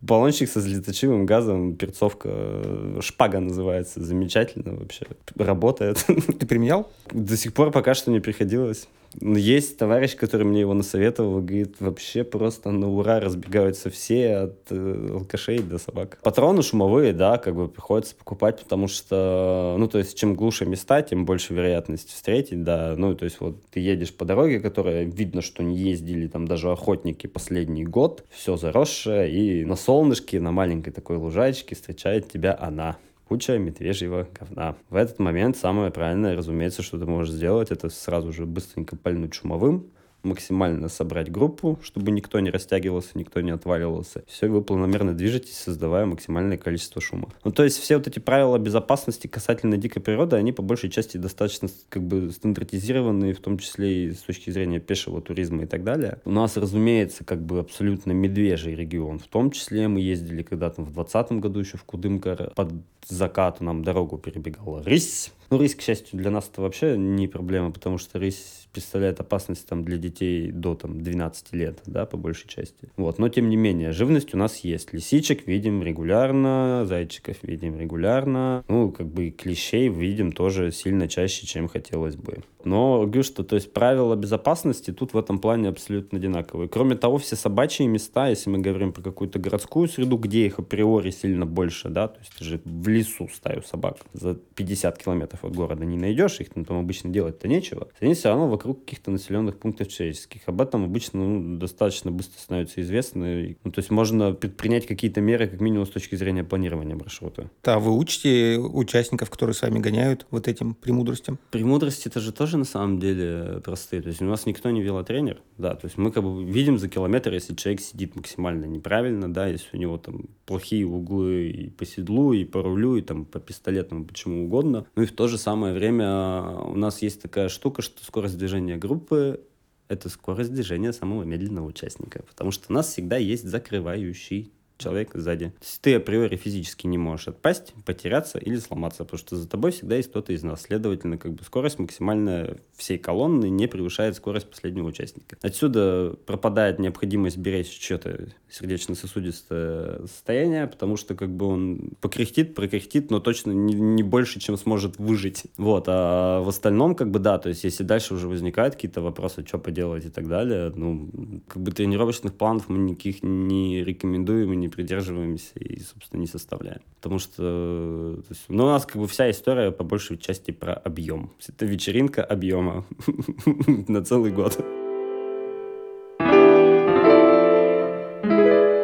Баллончик 0.00 0.48
со 0.48 0.62
слезоточивым 0.62 1.26
газом, 1.26 1.74
перцовка, 1.74 2.28
э, 2.30 3.00
шпага 3.02 3.40
называется, 3.40 4.02
замечательно 4.02 4.74
вообще, 4.74 5.06
работает. 5.36 6.04
Ты 6.06 6.46
применял? 6.46 6.88
До 7.10 7.36
сих 7.36 7.52
пор 7.52 7.72
пока 7.72 7.94
что 7.94 8.12
не 8.12 8.20
приходилось. 8.20 8.88
Есть 9.20 9.78
товарищ, 9.78 10.16
который 10.16 10.46
мне 10.46 10.60
его 10.60 10.74
насоветовал, 10.74 11.40
говорит, 11.40 11.76
вообще 11.80 12.24
просто 12.24 12.70
на 12.70 12.88
ура 12.88 13.20
разбегаются 13.20 13.90
все 13.90 14.36
от 14.36 14.56
э, 14.70 15.10
алкашей 15.14 15.58
до 15.60 15.78
собак. 15.78 16.18
Патроны 16.22 16.62
шумовые, 16.62 17.12
да, 17.12 17.38
как 17.38 17.54
бы 17.54 17.68
приходится 17.68 18.14
покупать, 18.14 18.60
потому 18.60 18.86
что, 18.86 19.76
ну, 19.78 19.88
то 19.88 19.98
есть, 19.98 20.16
чем 20.16 20.34
глуше 20.34 20.66
места, 20.66 21.02
тем 21.02 21.24
больше 21.24 21.54
вероятность 21.54 22.10
встретить, 22.10 22.62
да, 22.62 22.94
ну, 22.96 23.14
то 23.14 23.24
есть, 23.24 23.40
вот 23.40 23.56
ты 23.70 23.80
едешь 23.80 24.12
по 24.12 24.24
дороге, 24.24 24.60
которая 24.60 25.04
видно, 25.04 25.42
что 25.42 25.62
не 25.62 25.76
ездили 25.76 26.28
там 26.28 26.46
даже 26.46 26.70
охотники 26.70 27.26
последний 27.26 27.84
год, 27.84 28.24
все 28.30 28.56
заросшее, 28.56 29.30
и 29.30 29.64
на 29.64 29.76
солнышке, 29.76 30.40
на 30.40 30.52
маленькой 30.52 30.90
такой 30.90 31.16
лужайке 31.16 31.74
встречает 31.74 32.30
тебя 32.30 32.56
она 32.58 32.98
куча 33.28 33.58
медвежьего 33.58 34.26
говна. 34.38 34.76
В 34.88 34.96
этот 34.96 35.18
момент 35.18 35.56
самое 35.56 35.90
правильное, 35.90 36.36
разумеется, 36.36 36.82
что 36.82 36.98
ты 36.98 37.06
можешь 37.06 37.34
сделать, 37.34 37.70
это 37.70 37.90
сразу 37.90 38.32
же 38.32 38.46
быстренько 38.46 38.96
пальнуть 38.96 39.34
шумовым, 39.34 39.90
максимально 40.22 40.88
собрать 40.88 41.30
группу, 41.30 41.78
чтобы 41.82 42.10
никто 42.10 42.40
не 42.40 42.50
растягивался, 42.50 43.10
никто 43.14 43.40
не 43.40 43.50
отваливался. 43.50 44.24
Все, 44.26 44.48
вы 44.48 44.62
планомерно 44.62 45.14
движетесь, 45.14 45.56
создавая 45.56 46.06
максимальное 46.06 46.56
количество 46.56 47.00
шума. 47.00 47.28
Ну, 47.44 47.50
то 47.50 47.64
есть 47.64 47.78
все 47.78 47.96
вот 47.96 48.06
эти 48.06 48.18
правила 48.18 48.58
безопасности 48.58 49.26
касательно 49.26 49.76
дикой 49.76 50.02
природы, 50.02 50.36
они 50.36 50.52
по 50.52 50.62
большей 50.62 50.90
части 50.90 51.16
достаточно 51.16 51.68
как 51.88 52.02
бы 52.02 52.30
стандартизированы, 52.30 53.32
в 53.32 53.40
том 53.40 53.58
числе 53.58 54.04
и 54.04 54.12
с 54.12 54.18
точки 54.18 54.50
зрения 54.50 54.80
пешего 54.80 55.20
туризма 55.20 55.64
и 55.64 55.66
так 55.66 55.84
далее. 55.84 56.18
У 56.24 56.30
нас, 56.30 56.56
разумеется, 56.56 57.24
как 57.24 57.42
бы 57.42 57.60
абсолютно 57.60 58.12
медвежий 58.12 58.74
регион. 58.74 59.18
В 59.18 59.26
том 59.28 59.50
числе 59.50 59.88
мы 59.88 60.00
ездили 60.00 60.42
когда-то 60.42 60.82
в 60.82 60.92
2020 60.92 61.32
году 61.40 61.60
еще 61.60 61.76
в 61.76 61.84
Кудымкар. 61.84 62.52
Под 62.54 62.72
закату 63.06 63.64
нам 63.64 63.82
дорогу 63.82 64.18
перебегала 64.18 64.82
рысь. 64.82 65.32
Ну, 65.50 65.58
рысь, 65.58 65.74
к 65.74 65.80
счастью, 65.80 66.18
для 66.18 66.30
нас 66.30 66.48
это 66.52 66.60
вообще 66.60 66.96
не 66.98 67.26
проблема, 67.26 67.72
потому 67.72 67.96
что 67.96 68.18
рысь 68.18 68.67
представляет 68.78 69.18
опасность 69.18 69.66
там 69.66 69.84
для 69.84 69.98
детей 69.98 70.52
до 70.52 70.76
там 70.76 71.00
12 71.00 71.52
лет, 71.52 71.80
да, 71.86 72.06
по 72.06 72.16
большей 72.16 72.48
части. 72.48 72.92
Вот, 72.96 73.18
но 73.18 73.28
тем 73.28 73.48
не 73.48 73.56
менее, 73.56 73.90
живность 73.90 74.34
у 74.34 74.38
нас 74.38 74.58
есть. 74.58 74.92
Лисичек 74.92 75.48
видим 75.48 75.82
регулярно, 75.82 76.84
зайчиков 76.86 77.38
видим 77.42 77.76
регулярно, 77.76 78.62
ну, 78.68 78.92
как 78.92 79.08
бы 79.08 79.30
клещей 79.30 79.88
видим 79.88 80.30
тоже 80.30 80.70
сильно 80.70 81.08
чаще, 81.08 81.44
чем 81.44 81.66
хотелось 81.66 82.14
бы. 82.14 82.44
Но 82.64 83.02
говорю, 83.02 83.22
что 83.22 83.44
то 83.44 83.56
есть 83.56 83.72
правила 83.72 84.14
безопасности 84.14 84.92
тут 84.92 85.14
в 85.14 85.18
этом 85.18 85.38
плане 85.38 85.70
абсолютно 85.70 86.18
одинаковые. 86.18 86.68
Кроме 86.68 86.96
того, 86.96 87.16
все 87.16 87.34
собачьи 87.34 87.86
места, 87.86 88.28
если 88.28 88.50
мы 88.50 88.58
говорим 88.58 88.92
про 88.92 89.02
какую-то 89.02 89.38
городскую 89.38 89.88
среду, 89.88 90.18
где 90.18 90.46
их 90.46 90.58
априори 90.58 91.10
сильно 91.10 91.46
больше, 91.46 91.88
да, 91.88 92.08
то 92.08 92.18
есть 92.18 92.32
ты 92.36 92.44
же 92.44 92.60
в 92.64 92.88
лесу 92.88 93.28
стаю 93.32 93.62
собак 93.62 93.96
за 94.12 94.34
50 94.34 94.98
километров 94.98 95.44
от 95.44 95.56
города 95.56 95.84
не 95.84 95.96
найдешь, 95.96 96.40
их 96.40 96.50
там, 96.50 96.64
там 96.64 96.78
обычно 96.78 97.10
делать-то 97.10 97.48
нечего. 97.48 97.88
Они 98.00 98.12
все 98.12 98.28
равно 98.28 98.48
вокруг 98.48 98.67
каких-то 98.74 99.10
населенных 99.10 99.58
пунктов 99.58 99.88
человеческих. 99.88 100.42
Об 100.46 100.60
этом 100.60 100.84
обычно 100.84 101.20
ну, 101.20 101.58
достаточно 101.58 102.10
быстро 102.10 102.38
становится 102.38 102.80
известно. 102.80 103.54
Ну, 103.64 103.70
то 103.70 103.78
есть 103.78 103.90
можно 103.90 104.32
предпринять 104.32 104.86
какие-то 104.86 105.20
меры, 105.20 105.48
как 105.48 105.60
минимум, 105.60 105.86
с 105.86 105.90
точки 105.90 106.14
зрения 106.14 106.44
планирования 106.44 106.96
маршрута. 106.96 107.50
Да, 107.62 107.78
вы 107.78 107.96
учите 107.96 108.58
участников, 108.58 109.30
которые 109.30 109.54
с 109.54 109.62
вами 109.62 109.78
гоняют, 109.78 110.26
вот 110.30 110.48
этим 110.48 110.74
премудростям? 110.74 111.38
Премудрости 111.50 112.08
это 112.08 112.20
же 112.20 112.32
тоже 112.32 112.56
на 112.56 112.64
самом 112.64 112.98
деле 112.98 113.60
простые. 113.64 114.02
То 114.02 114.08
есть 114.08 114.22
у 114.22 114.24
нас 114.24 114.46
никто 114.46 114.70
не 114.70 114.82
велотренер, 114.82 115.40
да, 115.56 115.74
то 115.74 115.86
есть 115.86 115.98
мы 115.98 116.10
как 116.10 116.24
бы 116.24 116.44
видим 116.44 116.78
за 116.78 116.88
километр, 116.88 117.32
если 117.32 117.54
человек 117.54 117.80
сидит 117.80 118.16
максимально 118.16 118.64
неправильно, 118.64 119.32
да, 119.32 119.46
если 119.46 119.76
у 119.76 119.80
него 119.80 119.98
там 119.98 120.26
плохие 120.46 120.86
углы 120.86 121.50
и 121.50 121.70
по 121.70 121.84
седлу, 121.84 122.32
и 122.32 122.44
по 122.44 122.62
рулю, 122.62 122.96
и 122.96 123.02
там 123.02 123.24
по 123.24 123.38
пистолетам, 123.38 124.04
почему 124.04 124.44
угодно. 124.46 124.86
Ну 124.96 125.02
и 125.02 125.06
в 125.06 125.12
то 125.12 125.28
же 125.28 125.38
самое 125.38 125.74
время 125.74 126.42
у 126.64 126.76
нас 126.76 127.02
есть 127.02 127.22
такая 127.22 127.48
штука, 127.48 127.82
что 127.82 128.02
скорость 128.04 128.38
движения 128.38 128.47
группы 128.76 129.44
это 129.88 130.08
скорость 130.08 130.52
движения 130.52 130.92
самого 130.92 131.22
медленного 131.22 131.66
участника, 131.66 132.22
потому 132.28 132.50
что 132.50 132.66
у 132.68 132.72
нас 132.72 132.88
всегда 132.88 133.16
есть 133.16 133.44
закрывающий 133.44 134.52
человек 134.78 135.10
сзади. 135.14 135.46
То 135.46 135.64
есть 135.64 135.80
ты 135.80 135.94
априори 135.96 136.36
физически 136.36 136.86
не 136.86 136.98
можешь 136.98 137.28
отпасть, 137.28 137.74
потеряться 137.84 138.38
или 138.38 138.56
сломаться, 138.56 139.04
потому 139.04 139.18
что 139.18 139.36
за 139.36 139.48
тобой 139.48 139.72
всегда 139.72 139.96
есть 139.96 140.10
кто-то 140.10 140.32
из 140.32 140.42
нас. 140.42 140.62
Следовательно, 140.62 141.18
как 141.18 141.34
бы 141.34 141.44
скорость 141.44 141.78
максимальная 141.78 142.58
всей 142.76 142.98
колонны 142.98 143.50
не 143.50 143.66
превышает 143.66 144.16
скорость 144.16 144.48
последнего 144.48 144.86
участника. 144.86 145.36
Отсюда 145.42 146.16
пропадает 146.26 146.78
необходимость 146.78 147.36
беречь 147.36 147.78
что-то 147.80 148.28
сердечно-сосудистое 148.48 150.06
состояние, 150.06 150.66
потому 150.66 150.96
что 150.96 151.14
как 151.14 151.30
бы 151.30 151.46
он 151.46 151.90
покряхтит, 152.00 152.54
прокряхтит, 152.54 153.10
но 153.10 153.20
точно 153.20 153.50
не, 153.50 153.74
не 153.74 154.02
больше, 154.02 154.40
чем 154.40 154.56
сможет 154.56 154.98
выжить. 154.98 155.44
Вот, 155.56 155.84
а 155.88 156.40
в 156.42 156.48
остальном 156.48 156.94
как 156.94 157.10
бы 157.10 157.18
да, 157.18 157.38
то 157.38 157.48
есть 157.48 157.64
если 157.64 157.82
дальше 157.82 158.14
уже 158.14 158.28
возникают 158.28 158.74
какие-то 158.74 159.02
вопросы, 159.02 159.44
что 159.46 159.58
поделать 159.58 160.06
и 160.06 160.10
так 160.10 160.28
далее, 160.28 160.72
ну, 160.74 161.10
как 161.48 161.62
бы 161.62 161.72
тренировочных 161.72 162.34
планов 162.34 162.68
мы 162.68 162.78
никаких 162.78 163.22
не 163.22 163.82
рекомендуем 163.84 164.52
и 164.52 164.56
не 164.68 164.70
придерживаемся 164.70 165.58
и, 165.58 165.80
собственно, 165.80 166.20
не 166.20 166.26
составляем. 166.26 166.80
Потому 166.96 167.18
что 167.18 168.22
есть, 168.28 168.44
ну, 168.48 168.64
у 168.64 168.68
нас 168.68 168.84
как 168.84 168.96
бы 169.00 169.08
вся 169.08 169.30
история 169.30 169.70
по 169.70 169.84
большей 169.84 170.18
части 170.18 170.50
про 170.50 170.74
объем. 170.74 171.30
Это 171.48 171.64
вечеринка 171.64 172.22
объема 172.22 172.84
на 173.88 174.04
целый 174.04 174.30
год. 174.30 174.58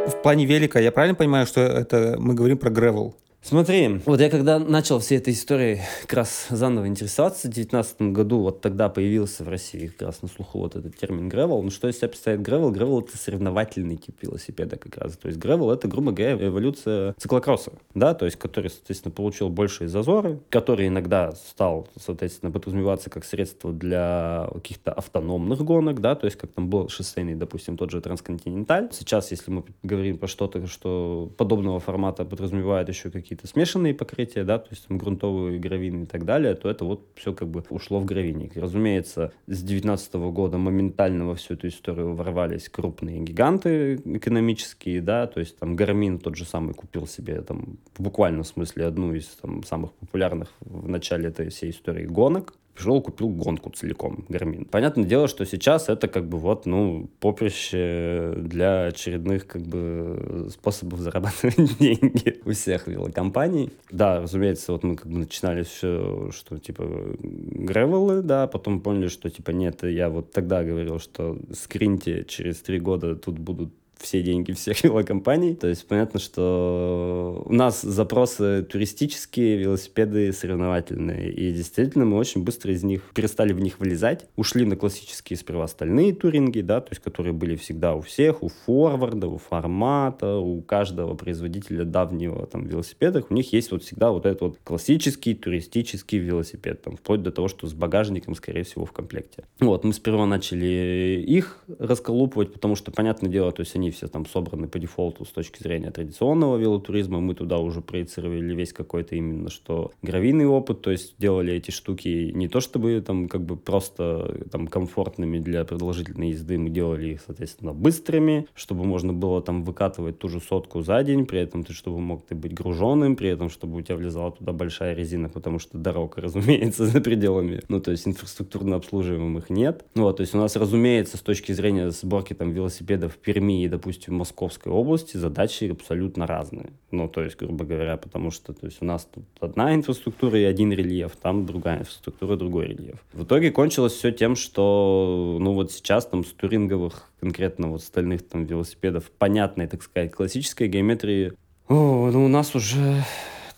В 0.06 0.22
плане 0.22 0.46
велика, 0.46 0.80
я 0.80 0.90
правильно 0.90 1.14
понимаю, 1.14 1.46
что 1.46 1.60
это 1.60 2.16
мы 2.18 2.32
говорим 2.34 2.56
про 2.56 2.70
гревел? 2.70 3.14
Смотри, 3.46 4.00
вот 4.06 4.20
я 4.20 4.30
когда 4.30 4.58
начал 4.58 5.00
всей 5.00 5.18
этой 5.18 5.34
историей 5.34 5.82
как 6.00 6.14
раз 6.14 6.46
заново 6.48 6.88
интересоваться 6.88 7.40
в 7.40 7.50
2019 7.50 8.00
году, 8.14 8.40
вот 8.40 8.62
тогда 8.62 8.88
появился 8.88 9.44
в 9.44 9.50
России 9.50 9.88
как 9.88 10.08
раз 10.08 10.22
на 10.22 10.28
слуху 10.28 10.60
вот 10.60 10.76
этот 10.76 10.96
термин 10.96 11.28
гревел. 11.28 11.62
Ну 11.62 11.68
что 11.68 11.86
из 11.86 11.98
себя 11.98 12.08
представляет 12.08 12.42
гревел? 12.42 12.70
Гревел 12.70 13.00
это 13.00 13.18
соревновательный 13.18 13.96
тип 13.96 14.16
велосипеда 14.22 14.78
как 14.78 14.96
раз. 14.96 15.18
То 15.18 15.28
есть 15.28 15.38
гревел 15.38 15.70
это, 15.70 15.88
грубо 15.88 16.12
говоря, 16.12 16.42
эволюция 16.42 17.14
циклокросса, 17.18 17.72
да, 17.94 18.14
то 18.14 18.24
есть 18.24 18.38
который, 18.38 18.70
соответственно, 18.70 19.12
получил 19.12 19.50
большие 19.50 19.88
зазоры, 19.88 20.40
который 20.48 20.88
иногда 20.88 21.32
стал, 21.32 21.88
соответственно, 22.00 22.50
подразумеваться 22.50 23.10
как 23.10 23.26
средство 23.26 23.74
для 23.74 24.48
каких-то 24.54 24.90
автономных 24.90 25.62
гонок, 25.62 26.00
да, 26.00 26.14
то 26.14 26.24
есть 26.24 26.38
как 26.38 26.50
там 26.50 26.70
был 26.70 26.88
шоссейный, 26.88 27.34
допустим, 27.34 27.76
тот 27.76 27.90
же 27.90 28.00
трансконтиненталь. 28.00 28.88
Сейчас, 28.92 29.30
если 29.32 29.50
мы 29.50 29.64
говорим 29.82 30.16
про 30.16 30.28
что-то, 30.28 30.66
что 30.66 31.30
подобного 31.36 31.78
формата 31.78 32.24
подразумевает 32.24 32.88
еще 32.88 33.10
какие 33.10 33.33
какие-то 33.34 33.46
смешанные 33.46 33.94
покрытия, 33.94 34.44
да, 34.44 34.58
то 34.58 34.68
есть 34.70 34.86
там 34.86 34.98
грунтовые 34.98 35.58
гравины 35.58 36.04
и 36.04 36.06
так 36.06 36.24
далее, 36.24 36.54
то 36.54 36.70
это 36.70 36.84
вот 36.84 37.06
все 37.14 37.32
как 37.32 37.48
бы 37.48 37.64
ушло 37.68 38.00
в 38.00 38.04
гравийник. 38.04 38.56
Разумеется, 38.56 39.32
с 39.46 39.60
2019 39.62 40.14
года 40.14 40.58
моментально 40.58 41.26
во 41.26 41.34
всю 41.34 41.54
эту 41.54 41.68
историю 41.68 42.14
ворвались 42.14 42.68
крупные 42.68 43.20
гиганты 43.20 43.96
экономические, 44.04 45.00
да, 45.00 45.26
то 45.26 45.40
есть 45.40 45.58
там 45.58 45.76
Гармин 45.76 46.18
тот 46.18 46.36
же 46.36 46.44
самый 46.44 46.74
купил 46.74 47.06
себе 47.06 47.40
там 47.42 47.78
в 47.94 48.02
буквальном 48.02 48.44
смысле 48.44 48.86
одну 48.86 49.14
из 49.14 49.26
там 49.26 49.62
самых 49.64 49.92
популярных 49.94 50.52
в 50.60 50.88
начале 50.88 51.28
этой 51.28 51.48
всей 51.48 51.70
истории 51.70 52.06
гонок, 52.06 52.54
пришел, 52.74 53.00
купил 53.00 53.28
гонку 53.28 53.70
целиком, 53.70 54.24
Гармин. 54.28 54.64
Понятное 54.64 55.04
дело, 55.04 55.28
что 55.28 55.46
сейчас 55.46 55.88
это 55.88 56.08
как 56.08 56.28
бы 56.28 56.38
вот, 56.38 56.66
ну, 56.66 57.08
поприще 57.20 58.34
для 58.36 58.86
очередных 58.86 59.46
как 59.46 59.62
бы 59.62 60.48
способов 60.50 61.00
зарабатывать 61.00 61.78
деньги 61.78 62.40
у 62.44 62.52
всех 62.52 62.86
велокомпаний. 62.88 63.70
Да, 63.90 64.20
разумеется, 64.20 64.72
вот 64.72 64.82
мы 64.82 64.96
как 64.96 65.06
бы 65.06 65.18
начинали 65.18 65.62
все, 65.62 66.30
что 66.32 66.58
типа 66.58 66.84
гревелы, 67.20 68.22
да, 68.22 68.46
потом 68.46 68.80
поняли, 68.80 69.08
что 69.08 69.30
типа 69.30 69.50
нет, 69.50 69.84
я 69.84 70.08
вот 70.08 70.32
тогда 70.32 70.64
говорил, 70.64 70.98
что 70.98 71.38
скриньте 71.52 72.24
через 72.24 72.60
три 72.60 72.80
года 72.80 73.14
тут 73.16 73.38
будут 73.38 73.72
все 74.04 74.22
деньги 74.22 74.52
всех 74.52 74.84
велокомпаний. 74.84 75.56
То 75.56 75.66
есть 75.66 75.86
понятно, 75.88 76.20
что 76.20 77.42
у 77.46 77.52
нас 77.52 77.82
запросы 77.82 78.62
туристические, 78.62 79.56
велосипеды 79.56 80.32
соревновательные. 80.32 81.32
И 81.32 81.52
действительно 81.52 82.04
мы 82.04 82.18
очень 82.18 82.44
быстро 82.44 82.72
из 82.72 82.84
них 82.84 83.02
перестали 83.14 83.52
в 83.52 83.60
них 83.60 83.80
вылезать. 83.80 84.26
Ушли 84.36 84.64
на 84.64 84.76
классические 84.76 85.36
сперва 85.36 85.64
остальные 85.64 86.14
туринги, 86.14 86.60
да, 86.60 86.80
то 86.80 86.90
есть 86.92 87.02
которые 87.02 87.32
были 87.32 87.56
всегда 87.56 87.94
у 87.94 88.00
всех, 88.00 88.42
у 88.42 88.48
форварда, 88.48 89.28
у 89.28 89.38
формата, 89.38 90.36
у 90.36 90.60
каждого 90.62 91.14
производителя 91.14 91.84
давнего 91.84 92.46
там 92.46 92.66
велосипедов. 92.66 93.26
У 93.30 93.34
них 93.34 93.52
есть 93.52 93.70
вот 93.70 93.82
всегда 93.82 94.10
вот 94.10 94.26
этот 94.26 94.40
вот 94.40 94.58
классический 94.62 95.34
туристический 95.34 96.18
велосипед, 96.18 96.82
там, 96.82 96.96
вплоть 96.96 97.22
до 97.22 97.30
того, 97.30 97.48
что 97.48 97.66
с 97.66 97.72
багажником, 97.72 98.34
скорее 98.34 98.64
всего, 98.64 98.84
в 98.84 98.92
комплекте. 98.92 99.44
Вот, 99.60 99.84
мы 99.84 99.92
сперва 99.92 100.26
начали 100.26 101.24
их 101.26 101.58
расколупывать, 101.78 102.52
потому 102.52 102.76
что, 102.76 102.90
понятное 102.90 103.30
дело, 103.30 103.50
то 103.52 103.60
есть 103.60 103.74
они 103.76 103.90
все 103.94 104.08
там 104.08 104.26
собраны 104.26 104.68
по 104.68 104.78
дефолту 104.78 105.24
с 105.24 105.30
точки 105.30 105.62
зрения 105.62 105.90
традиционного 105.90 106.56
велотуризма. 106.56 107.20
Мы 107.20 107.34
туда 107.34 107.58
уже 107.58 107.80
проецировали 107.80 108.54
весь 108.54 108.72
какой-то 108.72 109.16
именно 109.16 109.50
что 109.50 109.92
гравийный 110.02 110.46
опыт, 110.46 110.82
то 110.82 110.90
есть 110.90 111.14
делали 111.18 111.52
эти 111.54 111.70
штуки 111.70 112.32
не 112.34 112.48
то 112.48 112.60
чтобы 112.60 113.00
там 113.00 113.28
как 113.28 113.44
бы 113.44 113.56
просто 113.56 114.44
там 114.50 114.66
комфортными 114.66 115.38
для 115.38 115.64
продолжительной 115.64 116.30
езды, 116.30 116.58
мы 116.58 116.70
делали 116.70 117.10
их, 117.10 117.22
соответственно, 117.24 117.72
быстрыми, 117.72 118.46
чтобы 118.54 118.84
можно 118.84 119.12
было 119.12 119.40
там 119.42 119.64
выкатывать 119.64 120.18
ту 120.18 120.28
же 120.28 120.40
сотку 120.40 120.82
за 120.82 121.02
день, 121.02 121.26
при 121.26 121.40
этом 121.40 121.64
ты, 121.64 121.72
чтобы 121.72 122.00
мог 122.00 122.26
ты 122.26 122.34
быть 122.34 122.54
груженным, 122.54 123.16
при 123.16 123.28
этом, 123.28 123.50
чтобы 123.50 123.78
у 123.78 123.82
тебя 123.82 123.96
влезала 123.96 124.32
туда 124.32 124.52
большая 124.52 124.94
резина, 124.94 125.28
потому 125.28 125.58
что 125.58 125.78
дорога, 125.78 126.20
разумеется, 126.20 126.86
за 126.86 127.00
пределами, 127.00 127.62
ну, 127.68 127.80
то 127.80 127.90
есть 127.90 128.06
инфраструктурно 128.06 128.76
обслуживаемых 128.76 129.50
нет. 129.50 129.84
Вот, 129.94 130.16
то 130.16 130.20
есть 130.22 130.34
у 130.34 130.38
нас, 130.38 130.56
разумеется, 130.56 131.16
с 131.16 131.20
точки 131.20 131.52
зрения 131.52 131.90
сборки 131.90 132.34
там 132.34 132.52
велосипедов 132.52 133.14
в 133.14 133.18
Перми 133.18 133.64
и, 133.64 133.68
допустим, 133.74 134.14
в 134.14 134.18
Московской 134.18 134.72
области 134.72 135.16
задачи 135.16 135.64
абсолютно 135.64 136.26
разные. 136.26 136.70
Ну, 136.90 137.08
то 137.08 137.22
есть, 137.22 137.36
грубо 137.36 137.64
говоря, 137.64 137.96
потому 137.96 138.30
что 138.30 138.52
то 138.52 138.66
есть, 138.66 138.78
у 138.80 138.84
нас 138.84 139.08
тут 139.12 139.24
одна 139.40 139.74
инфраструктура 139.74 140.38
и 140.38 140.44
один 140.44 140.72
рельеф, 140.72 141.16
там 141.16 141.44
другая 141.44 141.80
инфраструктура, 141.80 142.36
другой 142.36 142.68
рельеф. 142.68 143.04
В 143.12 143.24
итоге 143.24 143.50
кончилось 143.50 143.92
все 143.92 144.12
тем, 144.12 144.36
что, 144.36 145.38
ну, 145.40 145.52
вот 145.52 145.72
сейчас 145.72 146.06
там 146.06 146.24
с 146.24 146.32
туринговых, 146.32 147.10
конкретно 147.20 147.68
вот 147.68 147.82
стальных 147.82 148.26
там 148.26 148.44
велосипедов, 148.44 149.10
понятной, 149.10 149.66
так 149.66 149.82
сказать, 149.82 150.12
классической 150.12 150.68
геометрии, 150.68 151.32
о, 151.66 152.10
ну, 152.12 152.26
у 152.26 152.28
нас 152.28 152.54
уже 152.54 153.02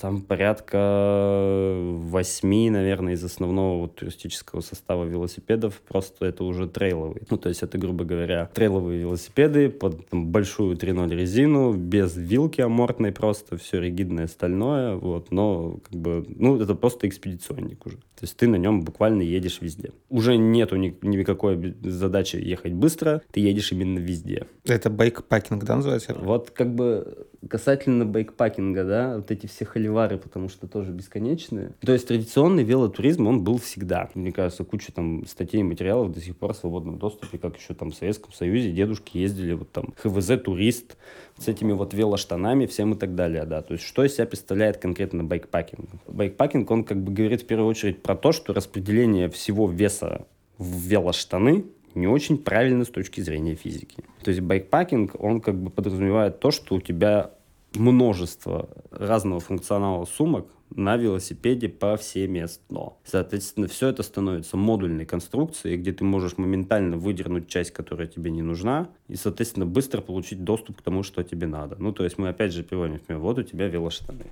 там 0.00 0.22
порядка 0.22 1.74
восьми, 1.76 2.70
наверное, 2.70 3.14
из 3.14 3.24
основного 3.24 3.80
вот 3.80 3.96
туристического 3.96 4.60
состава 4.60 5.04
велосипедов. 5.04 5.80
Просто 5.86 6.26
это 6.26 6.44
уже 6.44 6.68
трейловые. 6.68 7.22
Ну, 7.30 7.36
то 7.36 7.48
есть 7.48 7.62
это, 7.62 7.78
грубо 7.78 8.04
говоря, 8.04 8.50
трейловые 8.54 9.00
велосипеды 9.00 9.70
под 9.70 10.08
там, 10.08 10.26
большую 10.26 10.76
3.0 10.76 11.14
резину, 11.14 11.72
без 11.72 12.16
вилки 12.16 12.60
амортной 12.60 13.12
просто, 13.12 13.56
все 13.56 13.80
ригидное 13.80 14.26
стальное, 14.26 14.96
вот, 14.96 15.30
но 15.30 15.78
как 15.88 15.98
бы, 15.98 16.24
ну, 16.28 16.60
это 16.60 16.74
просто 16.74 17.08
экспедиционник 17.08 17.84
уже. 17.86 17.96
То 17.96 18.22
есть 18.22 18.36
ты 18.36 18.48
на 18.48 18.56
нем 18.56 18.82
буквально 18.82 19.22
едешь 19.22 19.58
везде. 19.60 19.92
Уже 20.08 20.36
нету 20.36 20.76
ни, 20.76 20.96
никакой 21.02 21.74
задачи 21.82 22.36
ехать 22.36 22.72
быстро, 22.72 23.22
ты 23.30 23.40
едешь 23.40 23.72
именно 23.72 23.98
везде. 23.98 24.46
Это 24.64 24.88
байкпакинг, 24.88 25.64
да, 25.64 25.76
называется? 25.76 26.14
Вот 26.14 26.50
как 26.50 26.74
бы 26.74 27.26
касательно 27.48 28.06
байкпакинга, 28.06 28.84
да, 28.84 29.16
вот 29.16 29.30
эти 29.30 29.46
все 29.46 29.64
холивары, 29.86 30.18
потому 30.18 30.48
что 30.48 30.66
тоже 30.66 30.92
бесконечные. 30.92 31.72
То 31.80 31.92
есть 31.92 32.08
традиционный 32.08 32.64
велотуризм, 32.64 33.26
он 33.26 33.42
был 33.42 33.58
всегда. 33.58 34.10
Мне 34.14 34.32
кажется, 34.32 34.64
куча 34.64 34.92
там 34.92 35.26
статей 35.26 35.60
и 35.60 35.62
материалов 35.62 36.12
до 36.12 36.20
сих 36.20 36.36
пор 36.36 36.52
в 36.52 36.56
свободном 36.56 36.98
доступе, 36.98 37.38
как 37.38 37.56
еще 37.56 37.74
там 37.74 37.90
в 37.90 37.94
Советском 37.94 38.32
Союзе 38.32 38.72
дедушки 38.72 39.18
ездили, 39.18 39.52
вот 39.52 39.70
там 39.72 39.94
ХВЗ-турист 40.02 40.96
с 41.38 41.48
этими 41.48 41.72
вот 41.72 41.94
велоштанами 41.94 42.66
всем 42.66 42.92
и 42.92 42.96
так 42.96 43.14
далее, 43.14 43.44
да. 43.44 43.62
То 43.62 43.74
есть 43.74 43.84
что 43.84 44.04
из 44.04 44.14
себя 44.14 44.26
представляет 44.26 44.78
конкретно 44.78 45.24
байкпакинг? 45.24 45.88
Байкпакинг, 46.08 46.70
он 46.70 46.84
как 46.84 47.02
бы 47.02 47.12
говорит 47.12 47.42
в 47.42 47.46
первую 47.46 47.68
очередь 47.68 48.02
про 48.02 48.16
то, 48.16 48.32
что 48.32 48.52
распределение 48.52 49.28
всего 49.28 49.68
веса 49.68 50.26
в 50.58 50.80
велоштаны 50.86 51.64
не 51.94 52.06
очень 52.06 52.36
правильно 52.38 52.84
с 52.84 52.88
точки 52.88 53.20
зрения 53.22 53.54
физики. 53.54 54.04
То 54.22 54.30
есть 54.30 54.42
байкпакинг, 54.42 55.14
он 55.18 55.40
как 55.40 55.54
бы 55.56 55.70
подразумевает 55.70 56.40
то, 56.40 56.50
что 56.50 56.74
у 56.74 56.80
тебя 56.80 57.30
множество 57.78 58.68
разного 58.90 59.40
функционала 59.40 60.04
сумок 60.04 60.46
на 60.74 60.96
велосипеде 60.96 61.68
повсеместно. 61.68 62.94
Соответственно, 63.04 63.68
все 63.68 63.88
это 63.88 64.02
становится 64.02 64.56
модульной 64.56 65.06
конструкцией, 65.06 65.76
где 65.76 65.92
ты 65.92 66.04
можешь 66.04 66.38
моментально 66.38 66.96
выдернуть 66.96 67.48
часть, 67.48 67.70
которая 67.72 68.06
тебе 68.06 68.30
не 68.30 68.42
нужна, 68.42 68.88
и, 69.08 69.16
соответственно, 69.16 69.66
быстро 69.66 70.00
получить 70.00 70.44
доступ 70.44 70.78
к 70.78 70.82
тому, 70.82 71.02
что 71.02 71.22
тебе 71.22 71.46
надо. 71.46 71.76
Ну, 71.78 71.92
то 71.92 72.04
есть 72.04 72.18
мы 72.18 72.28
опять 72.28 72.52
же 72.52 72.62
приводим 72.62 72.98
пример. 72.98 73.22
Вот 73.22 73.38
у 73.38 73.42
тебя 73.42 73.68
велоштаны. 73.68 74.26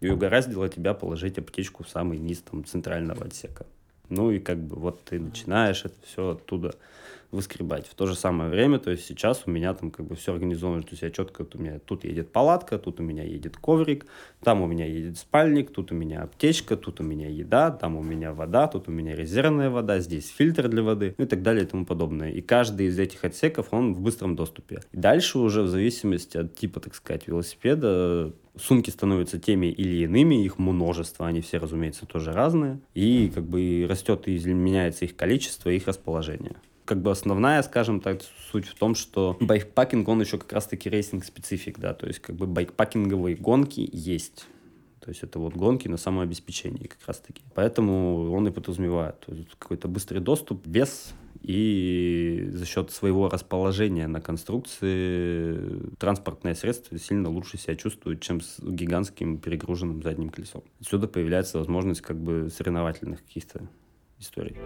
И 0.00 0.08
угораздило 0.08 0.68
тебя 0.68 0.94
положить 0.94 1.38
аптечку 1.38 1.84
в 1.84 1.88
самый 1.88 2.18
низ 2.18 2.42
там, 2.42 2.64
центрального 2.64 3.24
отсека. 3.24 3.66
Ну 4.10 4.30
и 4.30 4.38
как 4.38 4.58
бы 4.58 4.76
вот 4.76 5.02
ты 5.04 5.18
начинаешь 5.18 5.84
это 5.84 5.94
все 6.04 6.30
оттуда 6.30 6.74
выскребать. 7.30 7.86
В 7.86 7.94
то 7.94 8.06
же 8.06 8.14
самое 8.14 8.50
время, 8.50 8.78
то 8.78 8.90
есть 8.90 9.06
сейчас 9.06 9.42
у 9.46 9.50
меня 9.50 9.74
там 9.74 9.90
как 9.90 10.06
бы 10.06 10.16
все 10.16 10.32
организовано, 10.32 10.82
то 10.82 10.90
есть 10.90 11.02
я 11.02 11.10
четко, 11.10 11.42
вот 11.42 11.54
у 11.54 11.58
меня 11.58 11.78
тут 11.78 12.04
едет 12.04 12.32
палатка, 12.32 12.78
тут 12.78 13.00
у 13.00 13.02
меня 13.02 13.24
едет 13.24 13.56
коврик, 13.56 14.06
там 14.42 14.62
у 14.62 14.66
меня 14.66 14.86
едет 14.86 15.18
спальник, 15.18 15.72
тут 15.72 15.92
у 15.92 15.94
меня 15.94 16.22
аптечка, 16.22 16.76
тут 16.76 17.00
у 17.00 17.02
меня 17.02 17.28
еда, 17.28 17.70
там 17.70 17.96
у 17.96 18.02
меня 18.02 18.32
вода, 18.32 18.66
тут 18.66 18.88
у 18.88 18.90
меня 18.90 19.14
резервная 19.14 19.70
вода, 19.70 20.00
здесь 20.00 20.28
фильтр 20.28 20.68
для 20.68 20.82
воды, 20.82 21.14
ну 21.18 21.24
и 21.24 21.28
так 21.28 21.42
далее 21.42 21.64
и 21.64 21.66
тому 21.66 21.86
подобное. 21.86 22.30
И 22.30 22.40
каждый 22.40 22.86
из 22.86 22.98
этих 22.98 23.24
отсеков, 23.24 23.68
он 23.70 23.94
в 23.94 24.00
быстром 24.00 24.36
доступе. 24.36 24.80
И 24.92 24.96
дальше 24.96 25.38
уже 25.38 25.62
в 25.62 25.68
зависимости 25.68 26.36
от 26.36 26.54
типа, 26.54 26.80
так 26.80 26.94
сказать, 26.94 27.26
велосипеда, 27.26 28.32
сумки 28.56 28.90
становятся 28.90 29.38
теми 29.38 29.66
или 29.66 30.04
иными, 30.04 30.44
их 30.44 30.58
множество, 30.58 31.26
они 31.26 31.40
все, 31.40 31.58
разумеется, 31.58 32.06
тоже 32.06 32.32
разные, 32.32 32.80
и 32.94 33.30
как 33.34 33.44
бы 33.44 33.86
растет 33.88 34.28
и 34.28 34.38
меняется 34.52 35.04
их 35.04 35.16
количество, 35.16 35.70
их 35.70 35.86
расположение 35.86 36.56
как 36.84 37.00
бы 37.00 37.10
основная, 37.10 37.62
скажем 37.62 38.00
так, 38.00 38.20
суть 38.50 38.66
в 38.66 38.74
том, 38.74 38.94
что 38.94 39.36
байкпакинг, 39.40 40.08
он 40.08 40.20
еще 40.20 40.38
как 40.38 40.52
раз-таки 40.52 40.88
racing 40.88 41.24
specific, 41.24 41.78
да, 41.78 41.94
то 41.94 42.06
есть 42.06 42.20
как 42.20 42.36
бы 42.36 42.46
байкпакинговые 42.46 43.36
гонки 43.36 43.88
есть. 43.92 44.46
То 45.00 45.10
есть 45.10 45.22
это 45.22 45.38
вот 45.38 45.54
гонки 45.54 45.86
на 45.86 45.98
самообеспечении 45.98 46.86
как 46.86 47.06
раз-таки. 47.06 47.42
Поэтому 47.54 48.32
он 48.32 48.48
и 48.48 48.50
подразумевает 48.50 49.26
какой-то 49.58 49.86
быстрый 49.86 50.20
доступ, 50.20 50.66
вес 50.66 51.12
и 51.42 52.48
за 52.52 52.64
счет 52.64 52.90
своего 52.90 53.28
расположения 53.28 54.06
на 54.06 54.22
конструкции 54.22 55.92
транспортное 55.98 56.54
средство 56.54 56.98
сильно 56.98 57.28
лучше 57.28 57.58
себя 57.58 57.76
чувствует, 57.76 58.22
чем 58.22 58.40
с 58.40 58.60
гигантским 58.60 59.36
перегруженным 59.36 60.02
задним 60.02 60.30
колесом. 60.30 60.62
Отсюда 60.80 61.06
появляется 61.06 61.58
возможность 61.58 62.00
как 62.00 62.16
бы 62.16 62.48
соревновательных 62.50 63.22
каких-то 63.22 63.68
историй. 64.18 64.56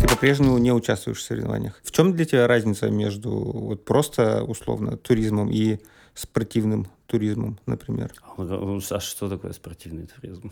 Ты 0.00 0.08
по-прежнему 0.08 0.58
не 0.58 0.72
участвуешь 0.72 1.18
в 1.18 1.22
соревнованиях. 1.22 1.80
В 1.82 1.90
чем 1.90 2.12
для 2.14 2.24
тебя 2.24 2.46
разница 2.46 2.90
между 2.90 3.30
вот 3.30 3.84
просто 3.84 4.42
условно 4.42 4.96
туризмом 4.96 5.50
и 5.50 5.78
спортивным 6.14 6.86
туризмом, 7.06 7.58
например? 7.66 8.12
А 8.36 9.00
что 9.00 9.28
такое 9.28 9.52
спортивный 9.52 10.06
туризм? 10.06 10.50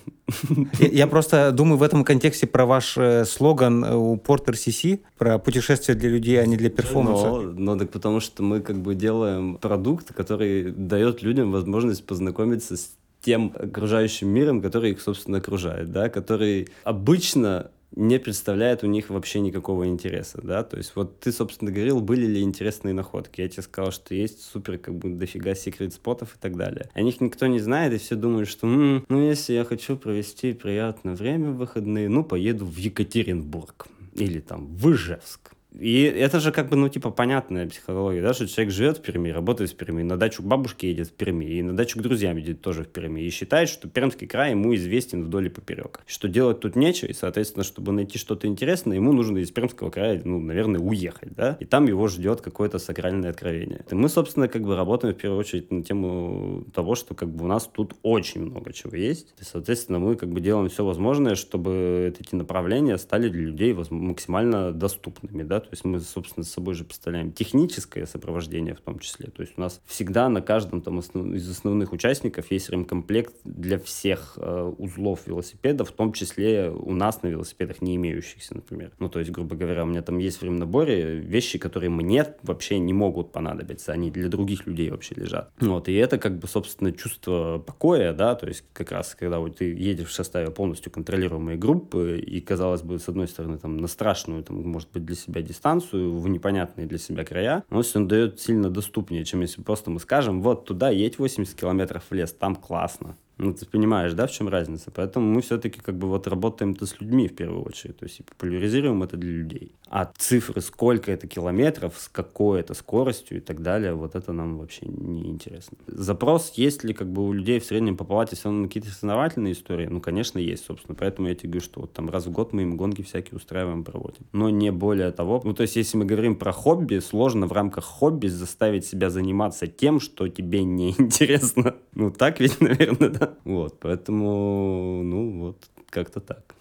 Я, 0.78 0.88
я 0.88 1.06
просто 1.06 1.50
думаю 1.52 1.78
в 1.78 1.82
этом 1.82 2.04
контексте 2.04 2.46
про 2.46 2.64
ваш 2.64 2.96
э, 2.96 3.24
слоган 3.24 3.84
э, 3.84 3.94
у 3.94 4.16
Porter 4.16 4.52
CC, 4.52 5.00
про 5.18 5.38
путешествия 5.38 5.94
для 5.94 6.10
людей, 6.10 6.40
а 6.40 6.46
не 6.46 6.56
для 6.56 6.70
перформанса. 6.70 7.26
Но, 7.26 7.42
но 7.42 7.76
так 7.76 7.90
потому 7.90 8.20
что 8.20 8.42
мы 8.42 8.60
как 8.60 8.76
бы 8.76 8.94
делаем 8.94 9.56
продукт, 9.56 10.14
который 10.14 10.70
дает 10.70 11.22
людям 11.22 11.50
возможность 11.50 12.06
познакомиться 12.06 12.76
с 12.76 12.90
тем 13.20 13.52
окружающим 13.58 14.28
миром, 14.28 14.60
который 14.60 14.92
их, 14.92 15.00
собственно, 15.00 15.38
окружает, 15.38 15.90
да, 15.90 16.08
который 16.08 16.68
обычно 16.84 17.70
не 17.96 18.18
представляет 18.18 18.82
у 18.82 18.86
них 18.86 19.10
вообще 19.10 19.40
никакого 19.40 19.86
интереса, 19.86 20.40
да, 20.42 20.62
то 20.64 20.76
есть 20.76 20.92
вот 20.94 21.20
ты, 21.20 21.32
собственно, 21.32 21.70
говорил, 21.70 22.00
были 22.00 22.26
ли 22.26 22.42
интересные 22.42 22.94
находки, 22.94 23.40
я 23.40 23.48
тебе 23.48 23.62
сказал, 23.62 23.92
что 23.92 24.14
есть 24.14 24.42
супер, 24.42 24.78
как 24.78 24.96
бы, 24.96 25.10
дофига 25.10 25.54
секрет-спотов 25.54 26.34
и 26.34 26.38
так 26.38 26.56
далее. 26.56 26.90
О 26.94 27.02
них 27.02 27.20
никто 27.20 27.46
не 27.46 27.58
знает, 27.58 27.92
и 27.92 27.98
все 27.98 28.16
думают, 28.16 28.48
что, 28.48 28.66
м-м, 28.66 29.04
ну, 29.08 29.20
если 29.22 29.54
я 29.54 29.64
хочу 29.64 29.96
провести 29.96 30.52
приятное 30.52 31.14
время 31.14 31.50
в 31.50 31.56
выходные, 31.56 32.08
ну, 32.08 32.24
поеду 32.24 32.66
в 32.66 32.76
Екатеринбург 32.76 33.86
или 34.14 34.40
там 34.40 34.66
в 34.66 34.92
Ижевск 34.92 35.53
и 35.78 36.02
это 36.02 36.38
же 36.40 36.52
как 36.52 36.68
бы, 36.68 36.76
ну, 36.76 36.88
типа, 36.88 37.10
понятная 37.10 37.68
психология, 37.68 38.22
да, 38.22 38.32
что 38.32 38.46
человек 38.46 38.72
живет 38.72 38.98
в 38.98 39.02
Перми, 39.02 39.30
работает 39.30 39.70
в 39.70 39.76
Перми, 39.76 40.02
на 40.02 40.16
дачу 40.16 40.42
к 40.42 40.46
бабушке 40.46 40.88
едет 40.88 41.08
в 41.08 41.12
Перми, 41.12 41.44
и 41.44 41.62
на 41.62 41.74
дачу 41.74 41.98
к 41.98 42.02
друзьям 42.02 42.36
едет 42.36 42.60
тоже 42.60 42.84
в 42.84 42.88
Перми, 42.88 43.20
и 43.20 43.30
считает, 43.30 43.68
что 43.68 43.88
Пермский 43.88 44.26
край 44.26 44.52
ему 44.52 44.74
известен 44.76 45.24
вдоль 45.24 45.46
и 45.46 45.48
поперек. 45.48 46.00
Что 46.06 46.28
делать 46.28 46.60
тут 46.60 46.76
нечего, 46.76 47.08
и, 47.08 47.12
соответственно, 47.12 47.64
чтобы 47.64 47.92
найти 47.92 48.18
что-то 48.18 48.46
интересное, 48.46 48.96
ему 48.96 49.12
нужно 49.12 49.38
из 49.38 49.50
Пермского 49.50 49.90
края, 49.90 50.20
ну, 50.24 50.38
наверное, 50.38 50.80
уехать, 50.80 51.34
да, 51.34 51.56
и 51.58 51.64
там 51.64 51.86
его 51.86 52.06
ждет 52.06 52.40
какое-то 52.40 52.78
сакральное 52.78 53.30
откровение. 53.30 53.84
И 53.90 53.94
мы, 53.94 54.08
собственно, 54.08 54.46
как 54.48 54.62
бы 54.62 54.76
работаем 54.76 55.14
в 55.14 55.18
первую 55.18 55.40
очередь 55.40 55.72
на 55.72 55.82
тему 55.82 56.64
того, 56.72 56.94
что 56.94 57.14
как 57.14 57.30
бы 57.30 57.44
у 57.44 57.48
нас 57.48 57.68
тут 57.72 57.94
очень 58.02 58.42
много 58.42 58.72
чего 58.72 58.96
есть, 58.96 59.34
и, 59.40 59.44
соответственно, 59.44 59.98
мы 59.98 60.14
как 60.14 60.30
бы 60.30 60.40
делаем 60.40 60.68
все 60.68 60.84
возможное, 60.84 61.34
чтобы 61.34 62.14
эти 62.18 62.34
направления 62.34 62.96
стали 62.98 63.28
для 63.28 63.42
людей 63.42 63.76
максимально 63.90 64.72
доступными, 64.72 65.42
да, 65.42 65.63
то 65.64 65.72
есть 65.72 65.84
мы, 65.84 66.00
собственно, 66.00 66.44
с 66.44 66.50
собой 66.50 66.74
же 66.74 66.84
представляем 66.84 67.32
техническое 67.32 68.06
сопровождение 68.06 68.74
в 68.74 68.80
том 68.80 68.98
числе. 68.98 69.28
То 69.28 69.42
есть 69.42 69.54
у 69.56 69.60
нас 69.60 69.80
всегда 69.86 70.28
на 70.28 70.40
каждом 70.42 70.80
там 70.80 70.98
основ... 70.98 71.34
из 71.34 71.48
основных 71.48 71.92
участников 71.92 72.50
есть 72.50 72.70
ремкомплект 72.70 73.34
для 73.44 73.78
всех 73.78 74.34
э, 74.36 74.72
узлов 74.78 75.26
велосипеда, 75.26 75.84
в 75.84 75.92
том 75.92 76.12
числе 76.12 76.70
у 76.70 76.92
нас 76.92 77.22
на 77.22 77.28
велосипедах 77.28 77.82
не 77.82 77.96
имеющихся, 77.96 78.54
например. 78.54 78.92
Ну, 78.98 79.08
то 79.08 79.18
есть, 79.18 79.30
грубо 79.30 79.56
говоря, 79.56 79.84
у 79.84 79.86
меня 79.86 80.02
там 80.02 80.18
есть 80.18 80.40
в 80.40 80.44
ремнаборе 80.44 81.18
вещи, 81.18 81.58
которые 81.58 81.90
мне 81.90 82.26
вообще 82.42 82.78
не 82.78 82.92
могут 82.92 83.32
понадобиться, 83.32 83.92
они 83.92 84.10
для 84.10 84.28
других 84.28 84.66
людей 84.66 84.90
вообще 84.90 85.14
лежат. 85.14 85.52
Вот, 85.60 85.88
и 85.88 85.94
это 85.94 86.18
как 86.18 86.38
бы, 86.38 86.46
собственно, 86.48 86.92
чувство 86.92 87.62
покоя, 87.64 88.12
да, 88.12 88.34
то 88.34 88.46
есть 88.46 88.64
как 88.72 88.92
раз, 88.92 89.14
когда 89.14 89.38
вот 89.38 89.58
ты 89.58 89.72
едешь 89.72 90.08
в 90.08 90.12
составе 90.12 90.50
полностью 90.50 90.92
контролируемой 90.92 91.56
группы, 91.56 92.18
и, 92.18 92.40
казалось 92.40 92.82
бы, 92.82 92.98
с 92.98 93.08
одной 93.08 93.28
стороны, 93.28 93.58
там, 93.58 93.76
на 93.76 93.88
страшную, 93.88 94.42
там, 94.42 94.62
может 94.62 94.90
быть, 94.92 95.04
для 95.04 95.16
себя 95.16 95.42
дистанцию 95.54 96.18
в 96.18 96.28
непонятные 96.28 96.86
для 96.86 96.98
себя 96.98 97.24
края, 97.24 97.64
но 97.70 97.82
он 97.94 98.08
дает 98.08 98.40
сильно 98.40 98.68
доступнее, 98.68 99.24
чем 99.24 99.40
если 99.40 99.62
просто 99.62 99.90
мы 99.90 100.00
скажем, 100.00 100.42
вот 100.42 100.66
туда 100.66 100.90
едь 100.90 101.18
80 101.18 101.54
километров 101.54 102.02
в 102.10 102.14
лес, 102.14 102.32
там 102.32 102.56
классно. 102.56 103.16
Ну, 103.38 103.52
ты 103.52 103.66
понимаешь, 103.66 104.12
да, 104.12 104.26
в 104.26 104.32
чем 104.32 104.48
разница? 104.48 104.90
Поэтому 104.90 105.26
мы 105.26 105.40
все-таки 105.40 105.80
как 105.80 105.96
бы 105.96 106.08
вот 106.08 106.26
работаем-то 106.26 106.86
с 106.86 107.00
людьми 107.00 107.28
в 107.28 107.34
первую 107.34 107.62
очередь, 107.62 107.96
то 107.96 108.04
есть 108.04 108.20
и 108.20 108.22
популяризируем 108.22 109.02
это 109.02 109.16
для 109.16 109.32
людей. 109.32 109.72
А 109.88 110.10
цифры, 110.16 110.60
сколько 110.60 111.10
это 111.10 111.26
километров, 111.26 111.94
с 111.98 112.08
какой 112.08 112.60
это 112.60 112.74
скоростью 112.74 113.38
и 113.38 113.40
так 113.40 113.62
далее, 113.62 113.94
вот 113.94 114.14
это 114.14 114.32
нам 114.32 114.58
вообще 114.58 114.86
не 114.86 115.28
интересно. 115.28 115.76
Запрос, 115.86 116.52
есть 116.54 116.84
ли 116.84 116.94
как 116.94 117.10
бы 117.12 117.26
у 117.26 117.32
людей 117.32 117.58
в 117.58 117.64
среднем 117.64 117.96
по 117.96 118.04
палате 118.04 118.36
все 118.36 118.48
равно 118.48 118.66
какие-то 118.66 118.90
соревновательные 118.90 119.52
истории? 119.52 119.86
Ну, 119.86 120.00
конечно, 120.00 120.38
есть, 120.38 120.64
собственно. 120.64 120.94
Поэтому 120.94 121.28
я 121.28 121.34
тебе 121.34 121.50
говорю, 121.50 121.64
что 121.64 121.80
вот 121.80 121.92
там 121.92 122.10
раз 122.10 122.26
в 122.26 122.30
год 122.30 122.52
мы 122.52 122.62
им 122.62 122.76
гонки 122.76 123.02
всякие 123.02 123.36
устраиваем, 123.36 123.84
проводим. 123.84 124.26
Но 124.32 124.50
не 124.50 124.70
более 124.72 125.10
того. 125.10 125.40
Ну, 125.44 125.54
то 125.54 125.62
есть, 125.62 125.76
если 125.76 125.96
мы 125.96 126.04
говорим 126.04 126.36
про 126.36 126.52
хобби, 126.52 126.98
сложно 126.98 127.46
в 127.46 127.52
рамках 127.52 127.84
хобби 127.84 128.28
заставить 128.28 128.86
себя 128.86 129.10
заниматься 129.10 129.66
тем, 129.66 130.00
что 130.00 130.28
тебе 130.28 130.64
не 130.64 130.90
интересно. 130.98 131.76
Ну, 131.94 132.10
так 132.10 132.40
ведь, 132.40 132.60
наверное, 132.60 133.10
да? 133.10 133.23
Вот, 133.44 133.78
поэтому, 133.80 135.02
ну, 135.02 135.40
вот, 135.40 135.68
как-то 135.90 136.20
так. 136.20 136.54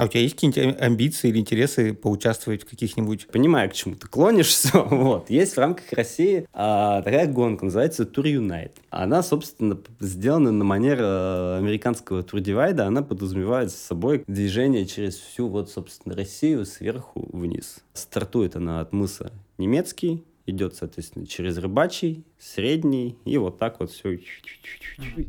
А 0.00 0.04
у 0.04 0.08
тебя 0.08 0.22
есть 0.22 0.34
какие-нибудь 0.34 0.80
амбиции 0.80 1.28
или 1.28 1.38
интересы 1.40 1.92
поучаствовать 1.92 2.62
в 2.62 2.70
каких-нибудь... 2.70 3.26
Понимаю, 3.26 3.68
к 3.68 3.74
чему 3.74 3.96
ты 3.96 4.08
клонишь, 4.08 4.46
все. 4.46 4.82
Вот. 4.90 5.28
Есть 5.28 5.56
в 5.56 5.58
рамках 5.58 5.92
России 5.92 6.46
а, 6.54 7.02
такая 7.02 7.26
гонка, 7.26 7.66
называется 7.66 8.04
Tour 8.04 8.24
Unite. 8.24 8.72
Она, 8.88 9.22
собственно, 9.22 9.78
сделана 9.98 10.52
на 10.52 10.64
манер 10.64 10.98
а, 11.02 11.58
американского 11.58 12.22
Tour 12.22 12.40
Divide. 12.40 12.80
Она 12.80 13.02
подразумевает 13.02 13.72
с 13.72 13.76
собой 13.76 14.24
движение 14.26 14.86
через 14.86 15.16
всю, 15.16 15.48
вот, 15.48 15.68
собственно, 15.68 16.14
Россию 16.14 16.64
сверху 16.64 17.28
вниз. 17.36 17.80
Стартует 17.92 18.56
она 18.56 18.80
от 18.80 18.94
мыса 18.94 19.32
Немецкий, 19.58 20.24
идет, 20.50 20.74
соответственно, 20.74 21.26
через 21.26 21.58
рыбачий, 21.58 22.24
средний, 22.38 23.16
и 23.24 23.38
вот 23.38 23.58
так 23.58 23.80
вот 23.80 23.90
все 23.90 24.18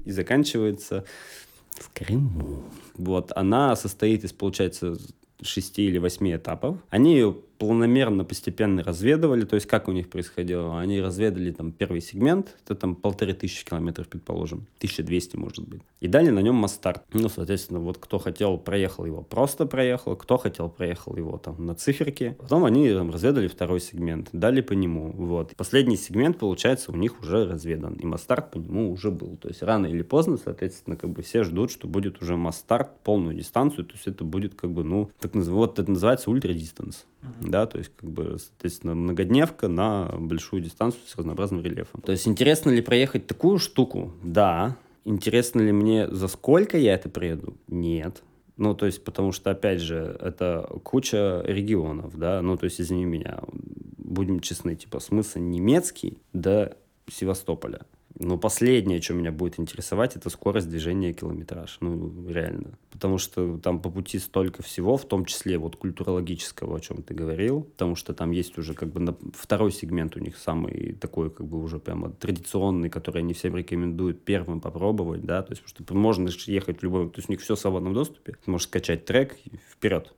и 0.06 0.12
заканчивается 0.12 1.06
в 1.72 1.92
Крыму. 1.94 2.64
Вот, 2.96 3.32
она 3.36 3.76
состоит 3.76 4.24
из, 4.24 4.34
получается, 4.34 4.98
шести 5.42 5.86
или 5.86 5.98
восьми 5.98 6.36
этапов. 6.36 6.78
Они 6.90 7.14
ее 7.14 7.38
планомерно, 7.62 8.26
постепенно 8.26 8.84
разведывали, 8.84 9.46
то 9.46 9.54
есть 9.54 9.68
как 9.68 9.88
у 9.88 9.92
них 9.92 10.10
происходило. 10.10 10.80
Они 10.80 11.00
разведали 11.00 11.52
там 11.52 11.72
первый 11.72 12.02
сегмент, 12.02 12.58
это 12.66 12.74
там 12.74 12.96
полторы 12.96 13.34
тысячи 13.34 13.64
километров, 13.64 14.08
предположим, 14.08 14.66
1200 14.78 15.36
может 15.36 15.70
быть. 15.70 15.84
И 16.00 16.08
дали 16.08 16.32
на 16.32 16.40
нем 16.40 16.56
мастарт. 16.56 17.04
Ну, 17.14 17.30
соответственно, 17.30 17.80
вот 17.80 18.00
кто 18.00 18.18
хотел, 18.18 18.58
проехал 18.58 19.06
его, 19.06 19.22
просто 19.22 19.68
проехал, 19.68 20.16
кто 20.16 20.40
хотел, 20.40 20.70
проехал 20.70 21.16
его 21.16 21.38
там 21.38 21.64
на 21.64 21.76
циферке. 21.76 22.36
Потом 22.40 22.66
они 22.66 22.90
там, 22.90 23.12
разведали 23.12 23.48
второй 23.48 23.80
сегмент, 23.80 24.30
дали 24.32 24.62
по 24.62 24.74
нему, 24.74 25.12
вот. 25.12 25.56
Последний 25.56 25.98
сегмент, 25.98 26.40
получается, 26.40 26.92
у 26.92 26.96
них 26.96 27.22
уже 27.22 27.46
разведан, 27.46 27.94
и 27.94 28.08
мастарт 28.08 28.50
по 28.50 28.58
нему 28.58 28.92
уже 28.92 29.12
был. 29.12 29.38
То 29.38 29.50
есть 29.50 29.62
рано 29.62 29.86
или 29.86 30.02
поздно, 30.02 30.38
соответственно, 30.44 30.96
как 30.96 31.12
бы 31.12 31.22
все 31.22 31.44
ждут, 31.44 31.70
что 31.70 31.88
будет 31.88 32.24
уже 32.24 32.38
мастарт 32.38 32.90
полную 33.04 33.36
дистанцию, 33.36 33.86
то 33.86 33.94
есть 33.94 34.08
это 34.08 34.24
будет 34.24 34.56
как 34.56 34.72
бы, 34.72 34.84
ну, 34.84 35.12
так 35.20 35.36
называемый, 35.36 35.68
вот 35.68 35.78
это 35.78 35.92
называется 35.92 36.32
да, 37.42 37.66
то 37.66 37.78
есть, 37.78 37.92
как 37.96 38.10
бы, 38.10 38.38
соответственно, 38.40 38.96
многодневка 38.96 39.68
на 39.68 40.14
большую 40.18 40.62
дистанцию 40.62 41.02
с 41.06 41.16
разнообразным 41.16 41.62
рельефом. 41.62 42.02
То 42.02 42.12
есть, 42.12 42.28
интересно 42.28 42.70
ли 42.72 42.82
проехать 42.82 43.28
такую 43.28 43.60
штуку? 43.60 44.14
Да. 44.24 44.78
Интересно 45.06 45.62
ли 45.62 45.72
мне, 45.72 46.08
за 46.08 46.28
сколько 46.28 46.78
я 46.78 46.94
это 46.94 47.10
проеду? 47.10 47.56
Нет. 47.68 48.24
Ну, 48.58 48.76
то 48.76 48.86
есть, 48.86 49.04
потому 49.04 49.32
что, 49.32 49.52
опять 49.52 49.82
же, 49.82 50.18
это 50.20 50.70
куча 50.84 51.42
регионов, 51.46 52.18
да, 52.18 52.42
ну, 52.42 52.58
то 52.58 52.66
есть, 52.66 52.80
извини 52.80 53.06
меня, 53.06 53.40
будем 53.98 54.40
честны, 54.40 54.76
типа, 54.76 55.00
смысл 55.00 55.40
немецкий 55.40 56.20
до 56.34 56.78
Севастополя. 57.10 57.82
Но 58.20 58.38
последнее, 58.38 59.02
что 59.02 59.14
меня 59.14 59.32
будет 59.32 59.60
интересовать, 59.60 60.16
это 60.16 60.30
скорость 60.30 60.70
движения 60.70 61.14
километраж. 61.14 61.78
Ну, 61.82 62.28
реально. 62.28 62.78
Потому 62.90 63.18
что 63.18 63.58
там 63.58 63.82
по 63.82 63.90
пути 63.90 64.20
столько 64.20 64.64
всего, 64.64 64.98
в 64.98 65.06
том 65.06 65.26
числе 65.26 65.58
вот 65.58 65.76
культурологического, 65.76 66.78
о 66.78 66.80
чем 66.80 67.04
ты 67.04 67.14
говорил. 67.14 67.64
Потому 67.64 67.96
что 67.96 68.14
там 68.14 68.32
есть 68.32 68.58
уже 68.58 68.74
как 68.74 68.92
бы 68.92 69.00
на... 69.00 69.16
второй 69.34 69.72
сегмент 69.72 70.16
у 70.18 70.20
них 70.20 70.38
самый 70.38 70.94
такой 70.94 71.32
как 71.32 71.48
бы 71.48 71.62
уже 71.62 71.80
прямо 71.80 72.12
традиционный, 72.12 72.90
который 72.90 73.22
они 73.22 73.34
всем 73.34 73.56
рекомендуют 73.56 74.24
первым 74.24 74.62
попробовать, 74.62 75.24
да. 75.26 75.42
То 75.42 75.54
есть, 75.54 75.64
потому 75.64 75.86
что 75.86 75.94
можно 75.96 76.30
ехать 76.52 76.80
в 76.80 76.84
любой... 76.84 77.10
То 77.10 77.20
есть 77.20 77.30
у 77.30 77.32
них 77.32 77.42
все 77.42 77.56
в 77.56 77.60
свободном 77.60 77.94
доступе. 77.94 78.36
Ты 78.44 78.52
можешь 78.52 78.68
скачать 78.68 79.06
трек 79.06 79.38
вперед 79.72 80.14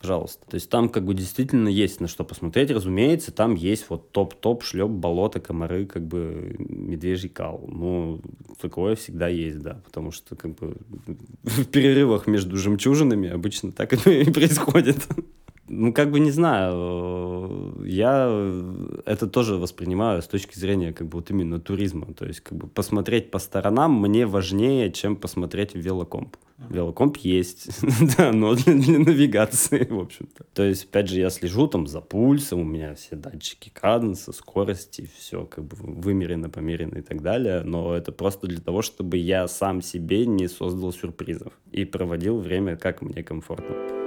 пожалуйста. 0.00 0.46
То 0.48 0.54
есть 0.54 0.70
там 0.70 0.88
как 0.88 1.04
бы 1.04 1.14
действительно 1.14 1.68
есть 1.68 2.00
на 2.00 2.08
что 2.08 2.24
посмотреть. 2.24 2.70
Разумеется, 2.70 3.32
там 3.32 3.54
есть 3.54 3.86
вот 3.90 4.10
топ-топ, 4.12 4.64
шлеп, 4.64 4.88
болото, 4.88 5.40
комары, 5.40 5.86
как 5.86 6.06
бы 6.06 6.56
медвежий 6.58 7.28
кал. 7.28 7.64
Ну, 7.68 8.20
такое 8.60 8.96
всегда 8.96 9.28
есть, 9.28 9.60
да, 9.60 9.80
потому 9.84 10.10
что 10.10 10.36
как 10.36 10.54
бы 10.54 10.76
в 11.42 11.66
перерывах 11.66 12.26
между 12.26 12.56
жемчужинами 12.56 13.28
обычно 13.28 13.72
так 13.72 13.92
и 13.92 13.96
происходит. 14.32 15.06
Ну, 15.72 15.92
как 15.92 16.10
бы 16.10 16.18
не 16.18 16.32
знаю, 16.32 17.76
я 17.84 18.28
это 19.06 19.28
тоже 19.28 19.54
воспринимаю 19.54 20.20
с 20.20 20.26
точки 20.26 20.58
зрения 20.58 20.92
как 20.92 21.06
бы 21.06 21.18
вот 21.18 21.30
именно 21.30 21.60
туризма. 21.60 22.12
То 22.12 22.26
есть 22.26 22.40
как 22.40 22.58
бы 22.58 22.66
посмотреть 22.66 23.30
по 23.30 23.38
сторонам 23.38 23.92
мне 24.00 24.26
важнее, 24.26 24.90
чем 24.90 25.14
посмотреть 25.14 25.74
в 25.74 25.78
велокомп. 25.78 26.36
Велокомп 26.68 27.18
есть, 27.18 27.68
да, 28.18 28.32
но 28.32 28.54
для, 28.56 28.74
для 28.74 28.98
навигации, 28.98 29.86
в 29.88 29.98
общем-то. 29.98 30.44
То 30.52 30.64
есть, 30.64 30.86
опять 30.86 31.08
же, 31.08 31.20
я 31.20 31.30
слежу 31.30 31.68
там 31.68 31.86
за 31.86 32.00
пульсом, 32.00 32.60
у 32.60 32.64
меня 32.64 32.96
все 32.96 33.14
датчики 33.14 33.70
каденса, 33.72 34.32
скорости, 34.32 35.08
все 35.16 35.46
как 35.46 35.64
бы 35.64 35.76
вымерено, 35.78 36.50
померено 36.50 36.98
и 36.98 37.02
так 37.02 37.22
далее, 37.22 37.62
но 37.62 37.94
это 37.94 38.12
просто 38.12 38.46
для 38.46 38.60
того, 38.60 38.82
чтобы 38.82 39.16
я 39.16 39.48
сам 39.48 39.80
себе 39.80 40.26
не 40.26 40.48
создал 40.48 40.92
сюрпризов 40.92 41.52
и 41.72 41.84
проводил 41.84 42.40
время, 42.40 42.76
как 42.76 43.00
мне 43.00 43.22
комфортно. 43.22 43.99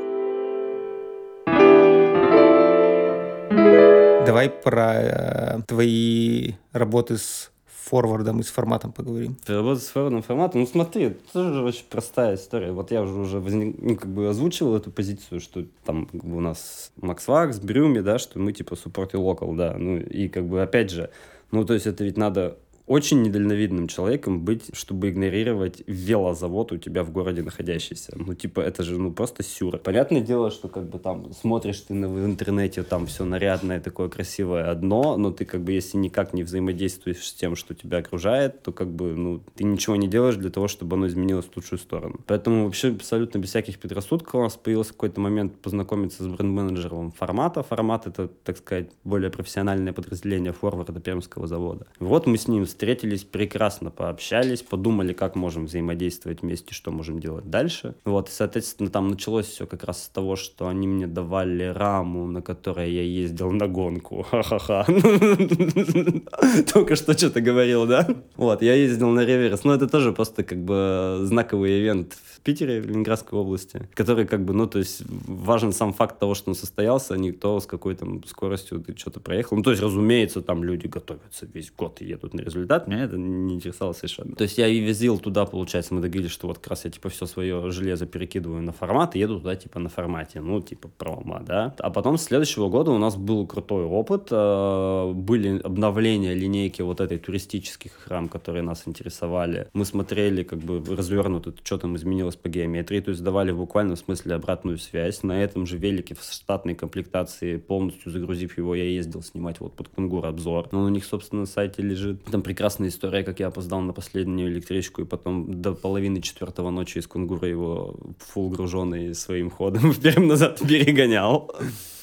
Давай 4.26 4.50
про 4.50 4.94
э, 4.96 5.62
твои 5.68 6.54
работы 6.72 7.18
с 7.18 7.52
форвардом 7.66 8.40
и 8.40 8.44
с 8.44 8.48
форматом 8.48 8.94
поговорим. 8.94 9.38
Работа 9.46 9.82
с 9.82 9.88
форвардом 9.88 10.22
форматом, 10.22 10.62
ну 10.62 10.68
смотри, 10.68 11.04
это 11.04 11.20
тоже 11.34 11.62
очень 11.62 11.84
простая 11.90 12.36
история. 12.36 12.72
Вот 12.72 12.92
я 12.92 13.02
уже, 13.02 13.14
уже 13.14 13.40
возник, 13.42 13.76
ну, 13.82 13.98
как 13.98 14.08
бы 14.08 14.30
озвучивал 14.30 14.78
эту 14.78 14.92
позицию, 14.92 15.42
что 15.42 15.66
там 15.84 16.06
как 16.06 16.24
бы, 16.24 16.38
у 16.38 16.40
нас 16.40 16.94
Макс 16.96 17.28
Вакс, 17.28 17.60
Брюми, 17.60 18.00
да, 18.00 18.18
что 18.18 18.40
мы 18.40 18.54
типа 18.54 18.76
support 18.76 19.10
и 19.14 19.18
local, 19.18 19.58
да, 19.58 19.76
ну 19.78 19.98
и 19.98 20.30
как 20.30 20.48
бы 20.48 20.62
опять 20.62 20.90
же, 20.90 21.10
ну 21.52 21.66
то 21.66 21.74
есть 21.74 21.86
это 21.86 22.06
ведь 22.06 22.18
надо 22.18 22.58
очень 22.86 23.22
недальновидным 23.22 23.88
человеком 23.88 24.44
быть, 24.44 24.70
чтобы 24.74 25.10
игнорировать 25.10 25.84
велозавод 25.88 26.72
у 26.74 26.78
тебя 26.78 27.04
в 27.04 27.12
городе 27.12 27.42
находящийся. 27.42 28.14
Ну, 28.16 28.34
типа, 28.34 28.60
это 28.60 28.84
же, 28.84 29.00
ну, 29.00 29.14
просто 29.14 29.42
сюр. 29.44 29.78
Понятное 29.78 30.22
дело, 30.22 30.52
что, 30.52 30.68
как 30.68 30.90
бы, 30.90 31.00
там, 31.00 31.32
смотришь 31.34 31.82
ты 31.82 31.94
на, 31.94 32.10
в 32.10 32.26
интернете, 32.26 32.84
там 32.84 33.06
все 33.06 33.24
нарядное, 33.24 33.80
такое 33.80 34.10
красивое 34.10 34.70
одно, 34.70 35.16
но 35.18 35.32
ты, 35.32 35.46
как 35.46 35.62
бы, 35.62 35.72
если 35.72 35.98
никак 35.98 36.34
не 36.34 36.44
взаимодействуешь 36.44 37.26
с 37.26 37.34
тем, 37.34 37.56
что 37.56 37.74
тебя 37.74 38.00
окружает, 38.00 38.62
то, 38.64 38.74
как 38.74 38.90
бы, 38.90 39.16
ну, 39.16 39.42
ты 39.56 39.64
ничего 39.64 39.96
не 39.96 40.08
делаешь 40.08 40.36
для 40.36 40.50
того, 40.50 40.68
чтобы 40.68 40.98
оно 40.98 41.08
изменилось 41.08 41.46
в 41.46 41.56
лучшую 41.56 41.80
сторону. 41.80 42.20
Поэтому 42.28 42.66
вообще 42.66 42.90
абсолютно 42.90 43.38
без 43.38 43.50
всяких 43.50 43.80
предрассудков 43.80 44.36
у 44.36 44.44
нас 44.44 44.58
появился 44.58 44.92
какой-то 44.92 45.22
момент 45.22 45.56
познакомиться 45.62 46.24
с 46.24 46.28
бренд-менеджером 46.28 47.12
формата. 47.12 47.64
Формат— 47.64 48.08
это, 48.08 48.28
так 48.28 48.58
сказать, 48.58 48.90
более 49.06 49.30
профессиональное 49.30 49.94
подразделение 49.94 50.52
форварда 50.52 51.00
Пермского 51.00 51.48
завода. 51.48 51.88
Вот 52.00 52.28
мы 52.28 52.38
с 52.38 52.48
ним 52.48 52.66
встретились, 52.74 53.24
прекрасно 53.24 53.92
пообщались, 53.92 54.64
подумали, 54.64 55.14
как 55.14 55.36
можем 55.36 55.66
взаимодействовать 55.66 56.42
вместе, 56.42 56.74
что 56.74 56.92
можем 56.92 57.20
делать 57.20 57.50
дальше. 57.50 57.96
Вот, 58.04 58.30
и, 58.30 58.32
соответственно, 58.32 58.90
там 58.90 59.10
началось 59.10 59.46
все 59.46 59.68
как 59.68 59.84
раз 59.84 60.04
с 60.04 60.10
того, 60.10 60.36
что 60.36 60.68
они 60.68 60.88
мне 60.88 61.06
давали 61.06 61.66
раму, 61.66 62.26
на 62.26 62.42
которой 62.42 62.92
я 62.92 63.04
ездил 63.04 63.52
на 63.52 63.68
гонку. 63.68 64.24
Ха-ха-ха. 64.24 64.86
Только 66.74 66.96
что 66.96 67.14
что-то 67.14 67.42
говорил, 67.42 67.86
да? 67.86 68.08
Вот, 68.36 68.64
я 68.64 68.74
ездил 68.74 69.10
на 69.10 69.24
реверс. 69.24 69.64
Но 69.64 69.76
это 69.76 69.88
тоже 69.88 70.12
просто 70.12 70.44
как 70.44 70.58
бы 70.64 71.20
знаковый 71.22 71.80
ивент 71.80 72.14
в 72.14 72.33
Питере, 72.44 72.82
в 72.82 72.86
Ленинградской 72.86 73.40
области, 73.40 73.88
который 73.94 74.26
как 74.26 74.44
бы, 74.44 74.54
ну, 74.54 74.68
то 74.68 74.80
есть 74.80 75.04
важен 75.08 75.72
сам 75.72 75.94
факт 75.94 76.20
того, 76.20 76.36
что 76.36 76.52
он 76.52 76.56
состоялся, 76.56 77.14
а 77.14 77.18
не 77.18 77.32
то, 77.32 77.60
с 77.60 77.66
какой 77.66 77.96
там 77.96 78.24
скоростью 78.26 78.82
ты 78.82 78.98
что-то 78.98 79.20
проехал. 79.20 79.58
Ну, 79.58 79.64
то 79.64 79.72
есть, 79.72 79.82
разумеется, 79.82 80.42
там 80.42 80.64
люди 80.64 80.88
готовятся 80.88 81.48
весь 81.54 81.72
год 81.72 82.02
и 82.02 82.06
едут 82.06 82.34
на 82.34 82.42
результат. 82.42 82.88
Меня 82.88 83.06
это 83.06 83.18
не 83.18 83.56
интересовало 83.56 83.94
совершенно. 83.94 84.36
То 84.36 84.44
есть 84.44 84.58
я 84.58 84.68
и 84.68 84.80
везил 84.80 85.20
туда, 85.20 85.46
получается, 85.46 85.94
мы 85.94 86.02
договорились, 86.02 86.32
что 86.32 86.48
вот 86.48 86.60
как 86.60 86.68
раз 86.68 86.86
я 86.86 86.92
типа 86.92 87.10
все 87.10 87.26
свое 87.26 87.72
железо 87.72 88.06
перекидываю 88.06 88.62
на 88.62 88.72
формат 88.72 89.16
и 89.16 89.20
еду 89.20 89.40
туда 89.40 89.56
типа 89.56 89.80
на 89.80 89.90
формате, 89.90 90.42
ну, 90.42 90.62
типа 90.62 90.90
промо, 90.98 91.40
да. 91.46 91.74
А 91.80 91.90
потом 91.90 92.18
с 92.18 92.24
следующего 92.24 92.70
года 92.70 92.92
у 92.92 92.98
нас 92.98 93.16
был 93.16 93.48
крутой 93.48 93.86
опыт, 93.86 94.28
э, 94.32 95.12
были 95.14 95.60
обновления 95.60 96.34
линейки 96.34 96.82
вот 96.82 97.00
этой 97.00 97.18
туристических 97.18 97.92
храм, 97.94 98.28
которые 98.28 98.64
нас 98.64 98.84
интересовали. 98.86 99.68
Мы 99.74 99.86
смотрели 99.86 100.44
как 100.44 100.60
бы 100.60 100.84
развернуто, 100.96 101.54
что 101.64 101.78
там 101.78 101.96
изменилось 101.96 102.33
по 102.36 102.50
геометрии, 102.50 103.00
то 103.00 103.12
есть 103.12 103.24
давали 103.24 103.52
в 103.52 103.58
буквальном 103.58 103.96
смысле 103.96 104.36
обратную 104.36 104.78
связь. 104.78 105.24
На 105.24 105.44
этом 105.44 105.66
же 105.66 105.78
велике 105.78 106.16
в 106.16 106.24
штатной 106.24 106.76
комплектации, 106.76 107.58
полностью 107.58 108.12
загрузив 108.12 108.58
его, 108.58 108.76
я 108.76 108.86
ездил 108.86 109.22
снимать 109.22 109.60
вот 109.60 109.74
под 109.76 109.90
Кунгур 109.90 110.26
обзор. 110.26 110.70
Но 110.72 110.84
у 110.84 110.90
них, 110.90 111.06
собственно, 111.06 111.42
на 111.42 111.48
сайте 111.48 111.82
лежит. 111.82 112.24
Там 112.26 112.42
прекрасная 112.42 112.90
история, 112.90 113.24
как 113.24 113.40
я 113.40 113.48
опоздал 113.48 113.82
на 113.82 113.94
последнюю 113.94 114.52
электричку, 114.52 115.02
и 115.02 115.06
потом 115.06 115.62
до 115.62 115.74
половины 115.74 116.22
четвертого 116.22 116.70
ночи 116.70 116.98
из 117.00 117.08
Кунгура 117.08 117.48
его 117.48 118.00
фул 118.20 118.50
груженный 118.50 119.14
своим 119.16 119.50
ходом 119.50 119.94
вперед 119.94 120.20
назад 120.20 120.60
перегонял. 120.60 121.52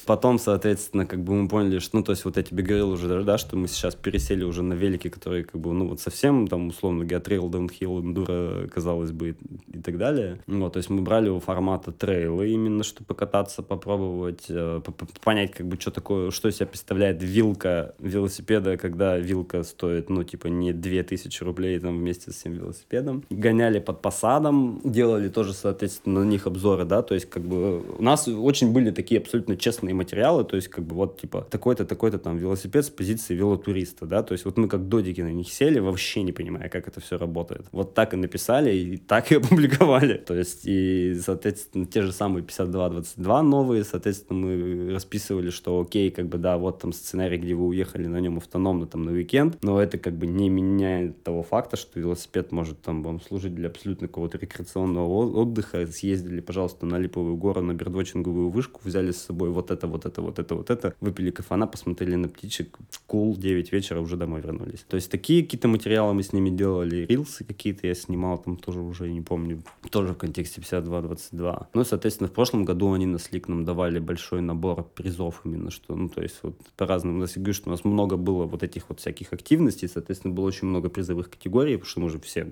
Потом, 0.05 0.39
соответственно, 0.39 1.05
как 1.05 1.23
бы 1.23 1.33
мы 1.33 1.47
поняли, 1.47 1.79
что, 1.79 1.97
ну, 1.97 2.03
то 2.03 2.11
есть 2.11 2.25
вот 2.25 2.37
я 2.37 2.43
тебе 2.43 2.63
говорил 2.63 2.91
уже, 2.91 3.23
да, 3.23 3.37
что 3.37 3.55
мы 3.55 3.67
сейчас 3.67 3.95
пересели 3.95 4.43
уже 4.43 4.63
на 4.63 4.73
велики, 4.73 5.09
которые, 5.09 5.43
как 5.43 5.59
бы, 5.59 5.73
ну, 5.73 5.87
вот 5.87 5.99
совсем, 5.99 6.47
там, 6.47 6.67
условно, 6.67 7.03
геотрейл, 7.03 7.49
даунхилл, 7.49 8.01
эндуро, 8.01 8.67
казалось 8.67 9.11
бы, 9.11 9.35
и, 9.73 9.79
так 9.81 9.97
далее. 9.97 10.39
Вот, 10.47 10.73
то 10.73 10.77
есть 10.77 10.89
мы 10.89 11.01
брали 11.01 11.27
его 11.27 11.39
формата 11.39 11.91
трейлы 11.91 12.49
именно, 12.49 12.83
чтобы 12.83 13.07
покататься, 13.07 13.63
попробовать, 13.63 14.45
э, 14.49 14.81
понять, 15.23 15.51
как 15.51 15.67
бы, 15.67 15.79
что 15.79 15.91
такое, 15.91 16.31
что 16.31 16.49
из 16.49 16.57
себя 16.57 16.67
представляет 16.67 17.21
вилка 17.21 17.95
велосипеда, 17.99 18.77
когда 18.77 19.17
вилка 19.17 19.63
стоит, 19.63 20.09
ну, 20.09 20.23
типа, 20.23 20.47
не 20.47 20.73
2000 20.73 21.43
рублей, 21.43 21.79
там, 21.79 21.97
вместе 21.97 22.31
с 22.31 22.35
всем 22.35 22.53
велосипедом. 22.53 23.23
Гоняли 23.29 23.79
под 23.79 24.01
посадом, 24.01 24.81
делали 24.83 25.29
тоже, 25.29 25.53
соответственно, 25.53 26.21
на 26.23 26.25
них 26.25 26.47
обзоры, 26.47 26.85
да, 26.85 27.01
то 27.01 27.13
есть, 27.13 27.29
как 27.29 27.43
бы, 27.43 27.81
у 27.97 28.03
нас 28.03 28.27
очень 28.27 28.71
были 28.71 28.91
такие 28.91 29.19
абсолютно 29.19 29.57
честные 29.57 29.90
материалы, 29.93 30.43
то 30.43 30.55
есть 30.55 30.67
как 30.67 30.85
бы 30.85 30.95
вот 30.95 31.19
типа 31.19 31.47
такой-то, 31.49 31.85
такой-то 31.85 32.17
там 32.19 32.37
велосипед 32.37 32.85
с 32.85 32.89
позиции 32.89 33.33
велотуриста, 33.33 34.05
да, 34.05 34.23
то 34.23 34.33
есть 34.33 34.45
вот 34.45 34.57
мы 34.57 34.67
как 34.67 34.87
додики 34.87 35.21
на 35.21 35.31
них 35.31 35.51
сели, 35.51 35.79
вообще 35.79 36.23
не 36.23 36.31
понимая, 36.31 36.69
как 36.69 36.87
это 36.87 37.01
все 37.01 37.17
работает. 37.17 37.65
Вот 37.71 37.93
так 37.93 38.13
и 38.13 38.17
написали, 38.17 38.75
и 38.75 38.97
так 38.97 39.31
и 39.31 39.35
опубликовали. 39.41 40.17
То 40.17 40.35
есть 40.35 40.61
и, 40.65 41.17
соответственно, 41.23 41.85
те 41.85 42.01
же 42.01 42.11
самые 42.11 42.43
52-22 42.43 43.41
новые, 43.41 43.83
соответственно, 43.83 44.39
мы 44.39 44.93
расписывали, 44.93 45.49
что 45.49 45.79
окей, 45.81 46.11
как 46.11 46.27
бы 46.27 46.37
да, 46.37 46.57
вот 46.57 46.79
там 46.79 46.93
сценарий, 46.93 47.37
где 47.37 47.53
вы 47.53 47.67
уехали 47.67 48.07
на 48.07 48.19
нем 48.19 48.37
автономно 48.37 48.87
там 48.87 49.03
на 49.03 49.11
уикенд, 49.11 49.57
но 49.63 49.81
это 49.81 49.97
как 49.97 50.17
бы 50.17 50.27
не 50.27 50.49
меняет 50.49 51.23
того 51.23 51.43
факта, 51.43 51.77
что 51.77 51.99
велосипед 51.99 52.51
может 52.51 52.81
там 52.81 53.03
вам 53.03 53.21
служить 53.21 53.55
для 53.55 53.69
абсолютно 53.69 54.07
какого-то 54.07 54.37
рекреационного 54.37 55.07
отдыха. 55.07 55.87
Съездили, 55.87 56.41
пожалуйста, 56.41 56.85
на 56.85 56.97
Липовую 56.97 57.35
гору, 57.35 57.61
на 57.61 57.73
бердвотчинговую 57.73 58.49
вышку, 58.49 58.81
взяли 58.83 59.11
с 59.11 59.21
собой 59.21 59.49
вот 59.49 59.71
это, 59.71 59.80
вот 59.87 60.05
это, 60.05 60.21
вот 60.21 60.39
это, 60.39 60.55
вот 60.55 60.69
это, 60.69 60.93
выпили 61.01 61.31
кафана, 61.31 61.67
посмотрели 61.67 62.15
на 62.15 62.27
птичек, 62.27 62.77
кул, 63.07 63.33
cool, 63.33 63.39
9 63.39 63.71
вечера 63.71 63.99
уже 63.99 64.17
домой 64.17 64.41
вернулись. 64.41 64.85
То 64.87 64.95
есть 64.95 65.11
такие 65.11 65.43
какие-то 65.43 65.67
материалы 65.67 66.13
мы 66.13 66.23
с 66.23 66.33
ними 66.33 66.49
делали, 66.49 67.05
рилсы 67.05 67.43
какие-то 67.43 67.87
я 67.87 67.95
снимал, 67.95 68.37
там 68.37 68.57
тоже 68.57 68.79
уже 68.79 69.09
не 69.09 69.21
помню, 69.21 69.63
тоже 69.89 70.13
в 70.13 70.17
контексте 70.17 70.61
52-22. 70.61 71.67
Ну, 71.73 71.83
соответственно, 71.83 72.27
в 72.27 72.33
прошлом 72.33 72.65
году 72.65 72.93
они 72.93 73.05
на 73.05 73.19
Слик 73.19 73.47
нам 73.47 73.65
давали 73.65 73.99
большой 73.99 74.41
набор 74.41 74.83
призов 74.83 75.41
именно, 75.45 75.71
что, 75.71 75.95
ну, 75.95 76.09
то 76.09 76.21
есть 76.21 76.39
вот 76.43 76.55
по-разному. 76.77 77.21
Я 77.21 77.27
говорю, 77.35 77.53
что 77.53 77.69
у 77.69 77.71
нас 77.71 77.83
много 77.83 78.17
было 78.17 78.45
вот 78.45 78.63
этих 78.63 78.89
вот 78.89 78.99
всяких 78.99 79.33
активностей, 79.33 79.87
соответственно, 79.87 80.33
было 80.33 80.45
очень 80.45 80.67
много 80.67 80.89
призовых 80.89 81.29
категорий, 81.29 81.75
потому 81.75 81.89
что 81.89 81.99
мы 82.01 82.05
уже 82.07 82.19
все 82.19 82.51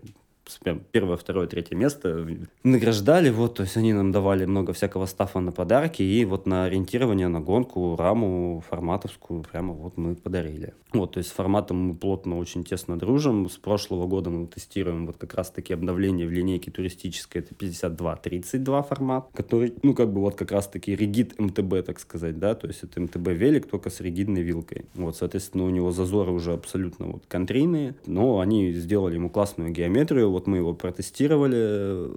первое, 0.92 1.18
второе, 1.18 1.48
третье 1.48 1.76
место 1.76 2.28
награждали, 2.64 3.30
вот, 3.30 3.56
то 3.56 3.64
есть 3.64 3.78
они 3.78 3.94
нам 3.94 4.12
давали 4.12 4.46
много 4.46 4.74
всякого 4.74 5.06
стафа 5.06 5.40
на 5.40 5.52
подарки, 5.52 6.02
и 6.02 6.26
вот 6.26 6.46
на 6.46 6.66
ориентирование 6.66 7.28
на 7.28 7.42
гонку, 7.42 7.96
раму 7.98 8.64
форматовскую 8.70 9.44
прямо 9.44 9.74
вот 9.74 9.98
мы 9.98 10.16
подарили. 10.16 10.74
Вот, 10.92 11.14
то 11.14 11.20
есть 11.20 11.30
с 11.30 11.34
форматом 11.34 11.78
мы 11.78 11.96
плотно, 11.96 12.40
очень 12.40 12.64
тесно 12.64 12.98
дружим. 12.98 13.48
С 13.48 13.58
прошлого 13.58 14.08
года 14.08 14.32
мы 14.32 14.48
тестируем 14.48 15.06
вот 15.06 15.18
как 15.18 15.36
раз-таки 15.36 15.72
обновление 15.74 16.26
в 16.28 16.32
линейке 16.32 16.72
туристической, 16.72 17.42
это 17.42 17.54
52-32 17.54 18.88
формат, 18.88 19.28
который, 19.34 19.74
ну, 19.84 19.94
как 19.94 20.12
бы 20.12 20.22
вот 20.22 20.36
как 20.36 20.52
раз-таки 20.52 20.96
ригид 20.96 21.40
МТБ, 21.40 21.86
так 21.86 22.00
сказать, 22.00 22.40
да, 22.40 22.56
то 22.56 22.68
есть 22.68 22.84
это 22.84 23.00
МТБ 23.02 23.28
велик, 23.28 23.70
только 23.70 23.92
с 23.92 24.02
ригидной 24.02 24.42
вилкой. 24.42 24.86
Вот, 24.96 25.16
соответственно, 25.16 25.66
у 25.66 25.70
него 25.70 25.92
зазоры 25.92 26.32
уже 26.32 26.54
абсолютно 26.54 27.06
вот 27.08 27.24
контрийные, 27.28 27.96
но 28.08 28.40
они 28.40 28.72
сделали 28.74 29.16
ему 29.16 29.30
классную 29.30 29.72
геометрию, 29.72 30.32
вот 30.40 30.48
мы 30.48 30.58
его 30.58 30.74
протестировали, 30.74 32.10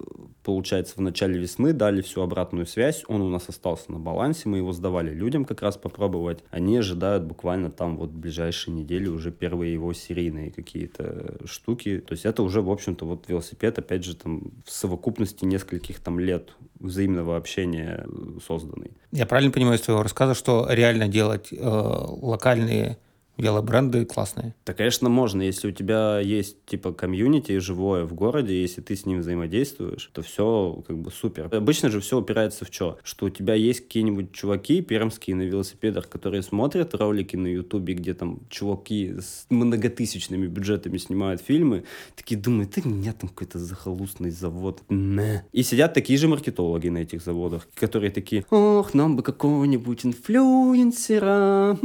получается, 0.45 0.95
в 0.97 1.01
начале 1.01 1.39
весны, 1.39 1.73
дали 1.73 2.01
всю 2.03 2.23
обратную 2.23 2.67
связь, 2.67 3.05
он 3.09 3.21
у 3.21 3.29
нас 3.29 3.49
остался 3.49 3.91
на 3.91 3.99
балансе, 3.99 4.49
мы 4.49 4.59
его 4.59 4.73
сдавали 4.73 5.13
людям 5.13 5.45
как 5.45 5.61
раз 5.61 5.77
попробовать. 5.77 6.39
Они 6.51 6.77
ожидают 6.77 7.25
буквально 7.25 7.71
там 7.71 7.97
вот 7.97 8.11
в 8.11 8.17
ближайшие 8.17 8.75
недели 8.75 9.09
уже 9.09 9.33
первые 9.33 9.73
его 9.73 9.93
серийные 9.93 10.53
какие-то 10.53 11.37
штуки. 11.47 11.99
То 12.07 12.13
есть 12.13 12.25
это 12.25 12.43
уже, 12.45 12.63
в 12.63 12.71
общем-то, 12.71 13.05
вот 13.05 13.29
велосипед, 13.29 13.79
опять 13.79 14.05
же, 14.05 14.15
там 14.15 14.53
в 14.65 14.71
совокупности 14.71 15.45
нескольких 15.45 15.99
там 15.99 16.21
лет 16.21 16.51
взаимного 16.79 17.37
общения 17.37 18.07
созданный. 18.47 18.93
Я 19.11 19.27
правильно 19.27 19.51
понимаю 19.51 19.79
из 19.79 19.83
твоего 19.83 20.03
рассказа, 20.03 20.35
что 20.35 20.69
реально 20.71 21.09
делать 21.09 21.49
э, 21.53 21.57
локальные 21.61 22.99
велобренды 23.43 24.05
классные. 24.05 24.55
Да, 24.65 24.73
конечно, 24.73 25.09
можно. 25.09 25.43
Если 25.43 25.69
у 25.69 25.73
тебя 25.73 26.21
есть, 26.21 26.65
типа, 26.65 26.93
комьюнити 26.93 27.59
живое 27.59 28.05
в 28.05 28.15
городе, 28.15 28.61
если 28.61 28.81
ты 28.81 28.97
с 28.97 29.05
ним 29.05 29.21
взаимодействуешь, 29.21 30.11
то 30.13 30.23
все 30.23 30.83
как 30.87 30.99
бы 30.99 31.11
супер. 31.11 31.49
Обычно 31.53 31.91
же 31.91 32.01
все 32.01 32.19
упирается 32.19 32.65
в 32.65 32.69
что? 32.73 32.99
Что 33.03 33.27
у 33.27 33.31
тебя 33.31 33.55
есть 33.55 33.81
какие-нибудь 33.81 34.33
чуваки 34.33 34.81
пермские 34.81 35.37
на 35.37 35.43
велосипедах, 35.43 36.09
которые 36.09 36.43
смотрят 36.43 36.95
ролики 36.95 37.37
на 37.37 37.49
ютубе, 37.49 37.95
где 37.95 38.15
там 38.15 38.41
чуваки 38.49 39.15
с 39.19 39.47
многотысячными 39.51 40.47
бюджетами 40.47 40.99
снимают 40.99 41.43
фильмы, 41.43 41.85
такие 42.15 42.41
думают, 42.41 42.71
да 42.77 42.83
нет, 42.85 43.19
там 43.19 43.29
какой-то 43.29 43.59
захолустный 43.59 44.31
завод. 44.31 44.83
Не. 44.89 45.45
И 45.53 45.63
сидят 45.63 45.95
такие 45.95 46.19
же 46.19 46.29
маркетологи 46.29 46.89
на 46.89 46.99
этих 46.99 47.23
заводах, 47.23 47.69
которые 47.75 48.13
такие, 48.13 48.45
ох, 48.51 48.95
нам 48.95 49.17
бы 49.17 49.23
какого-нибудь 49.23 50.07
инфлюенсера, 50.07 51.77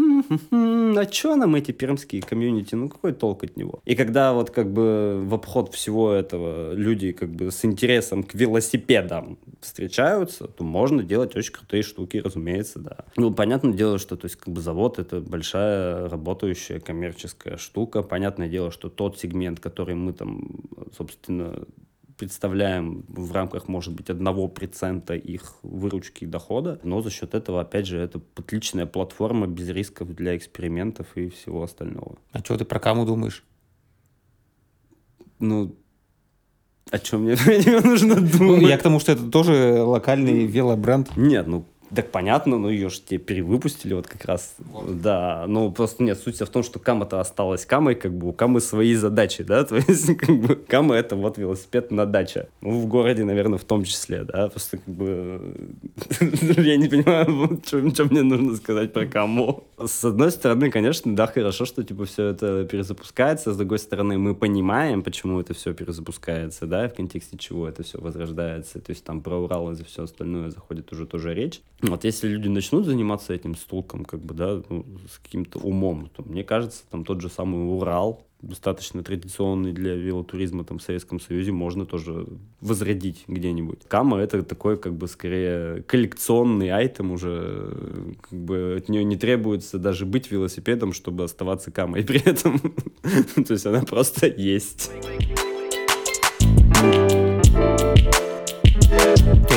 а 0.52 1.06
чё 1.06 1.36
нам 1.36 1.47
эти 1.56 1.72
пермские 1.72 2.22
комьюнити, 2.22 2.76
ну 2.76 2.90
какой 2.90 3.14
толк 3.14 3.44
от 3.44 3.58
него? 3.58 3.80
И 3.86 3.96
когда 3.96 4.34
вот 4.34 4.52
как 4.52 4.72
бы 4.72 5.22
в 5.24 5.34
обход 5.34 5.74
всего 5.74 6.12
этого 6.12 6.74
люди 6.74 7.12
как 7.12 7.30
бы 7.30 7.52
с 7.52 7.66
интересом 7.66 8.24
к 8.24 8.34
велосипедам 8.34 9.38
встречаются, 9.62 10.48
то 10.48 10.64
можно 10.64 11.04
делать 11.04 11.36
очень 11.36 11.54
крутые 11.54 11.84
штуки, 11.84 12.18
разумеется, 12.18 12.80
да. 12.80 13.06
Ну, 13.16 13.34
понятное 13.34 13.74
дело, 13.74 13.98
что 13.98 14.16
то 14.16 14.26
есть 14.26 14.38
как 14.38 14.54
бы 14.54 14.62
завод 14.62 15.00
это 15.00 15.22
большая 15.22 16.10
работающая 16.10 16.80
коммерческая 16.80 17.58
штука. 17.58 18.04
Понятное 18.04 18.48
дело, 18.48 18.72
что 18.72 18.90
тот 18.90 19.18
сегмент, 19.20 19.60
который 19.60 19.96
мы 19.96 20.14
там, 20.14 20.62
собственно, 20.96 21.66
представляем 22.18 23.06
в 23.08 23.32
рамках, 23.32 23.68
может 23.68 23.94
быть, 23.94 24.10
одного 24.10 24.48
процента 24.48 25.14
их 25.16 25.56
выручки 25.62 26.24
и 26.24 26.28
дохода, 26.28 26.80
но 26.84 27.02
за 27.02 27.10
счет 27.12 27.34
этого, 27.36 27.62
опять 27.62 27.86
же, 27.86 27.98
это 28.00 28.20
отличная 28.36 28.86
платформа 28.86 29.48
без 29.48 29.70
рисков 29.70 30.14
для 30.16 30.36
экспериментов 30.36 31.08
и 31.16 31.30
всего 31.30 31.64
остального. 31.64 32.18
А 32.32 32.40
что 32.40 32.58
ты 32.58 32.66
про 32.66 32.80
кому 32.80 33.06
думаешь? 33.06 33.44
Ну, 35.40 35.76
о 36.90 37.00
чем 37.00 37.22
мне 37.24 37.36
нужно 37.84 38.16
Ну, 38.16 38.28
думать? 38.38 38.64
я 38.70 38.78
к 38.78 38.82
тому, 38.84 39.00
что 39.00 39.12
это 39.12 39.30
тоже 39.30 39.84
локальный 39.84 40.46
велобренд. 40.46 41.16
Нет, 41.16 41.48
ну, 41.48 41.66
так 41.94 42.12
понятно, 42.12 42.58
но 42.58 42.70
ее 42.70 42.90
же 42.90 43.02
тебе 43.02 43.20
перевыпустили 43.20 43.94
вот 43.94 44.08
как 44.08 44.26
раз. 44.26 44.56
Да, 44.88 45.46
ну 45.48 45.72
просто 45.72 46.04
нет, 46.04 46.20
суть 46.20 46.40
в 46.40 46.48
том, 46.48 46.64
что 46.64 46.80
Кама-то 46.80 47.20
осталась 47.20 47.66
Камой, 47.66 47.96
как 47.96 48.14
бы 48.14 48.30
у 48.30 48.34
Камы 48.34 48.60
свои 48.60 48.96
задачи, 48.96 49.44
да, 49.44 49.64
то 49.66 49.76
есть 49.76 50.18
как 50.18 50.38
бы 50.38 50.56
Кама 50.56 50.96
это 50.96 51.16
вот 51.16 51.38
велосипед 51.38 51.92
на 51.92 52.06
даче. 52.06 52.50
Ну, 52.62 52.80
в 52.80 52.88
городе, 52.88 53.24
наверное, 53.24 53.58
в 53.58 53.64
том 53.64 53.84
числе, 53.84 54.24
да, 54.24 54.50
просто 54.50 54.78
как 54.78 54.94
бы 54.94 55.56
я 56.58 56.78
не 56.78 56.88
понимаю, 56.88 57.62
что 57.66 58.06
мне 58.06 58.24
нужно 58.24 58.56
сказать 58.56 58.94
про 58.94 59.06
Каму. 59.06 59.64
С 59.84 60.04
одной 60.04 60.32
стороны, 60.32 60.72
конечно, 60.72 61.16
да, 61.16 61.28
хорошо, 61.28 61.66
что 61.66 61.84
типа 61.84 62.06
все 62.06 62.26
это 62.28 62.66
перезапускается, 62.66 63.54
с 63.54 63.58
другой 63.58 63.80
стороны, 63.80 64.18
мы 64.18 64.36
понимаем, 64.36 65.04
почему 65.04 65.40
это 65.40 65.54
все 65.54 65.74
перезапускается, 65.74 66.66
да, 66.66 66.90
в 66.90 66.96
контексте 66.96 67.38
чего 67.38 67.68
это 67.68 67.84
все 67.84 68.00
возрождается, 68.00 68.80
то 68.80 68.92
есть 68.92 69.04
там 69.04 69.22
про 69.22 69.38
Урал 69.38 69.72
и 69.72 69.76
за 69.76 69.86
все 69.86 70.04
остальное 70.04 70.50
заходит 70.50 70.92
уже 70.92 71.06
тоже 71.06 71.34
речь. 71.34 71.62
Вот 71.82 72.04
если 72.04 72.28
люди 72.28 72.48
начнут 72.48 72.86
заниматься 72.86 73.34
этим 73.34 73.56
с 73.56 73.60
толком, 73.60 74.04
как 74.04 74.20
бы, 74.20 74.34
да, 74.34 74.62
ну, 74.70 74.86
с 75.12 75.20
каким-то 75.20 75.60
умом, 75.60 76.10
то 76.16 76.24
мне 76.24 76.44
кажется, 76.44 76.84
там 76.90 77.06
тот 77.06 77.22
же 77.22 77.30
самый 77.30 77.60
Урал, 77.78 78.26
достаточно 78.42 79.04
традиционный 79.04 79.74
для 79.74 79.96
велотуризма 79.96 80.64
там, 80.64 80.80
в 80.80 80.84
Советском 80.84 81.20
Союзе, 81.20 81.52
можно 81.52 81.86
тоже 81.86 82.28
возродить 82.62 83.24
где-нибудь. 83.28 83.80
Кама— 83.88 84.18
это 84.20 84.44
такой, 84.44 84.78
как 84.78 84.96
бы, 84.96 85.08
скорее 85.08 85.84
коллекционный 85.84 86.70
айтем 86.70 87.12
уже, 87.12 88.16
как 88.22 88.40
бы 88.40 88.76
от 88.78 88.90
нее 88.90 89.04
не 89.04 89.18
требуется 89.18 89.78
даже 89.78 90.06
быть 90.06 90.32
велосипедом, 90.32 90.94
чтобы 90.94 91.24
оставаться 91.24 91.72
камой 91.72 92.04
при 92.04 92.22
этом. 92.28 92.60
То 93.48 93.54
есть 93.54 93.66
она 93.66 93.82
просто 93.82 94.28
есть. 94.28 94.92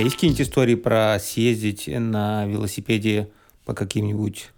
Тебя 0.00 0.04
есть 0.06 0.16
какие-нибудь 0.16 0.40
истории 0.40 0.74
про 0.76 1.18
съездить 1.20 1.86
на 1.86 2.46
велосипеде 2.46 3.28
по 3.64 3.74
каким-нибудь 3.74 4.50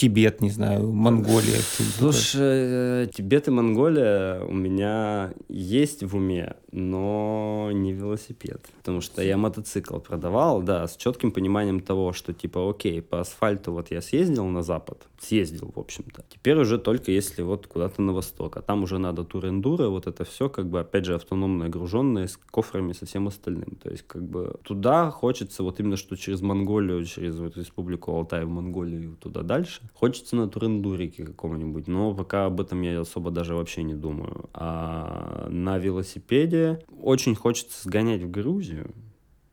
Тибет, 0.00 0.40
не 0.40 0.48
знаю, 0.48 0.90
Монголия? 0.90 1.60
Слушай, 1.98 3.04
э, 3.04 3.06
Тибет 3.14 3.48
и 3.48 3.50
Монголия 3.50 4.42
у 4.42 4.54
меня 4.54 5.34
есть 5.50 6.02
в 6.02 6.16
уме, 6.16 6.56
но 6.72 7.68
не 7.70 7.92
велосипед. 7.92 8.64
Потому 8.78 9.02
что 9.02 9.22
я 9.22 9.36
мотоцикл 9.36 9.98
продавал, 9.98 10.62
да, 10.62 10.88
с 10.88 10.96
четким 10.96 11.32
пониманием 11.32 11.80
того, 11.80 12.14
что 12.14 12.32
типа, 12.32 12.70
окей, 12.70 13.02
по 13.02 13.20
асфальту 13.20 13.72
вот 13.72 13.90
я 13.90 14.00
съездил 14.00 14.46
на 14.46 14.62
запад, 14.62 15.06
съездил, 15.20 15.70
в 15.76 15.78
общем-то. 15.78 16.24
Теперь 16.30 16.56
уже 16.56 16.78
только 16.78 17.12
если 17.12 17.42
вот 17.42 17.66
куда-то 17.66 18.00
на 18.00 18.14
восток, 18.14 18.56
а 18.56 18.62
там 18.62 18.84
уже 18.84 18.96
надо 18.96 19.22
тур-эндуро, 19.22 19.88
вот 19.88 20.06
это 20.06 20.24
все 20.24 20.48
как 20.48 20.70
бы, 20.70 20.80
опять 20.80 21.04
же, 21.04 21.14
автономно 21.14 21.68
груженное, 21.68 22.26
с 22.26 22.38
кофрами, 22.38 22.94
со 22.94 23.04
всем 23.04 23.28
остальным. 23.28 23.76
То 23.82 23.90
есть 23.90 24.04
как 24.06 24.22
бы 24.22 24.54
туда 24.62 25.10
хочется 25.10 25.62
вот 25.62 25.78
именно 25.78 25.98
что 25.98 26.16
через 26.16 26.40
Монголию, 26.40 27.04
через 27.04 27.36
вот 27.36 27.58
республику 27.58 28.12
Алтай 28.12 28.46
в 28.46 28.48
Монголию 28.48 29.18
туда 29.20 29.42
дальше. 29.42 29.82
Хочется 29.94 30.36
на 30.36 30.48
турендурике 30.48 31.24
каком-нибудь, 31.24 31.86
но 31.86 32.14
пока 32.14 32.46
об 32.46 32.60
этом 32.60 32.80
я 32.82 33.00
особо 33.00 33.30
даже 33.30 33.54
вообще 33.54 33.82
не 33.82 33.94
думаю. 33.94 34.48
А 34.54 35.46
на 35.50 35.78
велосипеде 35.78 36.82
очень 37.02 37.34
хочется 37.34 37.86
сгонять 37.86 38.22
в 38.22 38.30
Грузию, 38.30 38.94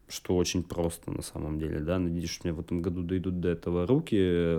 что 0.08 0.38
очень 0.38 0.64
просто 0.64 1.12
на 1.12 1.22
самом 1.22 1.60
деле, 1.60 1.80
да, 1.80 2.00
надеюсь, 2.00 2.40
у 2.42 2.48
меня 2.48 2.56
в 2.56 2.62
этом 2.62 2.82
году 2.82 3.04
дойдут 3.04 3.42
до 3.42 3.50
этого 3.50 3.86
руки. 3.86 4.56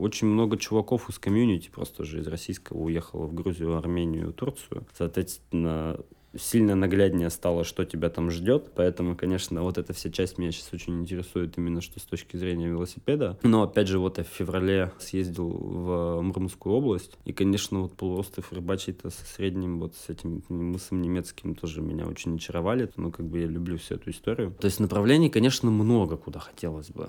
Очень 0.00 0.28
много 0.28 0.56
чуваков 0.56 1.10
из 1.10 1.18
комьюнити 1.18 1.70
просто 1.70 2.04
же 2.04 2.20
из 2.20 2.26
российского 2.26 2.78
уехало 2.78 3.26
в 3.26 3.34
Грузию, 3.34 3.76
Армению, 3.76 4.32
Турцию. 4.32 4.86
Соответственно, 4.96 6.00
сильно 6.38 6.74
нагляднее 6.74 7.30
стало, 7.30 7.64
что 7.64 7.84
тебя 7.84 8.10
там 8.10 8.30
ждет. 8.30 8.72
Поэтому, 8.74 9.16
конечно, 9.16 9.62
вот 9.62 9.78
эта 9.78 9.92
вся 9.92 10.10
часть 10.10 10.38
меня 10.38 10.52
сейчас 10.52 10.72
очень 10.72 11.00
интересует 11.00 11.56
именно 11.58 11.80
что 11.80 12.00
с 12.00 12.04
точки 12.04 12.36
зрения 12.36 12.68
велосипеда. 12.68 13.38
Но, 13.42 13.62
опять 13.62 13.88
же, 13.88 13.98
вот 13.98 14.18
я 14.18 14.24
в 14.24 14.28
феврале 14.28 14.92
съездил 14.98 15.48
в 15.48 16.20
Мурманскую 16.22 16.74
область. 16.74 17.18
И, 17.24 17.32
конечно, 17.32 17.80
вот 17.80 17.94
полуостров 17.94 18.52
Рыбачий-то 18.52 19.10
со 19.10 19.24
средним 19.24 19.80
вот 19.80 19.94
с 19.94 20.08
этим 20.08 20.42
мысом 20.48 21.02
немецким 21.02 21.54
тоже 21.54 21.80
меня 21.80 22.06
очень 22.06 22.36
очаровали. 22.36 22.90
Ну, 22.96 23.10
как 23.10 23.26
бы 23.26 23.40
я 23.40 23.46
люблю 23.46 23.78
всю 23.78 23.94
эту 23.94 24.10
историю. 24.10 24.54
То 24.60 24.66
есть 24.66 24.80
направлений, 24.80 25.30
конечно, 25.30 25.70
много 25.70 26.16
куда 26.16 26.40
хотелось 26.40 26.90
бы. 26.90 27.08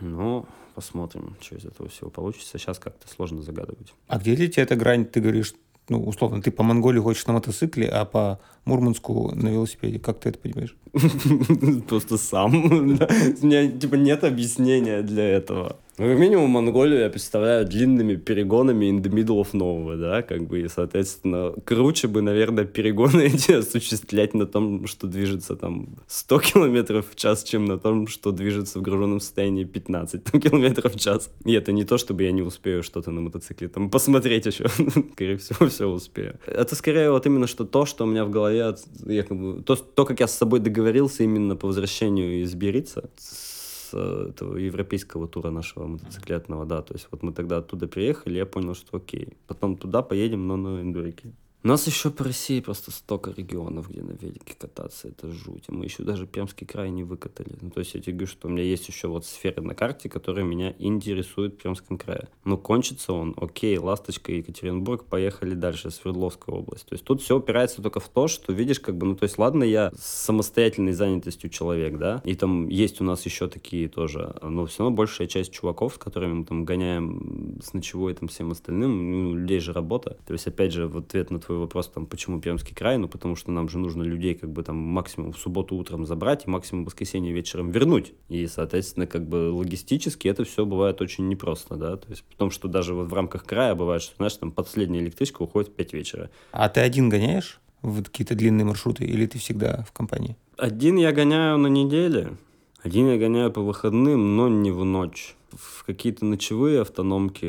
Но 0.00 0.46
посмотрим, 0.74 1.36
что 1.40 1.56
из 1.56 1.64
этого 1.64 1.88
всего 1.88 2.10
получится. 2.10 2.58
Сейчас 2.58 2.78
как-то 2.78 3.08
сложно 3.08 3.42
загадывать. 3.42 3.94
А 4.08 4.18
где 4.18 4.34
для 4.36 4.48
тебя 4.48 4.64
эта 4.64 4.76
грань, 4.76 5.04
ты 5.04 5.20
говоришь, 5.20 5.54
ну, 5.88 6.02
условно, 6.04 6.42
ты 6.42 6.50
по 6.50 6.62
Монголии 6.62 7.00
хочешь 7.00 7.26
на 7.26 7.34
мотоцикле, 7.34 7.88
а 7.88 8.04
по 8.04 8.40
Мурманску 8.64 9.34
на 9.34 9.48
велосипеде. 9.48 9.98
Как 9.98 10.20
ты 10.20 10.30
это 10.30 10.38
понимаешь? 10.38 10.76
Просто 11.88 12.16
сам. 12.16 12.54
У 12.64 12.82
меня, 12.82 13.70
типа, 13.70 13.96
нет 13.96 14.24
объяснения 14.24 15.02
для 15.02 15.28
этого. 15.28 15.76
Ну, 15.96 16.08
как 16.08 16.18
минимум, 16.18 16.50
Монголию 16.50 17.02
я 17.02 17.08
представляю 17.08 17.64
длинными 17.64 18.16
перегонами 18.16 18.86
in 18.86 19.00
the 19.00 19.10
middle 19.12 19.40
of 19.40 19.52
nowhere, 19.52 19.96
да, 19.96 20.22
как 20.22 20.48
бы, 20.48 20.62
и, 20.62 20.68
соответственно, 20.68 21.52
круче 21.64 22.08
бы, 22.08 22.20
наверное, 22.20 22.64
перегоны 22.64 23.20
эти 23.32 23.52
осуществлять 23.52 24.34
на 24.34 24.46
том, 24.46 24.88
что 24.88 25.06
движется 25.06 25.54
там 25.54 25.96
100 26.08 26.40
километров 26.40 27.06
в 27.08 27.14
час, 27.14 27.44
чем 27.44 27.66
на 27.66 27.78
том, 27.78 28.08
что 28.08 28.32
движется 28.32 28.80
в 28.80 28.82
груженном 28.82 29.20
состоянии 29.20 29.62
15 29.62 30.24
там, 30.24 30.40
километров 30.40 30.96
в 30.96 30.98
час. 30.98 31.30
И 31.44 31.52
это 31.52 31.70
не 31.70 31.84
то, 31.84 31.96
чтобы 31.96 32.24
я 32.24 32.32
не 32.32 32.42
успею 32.42 32.82
что-то 32.82 33.12
на 33.12 33.20
мотоцикле 33.20 33.68
там 33.68 33.88
посмотреть 33.88 34.46
еще. 34.46 34.66
Скорее 35.12 35.36
всего, 35.36 35.68
все 35.68 35.86
успею. 35.86 36.40
Это 36.46 36.74
скорее 36.74 37.12
вот 37.12 37.24
именно 37.26 37.46
что 37.46 37.64
то, 37.64 37.86
что 37.86 38.02
у 38.02 38.08
меня 38.08 38.24
в 38.24 38.30
голове, 38.30 38.53
я 38.54 39.22
как 39.22 39.38
бы, 39.38 39.62
то, 39.62 39.76
то, 39.76 40.04
как 40.04 40.20
я 40.20 40.26
с 40.26 40.36
собой 40.36 40.60
договорился 40.60 41.24
именно 41.24 41.56
по 41.56 41.66
возвращению 41.66 42.42
из 42.42 42.54
Бирица, 42.54 43.10
с 43.16 43.90
э, 43.92 44.28
этого 44.30 44.56
европейского 44.56 45.28
тура 45.28 45.50
нашего 45.50 45.86
мотоциклетного, 45.86 46.64
да, 46.66 46.82
то 46.82 46.94
есть 46.94 47.08
вот 47.10 47.22
мы 47.22 47.32
тогда 47.32 47.58
оттуда 47.58 47.86
приехали, 47.86 48.36
я 48.36 48.46
понял, 48.46 48.74
что 48.74 48.96
окей, 48.96 49.28
потом 49.46 49.76
туда 49.76 50.02
поедем, 50.02 50.46
но 50.46 50.56
на 50.56 50.80
эндурике. 50.80 51.32
У 51.64 51.68
нас 51.68 51.86
еще 51.86 52.10
по 52.10 52.24
России 52.24 52.60
просто 52.60 52.90
столько 52.90 53.30
регионов, 53.30 53.88
где 53.88 54.02
на 54.02 54.12
велике 54.12 54.54
кататься, 54.54 55.08
это 55.08 55.32
жуть. 55.32 55.64
Мы 55.68 55.86
еще 55.86 56.02
даже 56.02 56.26
Пермский 56.26 56.66
край 56.66 56.90
не 56.90 57.04
выкатали. 57.04 57.56
Ну, 57.58 57.70
то 57.70 57.80
есть 57.80 57.94
я 57.94 58.02
тебе 58.02 58.12
говорю, 58.12 58.26
что 58.26 58.48
у 58.48 58.50
меня 58.50 58.62
есть 58.62 58.86
еще 58.86 59.08
вот 59.08 59.24
сферы 59.24 59.62
на 59.62 59.74
карте, 59.74 60.10
которые 60.10 60.44
меня 60.44 60.74
интересуют 60.78 61.54
в 61.54 61.62
Пермском 61.62 61.96
крае. 61.96 62.28
Но 62.44 62.58
кончится 62.58 63.14
он, 63.14 63.34
окей, 63.38 63.78
Ласточка, 63.78 64.30
Екатеринбург, 64.30 65.06
поехали 65.06 65.54
дальше, 65.54 65.90
Свердловская 65.90 66.54
область. 66.54 66.84
То 66.84 66.96
есть 66.96 67.04
тут 67.06 67.22
все 67.22 67.38
опирается 67.38 67.80
только 67.80 67.98
в 67.98 68.10
то, 68.10 68.28
что 68.28 68.52
видишь, 68.52 68.78
как 68.78 68.98
бы, 68.98 69.06
ну, 69.06 69.16
то 69.16 69.22
есть 69.22 69.38
ладно, 69.38 69.64
я 69.64 69.90
с 69.96 70.04
самостоятельной 70.04 70.92
занятостью 70.92 71.48
человек, 71.48 71.96
да, 71.96 72.20
и 72.26 72.34
там 72.34 72.68
есть 72.68 73.00
у 73.00 73.04
нас 73.04 73.24
еще 73.24 73.48
такие 73.48 73.88
тоже, 73.88 74.36
но 74.42 74.66
все 74.66 74.82
равно 74.82 74.94
большая 74.94 75.28
часть 75.28 75.50
чуваков, 75.50 75.94
с 75.94 75.96
которыми 75.98 76.34
мы 76.34 76.44
там 76.44 76.66
гоняем 76.66 77.58
с 77.64 77.72
ночевой 77.72 78.12
и 78.12 78.16
там 78.16 78.28
всем 78.28 78.50
остальным, 78.50 79.10
ну, 79.10 79.30
у 79.30 79.34
людей 79.34 79.60
же 79.60 79.72
работа. 79.72 80.18
То 80.26 80.34
есть, 80.34 80.46
опять 80.46 80.74
же, 80.74 80.88
в 80.88 80.98
ответ 80.98 81.30
на 81.30 81.40
твой 81.40 81.53
вопрос, 81.58 81.88
там, 81.88 82.06
почему 82.06 82.40
Пермский 82.40 82.74
край, 82.74 82.98
ну, 82.98 83.08
потому 83.08 83.36
что 83.36 83.50
нам 83.50 83.68
же 83.68 83.78
нужно 83.78 84.02
людей 84.02 84.34
как 84.34 84.50
бы 84.50 84.62
там 84.62 84.76
максимум 84.76 85.32
в 85.32 85.38
субботу 85.38 85.76
утром 85.76 86.06
забрать 86.06 86.46
и 86.46 86.50
максимум 86.50 86.84
в 86.84 86.86
воскресенье 86.86 87.32
вечером 87.32 87.70
вернуть. 87.70 88.12
И, 88.28 88.46
соответственно, 88.46 89.06
как 89.06 89.28
бы 89.28 89.50
логистически 89.52 90.28
это 90.28 90.44
все 90.44 90.64
бывает 90.64 91.00
очень 91.00 91.28
непросто, 91.28 91.76
да, 91.76 91.96
то 91.96 92.10
есть, 92.10 92.24
потому 92.24 92.50
что 92.50 92.68
даже 92.68 92.94
вот 92.94 93.08
в 93.08 93.14
рамках 93.14 93.44
края 93.44 93.74
бывает, 93.74 94.02
что, 94.02 94.16
знаешь, 94.16 94.36
там 94.36 94.52
последняя 94.52 95.00
электричка 95.00 95.42
уходит 95.42 95.70
в 95.70 95.74
5 95.74 95.92
вечера. 95.92 96.30
А 96.52 96.68
ты 96.68 96.80
один 96.80 97.08
гоняешь 97.08 97.60
в 97.82 98.02
какие-то 98.02 98.34
длинные 98.34 98.64
маршруты 98.64 99.04
или 99.04 99.26
ты 99.26 99.38
всегда 99.38 99.84
в 99.88 99.92
компании? 99.92 100.36
Один 100.56 100.96
я 100.96 101.12
гоняю 101.12 101.58
на 101.58 101.66
неделе, 101.66 102.36
один 102.82 103.08
я 103.08 103.18
гоняю 103.18 103.50
по 103.50 103.62
выходным, 103.62 104.36
но 104.36 104.48
не 104.48 104.70
в 104.70 104.84
ночь. 104.84 105.36
В 105.56 105.84
какие-то 105.84 106.24
ночевые 106.24 106.80
автономки 106.80 107.46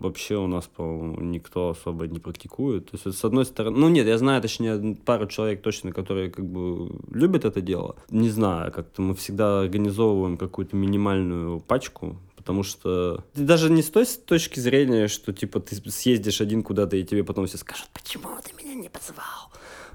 вообще 0.00 0.36
у 0.36 0.46
нас, 0.46 0.66
по-моему, 0.66 1.20
никто 1.20 1.70
особо 1.70 2.06
не 2.06 2.18
практикует. 2.18 2.90
То 2.90 2.98
есть, 3.04 3.18
с 3.18 3.24
одной 3.24 3.44
стороны... 3.44 3.78
Ну, 3.78 3.88
нет, 3.88 4.06
я 4.06 4.18
знаю, 4.18 4.42
точнее, 4.42 4.96
пару 5.04 5.26
человек 5.26 5.62
точно, 5.62 5.92
которые 5.92 6.30
как 6.30 6.44
бы 6.44 6.90
любят 7.10 7.44
это 7.44 7.60
дело. 7.60 7.96
Не 8.10 8.28
знаю, 8.28 8.72
как-то 8.72 9.02
мы 9.02 9.14
всегда 9.14 9.60
организовываем 9.60 10.36
какую-то 10.36 10.76
минимальную 10.76 11.60
пачку, 11.60 12.16
Потому 12.40 12.62
что 12.62 13.22
ты 13.34 13.42
даже 13.42 13.68
не 13.70 13.82
с 13.82 13.90
той 13.90 14.06
с 14.06 14.16
точки 14.16 14.60
зрения, 14.60 15.08
что 15.08 15.30
типа 15.30 15.60
ты 15.60 15.76
съездишь 15.90 16.40
один 16.40 16.62
куда-то, 16.62 16.96
и 16.96 17.04
тебе 17.04 17.22
потом 17.22 17.46
все 17.46 17.58
скажут, 17.58 17.88
почему 17.92 18.28
ты 18.42 18.54
меня 18.64 18.74
не 18.74 18.88
позвал? 18.88 19.49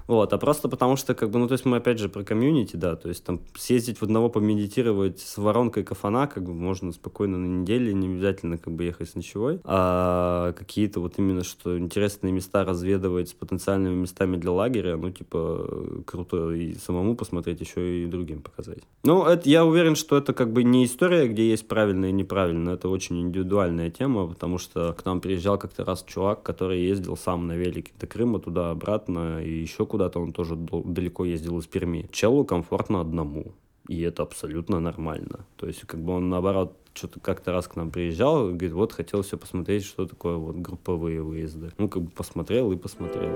Вот, 0.06 0.32
а 0.32 0.38
просто 0.38 0.68
потому 0.68 0.96
что, 0.96 1.14
как 1.14 1.30
бы, 1.30 1.38
ну, 1.38 1.48
то 1.48 1.52
есть 1.52 1.64
мы 1.64 1.78
опять 1.78 1.98
же 1.98 2.08
про 2.08 2.22
комьюнити, 2.22 2.76
да, 2.76 2.96
то 2.96 3.08
есть 3.08 3.24
там 3.24 3.40
съездить 3.56 3.98
в 3.98 4.02
одного 4.02 4.28
помедитировать 4.28 5.20
с 5.20 5.36
воронкой 5.36 5.84
кафана, 5.84 6.26
как 6.26 6.44
бы 6.44 6.54
можно 6.54 6.92
спокойно 6.92 7.38
на 7.38 7.46
неделе, 7.46 7.92
не 7.92 8.06
обязательно 8.06 8.58
как 8.58 8.72
бы 8.72 8.84
ехать 8.84 9.10
с 9.10 9.14
ночевой, 9.14 9.60
а 9.64 10.52
какие-то 10.52 11.00
вот 11.00 11.14
именно, 11.18 11.42
что 11.42 11.78
интересные 11.78 12.32
места 12.32 12.64
разведывать 12.64 13.30
с 13.30 13.32
потенциальными 13.32 13.94
местами 13.94 14.36
для 14.36 14.52
лагеря, 14.52 14.96
ну, 14.96 15.10
типа, 15.10 16.02
круто 16.06 16.52
и 16.52 16.74
самому 16.74 17.16
посмотреть, 17.16 17.60
еще 17.60 18.04
и 18.04 18.06
другим 18.06 18.42
показать. 18.42 18.78
Ну, 19.02 19.24
это, 19.24 19.48
я 19.48 19.64
уверен, 19.64 19.96
что 19.96 20.16
это 20.16 20.32
как 20.32 20.52
бы 20.52 20.62
не 20.62 20.84
история, 20.84 21.26
где 21.26 21.48
есть 21.48 21.66
правильно 21.66 22.06
и 22.06 22.12
неправильно, 22.12 22.70
это 22.70 22.88
очень 22.88 23.20
индивидуальная 23.20 23.90
тема, 23.90 24.28
потому 24.28 24.58
что 24.58 24.92
к 24.92 25.04
нам 25.04 25.20
приезжал 25.20 25.58
как-то 25.58 25.84
раз 25.84 26.04
чувак, 26.06 26.42
который 26.42 26.80
ездил 26.82 27.16
сам 27.16 27.46
на 27.46 27.52
велике 27.56 27.92
до 27.98 28.06
Крыма, 28.06 28.38
туда-обратно 28.38 29.42
и 29.42 29.50
еще 29.50 29.84
куда 29.86 29.95
куда-то, 29.96 30.20
он 30.20 30.32
тоже 30.32 30.56
далеко 30.56 31.24
ездил 31.24 31.58
из 31.58 31.66
Перми. 31.66 32.06
Челу 32.12 32.44
комфортно 32.44 33.00
одному. 33.00 33.54
И 33.88 34.02
это 34.02 34.24
абсолютно 34.24 34.78
нормально. 34.78 35.46
То 35.56 35.66
есть, 35.66 35.80
как 35.86 36.00
бы 36.00 36.12
он, 36.12 36.28
наоборот, 36.28 36.76
что-то 36.92 37.18
как-то 37.20 37.52
раз 37.52 37.66
к 37.66 37.76
нам 37.76 37.90
приезжал, 37.90 38.48
говорит, 38.48 38.72
вот 38.72 38.92
хотел 38.92 39.22
все 39.22 39.38
посмотреть, 39.38 39.84
что 39.84 40.06
такое 40.06 40.36
вот 40.36 40.56
групповые 40.56 41.22
выезды. 41.22 41.70
Ну, 41.78 41.88
как 41.88 42.02
бы 42.02 42.10
посмотрел 42.10 42.72
и 42.72 42.76
посмотрел. 42.76 43.32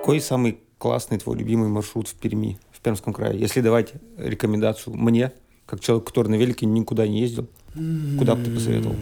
Какой 0.00 0.20
самый 0.20 0.58
классный 0.78 1.18
твой 1.18 1.38
любимый 1.38 1.68
маршрут 1.68 2.08
в 2.08 2.14
Перми, 2.14 2.58
в 2.72 2.80
Пермском 2.80 3.12
крае? 3.12 3.38
Если 3.38 3.60
давать 3.60 3.92
рекомендацию 4.16 4.96
мне, 4.96 5.32
как 5.66 5.80
человек, 5.80 6.08
который 6.08 6.28
на 6.28 6.36
велике 6.36 6.66
никуда 6.66 7.06
не 7.06 7.20
ездил, 7.20 7.46
куда 8.18 8.34
бы 8.34 8.42
ты 8.42 8.50
посоветовал? 8.50 8.96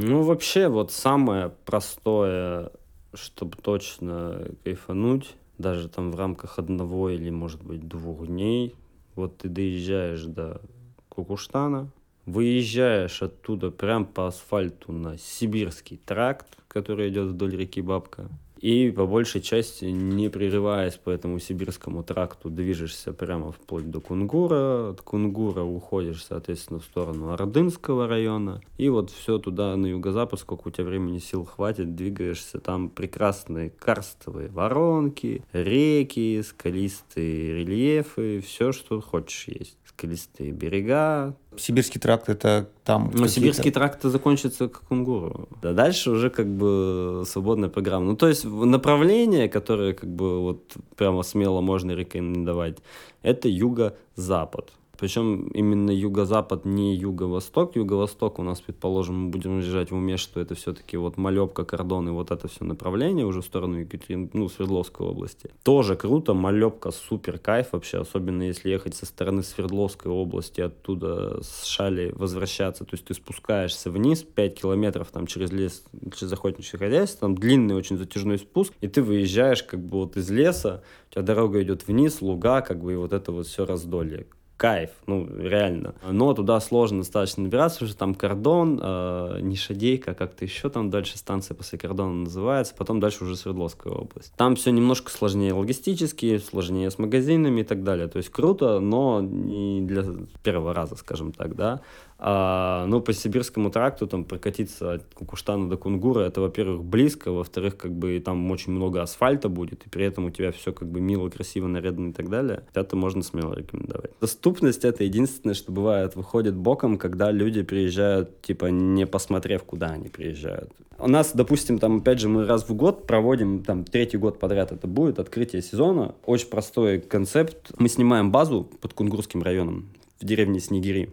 Ну, 0.00 0.22
вообще, 0.22 0.68
вот 0.68 0.92
самое 0.92 1.50
простое, 1.64 2.70
чтобы 3.14 3.56
точно 3.56 4.46
кайфануть, 4.62 5.34
даже 5.58 5.88
там 5.88 6.12
в 6.12 6.14
рамках 6.14 6.60
одного 6.60 7.10
или, 7.10 7.30
может 7.30 7.64
быть, 7.64 7.88
двух 7.88 8.28
дней, 8.28 8.76
вот 9.16 9.38
ты 9.38 9.48
доезжаешь 9.48 10.22
до 10.22 10.60
Кукуштана, 11.08 11.90
выезжаешь 12.26 13.22
оттуда 13.22 13.72
прям 13.72 14.06
по 14.06 14.28
асфальту 14.28 14.92
на 14.92 15.18
Сибирский 15.18 15.96
тракт, 15.96 16.46
который 16.68 17.08
идет 17.08 17.30
вдоль 17.30 17.56
реки 17.56 17.82
Бабка, 17.82 18.28
и 18.60 18.90
по 18.90 19.06
большей 19.06 19.40
части, 19.40 19.84
не 19.86 20.28
прерываясь 20.28 20.96
по 20.96 21.10
этому 21.10 21.38
сибирскому 21.38 22.02
тракту, 22.02 22.50
движешься 22.50 23.12
прямо 23.12 23.52
вплоть 23.52 23.90
до 23.90 24.00
Кунгура. 24.00 24.90
От 24.90 25.00
Кунгура 25.00 25.62
уходишь, 25.62 26.24
соответственно, 26.24 26.80
в 26.80 26.84
сторону 26.84 27.32
Ордынского 27.32 28.08
района. 28.08 28.60
И 28.76 28.88
вот 28.88 29.10
все 29.10 29.38
туда 29.38 29.76
на 29.76 29.86
юго-запад, 29.86 30.40
сколько 30.40 30.68
у 30.68 30.70
тебя 30.70 30.84
времени 30.84 31.18
сил 31.18 31.44
хватит, 31.44 31.94
двигаешься. 31.94 32.58
Там 32.58 32.90
прекрасные 32.90 33.70
карстовые 33.70 34.48
воронки, 34.48 35.44
реки, 35.52 36.42
скалистые 36.42 37.54
рельефы, 37.54 38.40
все, 38.40 38.72
что 38.72 39.00
хочешь 39.00 39.48
есть 39.48 39.77
скалистые 39.98 40.52
берега. 40.52 41.34
Сибирский 41.56 42.00
тракт 42.00 42.28
это 42.28 42.68
там. 42.84 43.10
Ну, 43.12 43.26
Сибирский 43.26 43.72
тракт 43.72 44.02
закончится 44.02 44.68
к 44.68 44.82
Кунгуру. 44.88 45.48
Да 45.60 45.72
дальше 45.72 46.10
уже 46.10 46.30
как 46.30 46.46
бы 46.46 47.24
свободная 47.26 47.68
программа. 47.68 48.06
Ну, 48.06 48.16
то 48.16 48.28
есть 48.28 48.44
направление, 48.44 49.48
которое 49.48 49.94
как 49.94 50.08
бы 50.08 50.40
вот 50.40 50.76
прямо 50.96 51.22
смело 51.22 51.60
можно 51.60 51.92
рекомендовать, 51.92 52.78
это 53.22 53.48
юго-запад. 53.48 54.72
Причем 54.98 55.46
именно 55.54 55.92
юго-запад, 55.92 56.64
не 56.64 56.96
юго-восток. 56.96 57.76
Юго-восток 57.76 58.40
у 58.40 58.42
нас, 58.42 58.60
предположим, 58.60 59.26
мы 59.26 59.30
будем 59.30 59.60
держать 59.60 59.92
в 59.92 59.94
уме, 59.94 60.16
что 60.16 60.40
это 60.40 60.56
все-таки 60.56 60.96
вот 60.96 61.16
Малепка, 61.16 61.64
Кордон 61.64 62.08
и 62.08 62.10
вот 62.10 62.32
это 62.32 62.48
все 62.48 62.64
направление 62.64 63.24
уже 63.24 63.40
в 63.40 63.44
сторону 63.44 63.78
Екатерин... 63.78 64.28
ну, 64.32 64.48
Свердловской 64.48 65.06
области. 65.06 65.50
Тоже 65.62 65.94
круто, 65.94 66.34
Малепка 66.34 66.90
супер 66.90 67.38
кайф 67.38 67.68
вообще, 67.72 67.98
особенно 67.98 68.42
если 68.42 68.70
ехать 68.70 68.96
со 68.96 69.06
стороны 69.06 69.44
Свердловской 69.44 70.10
области, 70.10 70.62
оттуда 70.62 71.42
с 71.44 71.64
Шали 71.64 72.12
возвращаться. 72.16 72.84
То 72.84 72.94
есть 72.94 73.04
ты 73.04 73.14
спускаешься 73.14 73.92
вниз 73.92 74.24
5 74.24 74.60
километров 74.60 75.10
там 75.12 75.28
через 75.28 75.52
лес, 75.52 75.84
через 76.16 76.32
охотничье 76.32 76.76
хозяйство, 76.76 77.20
там 77.20 77.36
длинный 77.36 77.76
очень 77.76 77.98
затяжной 77.98 78.38
спуск, 78.38 78.72
и 78.80 78.88
ты 78.88 79.00
выезжаешь 79.02 79.62
как 79.62 79.78
бы 79.78 79.98
вот 79.98 80.16
из 80.16 80.28
леса, 80.28 80.82
у 81.10 81.14
тебя 81.14 81.22
дорога 81.22 81.62
идет 81.62 81.86
вниз, 81.86 82.20
луга, 82.20 82.62
как 82.62 82.82
бы 82.82 82.94
и 82.94 82.96
вот 82.96 83.12
это 83.12 83.30
вот 83.30 83.46
все 83.46 83.64
раздолье 83.64 84.26
кайф, 84.58 84.90
ну, 85.06 85.26
реально. 85.38 85.94
Но 86.10 86.34
туда 86.34 86.60
сложно 86.60 86.98
достаточно 86.98 87.44
набираться, 87.44 87.84
уже 87.84 87.94
там 87.94 88.14
кордон, 88.14 88.78
э, 88.82 89.38
не 89.40 89.56
Шадейка, 89.56 90.14
как-то 90.14 90.44
еще 90.44 90.68
там 90.68 90.90
дальше 90.90 91.16
станция 91.16 91.54
после 91.54 91.78
кордона 91.78 92.24
называется, 92.24 92.74
потом 92.76 92.98
дальше 92.98 93.24
уже 93.24 93.36
Свердловская 93.36 93.92
область. 93.92 94.32
Там 94.36 94.56
все 94.56 94.72
немножко 94.72 95.10
сложнее 95.10 95.52
логистически, 95.52 96.38
сложнее 96.38 96.90
с 96.90 96.98
магазинами 96.98 97.60
и 97.60 97.64
так 97.64 97.84
далее. 97.84 98.08
То 98.08 98.18
есть 98.18 98.30
круто, 98.30 98.80
но 98.80 99.20
не 99.22 99.80
для 99.82 100.04
первого 100.42 100.74
раза, 100.74 100.96
скажем 100.96 101.32
так, 101.32 101.54
да. 101.54 101.80
А, 102.20 102.84
ну, 102.86 103.00
по 103.00 103.12
Сибирскому 103.12 103.70
тракту 103.70 104.08
там 104.08 104.24
прокатиться 104.24 104.94
от 104.94 105.14
Кукуштана 105.14 105.70
до 105.70 105.76
Кунгура, 105.76 106.22
это, 106.22 106.40
во-первых, 106.40 106.82
близко, 106.82 107.30
во-вторых, 107.30 107.76
как 107.76 107.92
бы 107.92 108.18
там 108.18 108.50
очень 108.50 108.72
много 108.72 109.02
асфальта 109.02 109.48
будет, 109.48 109.86
и 109.86 109.88
при 109.88 110.04
этом 110.04 110.24
у 110.24 110.30
тебя 110.30 110.50
все 110.50 110.72
как 110.72 110.88
бы 110.88 111.00
мило, 111.00 111.28
красиво, 111.28 111.68
нарядно 111.68 112.08
и 112.08 112.12
так 112.12 112.28
далее. 112.28 112.64
Это 112.74 112.96
можно 112.96 113.22
смело 113.22 113.54
рекомендовать. 113.54 114.10
Доступность— 114.20 114.84
это 114.84 115.04
единственное, 115.04 115.54
что 115.54 115.70
бывает, 115.70 116.16
выходит 116.16 116.56
боком, 116.56 116.98
когда 116.98 117.30
люди 117.30 117.62
приезжают, 117.62 118.42
типа, 118.42 118.66
не 118.66 119.06
посмотрев, 119.06 119.62
куда 119.62 119.90
они 119.90 120.08
приезжают. 120.08 120.72
У 120.98 121.08
нас, 121.08 121.30
допустим, 121.32 121.78
там, 121.78 121.98
опять 121.98 122.18
же, 122.18 122.28
мы 122.28 122.44
раз 122.44 122.68
в 122.68 122.74
год 122.74 123.06
проводим, 123.06 123.62
там, 123.62 123.84
третий 123.84 124.16
год 124.16 124.40
подряд 124.40 124.72
это 124.72 124.88
будет, 124.88 125.20
открытие 125.20 125.62
сезона. 125.62 126.16
Очень 126.26 126.48
простой 126.48 126.98
концепт. 126.98 127.70
Мы 127.78 127.88
снимаем 127.88 128.32
базу 128.32 128.68
под 128.80 128.94
Кунгурским 128.94 129.44
районом 129.44 129.90
в 130.20 130.24
деревне 130.24 130.58
Снегири 130.58 131.12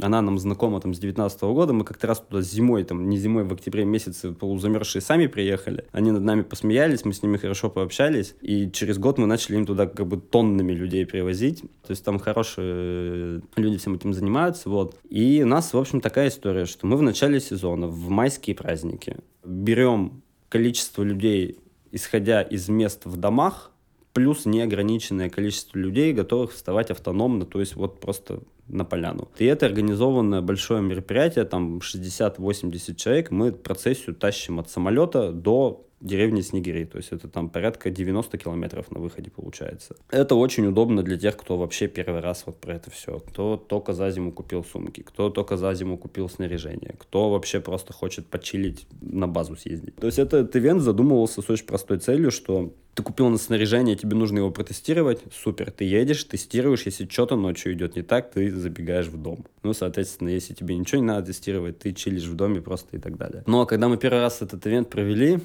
она 0.00 0.20
нам 0.22 0.38
знакома 0.38 0.80
там 0.80 0.94
с 0.94 0.98
19 0.98 1.42
-го 1.42 1.54
года, 1.54 1.72
мы 1.72 1.84
как-то 1.84 2.06
раз 2.06 2.20
туда 2.20 2.42
зимой, 2.42 2.84
там 2.84 3.08
не 3.08 3.18
зимой, 3.18 3.44
в 3.44 3.52
октябре 3.52 3.84
месяце 3.84 4.32
полузамерзшие 4.32 5.02
сами 5.02 5.26
приехали, 5.26 5.84
они 5.92 6.10
над 6.10 6.22
нами 6.22 6.42
посмеялись, 6.42 7.04
мы 7.04 7.12
с 7.12 7.22
ними 7.22 7.36
хорошо 7.36 7.70
пообщались, 7.70 8.34
и 8.40 8.70
через 8.70 8.98
год 8.98 9.18
мы 9.18 9.26
начали 9.26 9.56
им 9.56 9.66
туда 9.66 9.86
как 9.86 10.06
бы 10.06 10.16
тоннами 10.18 10.72
людей 10.72 11.06
привозить, 11.06 11.60
то 11.60 11.90
есть 11.90 12.04
там 12.04 12.18
хорошие 12.18 13.42
люди 13.56 13.78
всем 13.78 13.94
этим 13.94 14.12
занимаются, 14.12 14.68
вот. 14.68 14.98
И 15.08 15.42
у 15.42 15.46
нас, 15.46 15.72
в 15.72 15.78
общем, 15.78 16.00
такая 16.00 16.28
история, 16.28 16.66
что 16.66 16.86
мы 16.86 16.96
в 16.96 17.02
начале 17.02 17.40
сезона, 17.40 17.86
в 17.86 18.08
майские 18.08 18.56
праздники, 18.56 19.16
берем 19.44 20.22
количество 20.48 21.02
людей, 21.02 21.58
исходя 21.92 22.42
из 22.42 22.68
мест 22.68 23.02
в 23.04 23.16
домах, 23.16 23.70
плюс 24.12 24.46
неограниченное 24.46 25.28
количество 25.28 25.78
людей, 25.78 26.12
готовых 26.12 26.52
вставать 26.52 26.90
автономно, 26.90 27.44
то 27.44 27.60
есть 27.60 27.76
вот 27.76 28.00
просто 28.00 28.40
на 28.68 28.84
поляну. 28.84 29.28
И 29.38 29.44
это 29.44 29.66
организованное 29.66 30.40
большое 30.40 30.82
мероприятие, 30.82 31.44
там 31.44 31.78
60-80 31.78 32.94
человек, 32.94 33.30
мы 33.30 33.52
процессию 33.52 34.14
тащим 34.14 34.58
от 34.58 34.68
самолета 34.70 35.32
до 35.32 35.85
деревни 36.00 36.40
Снегири, 36.42 36.84
то 36.84 36.98
есть 36.98 37.12
это 37.12 37.28
там 37.28 37.48
порядка 37.48 37.90
90 37.90 38.36
километров 38.38 38.90
на 38.90 39.00
выходе 39.00 39.30
получается. 39.30 39.96
Это 40.10 40.34
очень 40.34 40.66
удобно 40.66 41.02
для 41.02 41.18
тех, 41.18 41.36
кто 41.36 41.56
вообще 41.56 41.88
первый 41.88 42.20
раз 42.20 42.44
вот 42.46 42.60
про 42.60 42.74
это 42.74 42.90
все, 42.90 43.18
кто 43.18 43.56
только 43.56 43.92
за 43.92 44.10
зиму 44.10 44.32
купил 44.32 44.64
сумки, 44.64 45.02
кто 45.02 45.30
только 45.30 45.56
за 45.56 45.72
зиму 45.74 45.96
купил 45.96 46.28
снаряжение, 46.28 46.94
кто 46.98 47.30
вообще 47.30 47.60
просто 47.60 47.92
хочет 47.92 48.26
почилить 48.26 48.86
на 49.00 49.26
базу 49.26 49.56
съездить. 49.56 49.96
То 49.96 50.06
есть 50.06 50.18
этот 50.18 50.54
ивент 50.54 50.82
задумывался 50.82 51.40
с 51.42 51.48
очень 51.48 51.66
простой 51.66 51.98
целью, 51.98 52.30
что 52.30 52.72
ты 52.94 53.02
купил 53.02 53.28
на 53.28 53.36
снаряжение, 53.36 53.94
тебе 53.94 54.16
нужно 54.16 54.38
его 54.38 54.50
протестировать, 54.50 55.20
супер, 55.30 55.70
ты 55.70 55.84
едешь, 55.84 56.24
тестируешь, 56.24 56.86
если 56.86 57.06
что-то 57.06 57.36
ночью 57.36 57.74
идет 57.74 57.94
не 57.94 58.02
так, 58.02 58.30
ты 58.30 58.50
забегаешь 58.50 59.06
в 59.06 59.20
дом. 59.20 59.44
Ну, 59.62 59.74
соответственно, 59.74 60.30
если 60.30 60.54
тебе 60.54 60.76
ничего 60.76 61.02
не 61.02 61.06
надо 61.06 61.26
тестировать, 61.26 61.78
ты 61.78 61.92
чилишь 61.92 62.24
в 62.24 62.34
доме 62.34 62.62
просто 62.62 62.96
и 62.96 62.98
так 62.98 63.18
далее. 63.18 63.44
Но 63.46 63.66
когда 63.66 63.88
мы 63.88 63.98
первый 63.98 64.20
раз 64.20 64.40
этот 64.40 64.66
ивент 64.66 64.88
провели, 64.88 65.40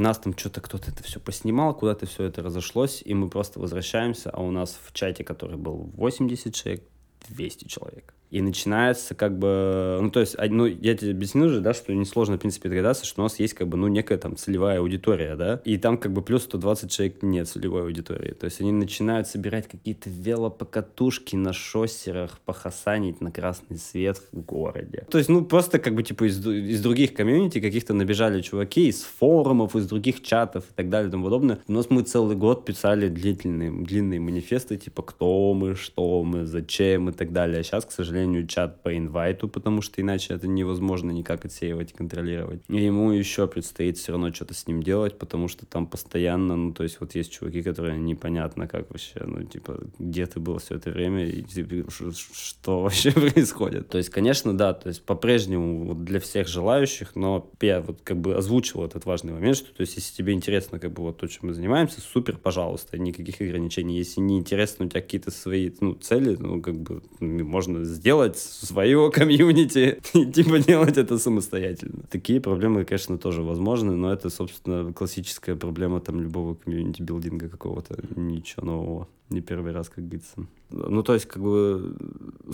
нас 0.00 0.18
там 0.18 0.36
что-то 0.36 0.60
кто-то 0.60 0.90
это 0.90 1.02
все 1.02 1.20
поснимал, 1.20 1.74
куда-то 1.74 2.06
все 2.06 2.24
это 2.24 2.42
разошлось, 2.42 3.02
и 3.04 3.14
мы 3.14 3.28
просто 3.28 3.60
возвращаемся, 3.60 4.30
а 4.30 4.40
у 4.42 4.50
нас 4.50 4.78
в 4.82 4.92
чате, 4.92 5.24
который 5.24 5.56
был 5.56 5.90
80 5.94 6.54
человек, 6.54 6.84
200 7.28 7.66
человек. 7.66 8.14
И 8.32 8.40
начинается 8.40 9.14
как 9.14 9.38
бы, 9.38 9.98
ну, 10.00 10.10
то 10.10 10.20
есть, 10.20 10.36
ну, 10.38 10.64
я 10.64 10.96
тебе 10.96 11.10
объяснил 11.10 11.50
же, 11.50 11.60
да, 11.60 11.74
что 11.74 11.92
несложно, 11.92 12.38
в 12.38 12.40
принципе, 12.40 12.70
догадаться, 12.70 13.04
что 13.04 13.20
у 13.20 13.24
нас 13.24 13.38
есть 13.38 13.52
как 13.52 13.68
бы, 13.68 13.76
ну, 13.76 13.88
некая 13.88 14.16
там 14.16 14.36
целевая 14.36 14.78
аудитория, 14.78 15.36
да, 15.36 15.60
и 15.66 15.76
там 15.76 15.98
как 15.98 16.14
бы 16.14 16.22
плюс 16.22 16.44
120 16.44 16.90
человек 16.90 17.22
нет 17.22 17.46
целевой 17.46 17.82
аудитории. 17.82 18.32
То 18.32 18.46
есть 18.46 18.58
они 18.62 18.72
начинают 18.72 19.28
собирать 19.28 19.68
какие-то 19.68 20.08
велопокатушки 20.08 21.36
на 21.36 21.52
шоссерах, 21.52 22.40
похасанить 22.46 23.20
на 23.20 23.30
красный 23.30 23.76
свет 23.76 24.22
в 24.32 24.40
городе. 24.40 25.06
То 25.10 25.18
есть, 25.18 25.28
ну, 25.28 25.44
просто 25.44 25.78
как 25.78 25.94
бы, 25.94 26.02
типа, 26.02 26.24
из, 26.26 26.38
из 26.46 26.80
других 26.80 27.12
комьюнити 27.12 27.60
каких-то 27.60 27.92
набежали 27.92 28.40
чуваки, 28.40 28.88
из 28.88 29.02
форумов, 29.02 29.76
из 29.76 29.86
других 29.86 30.22
чатов 30.22 30.64
и 30.70 30.74
так 30.74 30.88
далее 30.88 31.08
и 31.08 31.10
тому 31.10 31.24
подобное. 31.24 31.58
У 31.68 31.72
нас 31.72 31.90
мы 31.90 32.00
целый 32.02 32.34
год 32.34 32.64
писали 32.64 33.08
длительные, 33.08 33.70
длинные 33.70 34.20
манифесты, 34.20 34.78
типа, 34.78 35.02
кто 35.02 35.52
мы, 35.52 35.74
что 35.74 36.24
мы, 36.24 36.46
зачем 36.46 37.10
и 37.10 37.12
так 37.12 37.34
далее. 37.34 37.60
А 37.60 37.62
сейчас, 37.62 37.84
к 37.84 37.92
сожалению, 37.92 38.21
сожалению, 38.22 38.46
чат 38.46 38.82
по 38.82 38.96
инвайту, 38.96 39.48
потому 39.48 39.82
что 39.82 40.00
иначе 40.00 40.34
это 40.34 40.46
невозможно 40.46 41.10
никак 41.10 41.44
отсеивать 41.44 41.90
и 41.90 41.94
контролировать. 41.94 42.62
И 42.68 42.76
ему 42.76 43.10
еще 43.10 43.46
предстоит 43.46 43.98
все 43.98 44.12
равно 44.12 44.32
что-то 44.32 44.54
с 44.54 44.66
ним 44.66 44.82
делать, 44.82 45.18
потому 45.18 45.48
что 45.48 45.66
там 45.66 45.86
постоянно, 45.86 46.56
ну, 46.56 46.72
то 46.72 46.84
есть 46.84 47.00
вот 47.00 47.14
есть 47.14 47.32
чуваки, 47.32 47.62
которые 47.62 47.98
непонятно 47.98 48.68
как 48.68 48.90
вообще, 48.90 49.22
ну, 49.24 49.42
типа, 49.44 49.80
где 49.98 50.26
ты 50.26 50.40
был 50.40 50.58
все 50.58 50.76
это 50.76 50.90
время, 50.90 51.26
и 51.26 51.42
типа, 51.42 51.90
что 51.90 52.82
вообще 52.82 53.12
происходит. 53.32 53.88
То 53.88 53.98
есть, 53.98 54.10
конечно, 54.10 54.56
да, 54.56 54.72
то 54.72 54.88
есть 54.88 55.04
по-прежнему 55.04 55.86
вот 55.86 56.04
для 56.04 56.20
всех 56.20 56.48
желающих, 56.48 57.16
но 57.16 57.50
я 57.60 57.80
вот 57.80 58.00
как 58.04 58.18
бы 58.18 58.36
озвучил 58.36 58.84
этот 58.84 59.04
важный 59.04 59.32
момент, 59.32 59.56
что, 59.56 59.74
то 59.74 59.80
есть, 59.80 59.96
если 59.96 60.14
тебе 60.14 60.32
интересно 60.32 60.78
как 60.78 60.92
бы 60.92 61.02
вот 61.02 61.18
то, 61.18 61.26
чем 61.26 61.48
мы 61.48 61.54
занимаемся, 61.54 62.00
супер, 62.00 62.36
пожалуйста, 62.36 62.98
никаких 62.98 63.40
ограничений. 63.40 63.96
Если 63.96 64.20
не 64.20 64.38
интересно, 64.38 64.86
у 64.86 64.88
тебя 64.88 65.00
какие-то 65.00 65.30
свои, 65.30 65.70
ну, 65.80 65.94
цели, 65.94 66.36
ну, 66.38 66.60
как 66.60 66.76
бы 66.76 67.02
можно 67.20 67.84
сделать 67.84 68.11
делать 68.12 68.36
свое 68.36 69.10
комьюнити 69.10 69.98
типа 70.12 70.58
делать 70.58 70.98
это 70.98 71.18
самостоятельно. 71.18 72.02
Такие 72.10 72.40
проблемы, 72.40 72.84
конечно, 72.84 73.16
тоже 73.18 73.42
возможны, 73.42 73.92
но 73.96 74.12
это, 74.12 74.30
собственно, 74.30 74.92
классическая 74.92 75.56
проблема 75.56 76.00
там 76.00 76.20
любого 76.20 76.54
community 76.54 77.01
building 77.01 77.43
а 77.43 77.48
какого-то. 77.48 77.96
Ничего 78.16 78.66
нового 78.66 79.08
не 79.30 79.40
первый 79.40 79.72
раз, 79.72 79.88
как 79.88 80.04
говорится. 80.04 80.46
Ну, 80.70 81.02
то 81.02 81.14
есть, 81.14 81.26
как 81.26 81.42
бы, 81.42 81.96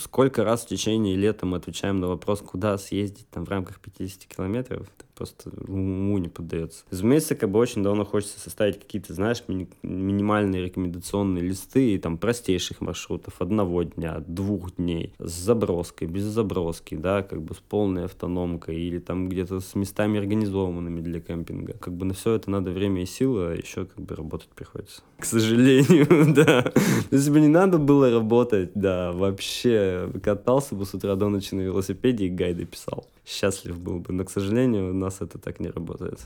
сколько 0.01 0.45
раз 0.45 0.65
в 0.65 0.69
течение 0.69 1.17
лета 1.17 1.45
мы 1.45 1.57
отвечаем 1.57 2.01
на 2.01 2.07
вопрос, 2.07 2.41
куда 2.41 2.79
съездить 2.79 3.29
там 3.31 3.45
в 3.45 3.49
рамках 3.49 3.81
50 3.81 4.27
километров, 4.27 4.87
просто 5.19 5.51
уму 5.67 6.19
не 6.19 6.29
поддается. 6.29 6.85
Разумеется, 6.91 7.35
как 7.35 7.51
бы 7.51 7.59
очень 7.59 7.83
давно 7.83 8.05
хочется 8.05 8.39
составить 8.39 8.79
какие-то, 8.79 9.13
знаешь, 9.15 9.43
ми- 9.49 9.69
минимальные 9.83 10.63
рекомендационные 10.67 11.43
листы 11.43 11.95
и 11.95 11.99
там 11.99 12.19
простейших 12.19 12.81
маршрутов 12.81 13.35
одного 13.41 13.83
дня, 13.83 14.23
двух 14.27 14.77
дней, 14.77 15.13
с 15.19 15.33
заброской, 15.33 16.07
без 16.07 16.23
заброски, 16.23 16.95
да, 16.95 17.23
как 17.23 17.43
бы 17.43 17.55
с 17.55 17.59
полной 17.59 18.05
автономкой 18.05 18.81
или 18.81 18.99
там 18.99 19.29
где-то 19.29 19.59
с 19.59 19.75
местами 19.75 20.19
организованными 20.21 21.01
для 21.01 21.21
кемпинга. 21.21 21.75
Как 21.81 21.95
бы 21.95 22.07
на 22.07 22.15
все 22.15 22.35
это 22.35 22.49
надо 22.51 22.71
время 22.71 23.03
и 23.03 23.07
силы, 23.07 23.49
а 23.49 23.55
еще 23.55 23.87
как 23.87 24.05
бы 24.05 24.15
работать 24.15 24.49
приходится. 24.55 25.03
К 25.19 25.25
сожалению, 25.25 26.33
да. 26.35 26.73
Если 27.11 27.31
бы 27.31 27.41
не 27.41 27.49
надо 27.49 27.79
было 27.79 28.11
работать, 28.11 28.71
да, 28.75 29.11
вообще 29.13 30.09
катался 30.23 30.77
бы 30.77 30.87
с 30.87 30.95
утра 30.95 31.17
до 31.17 31.29
ночи 31.29 31.55
на 31.55 31.63
велосипеде 31.63 32.27
и 32.27 32.31
гайды 32.31 32.65
писал. 32.65 33.07
Счастлив 33.27 33.79
был 33.79 33.99
бы, 33.99 34.13
но, 34.15 34.25
к 34.25 34.31
сожалению, 34.31 34.91
у 34.91 34.95
нас 35.09 35.23
это 35.23 35.39
так 35.39 35.59
не 35.59 35.69
работает. 35.69 36.21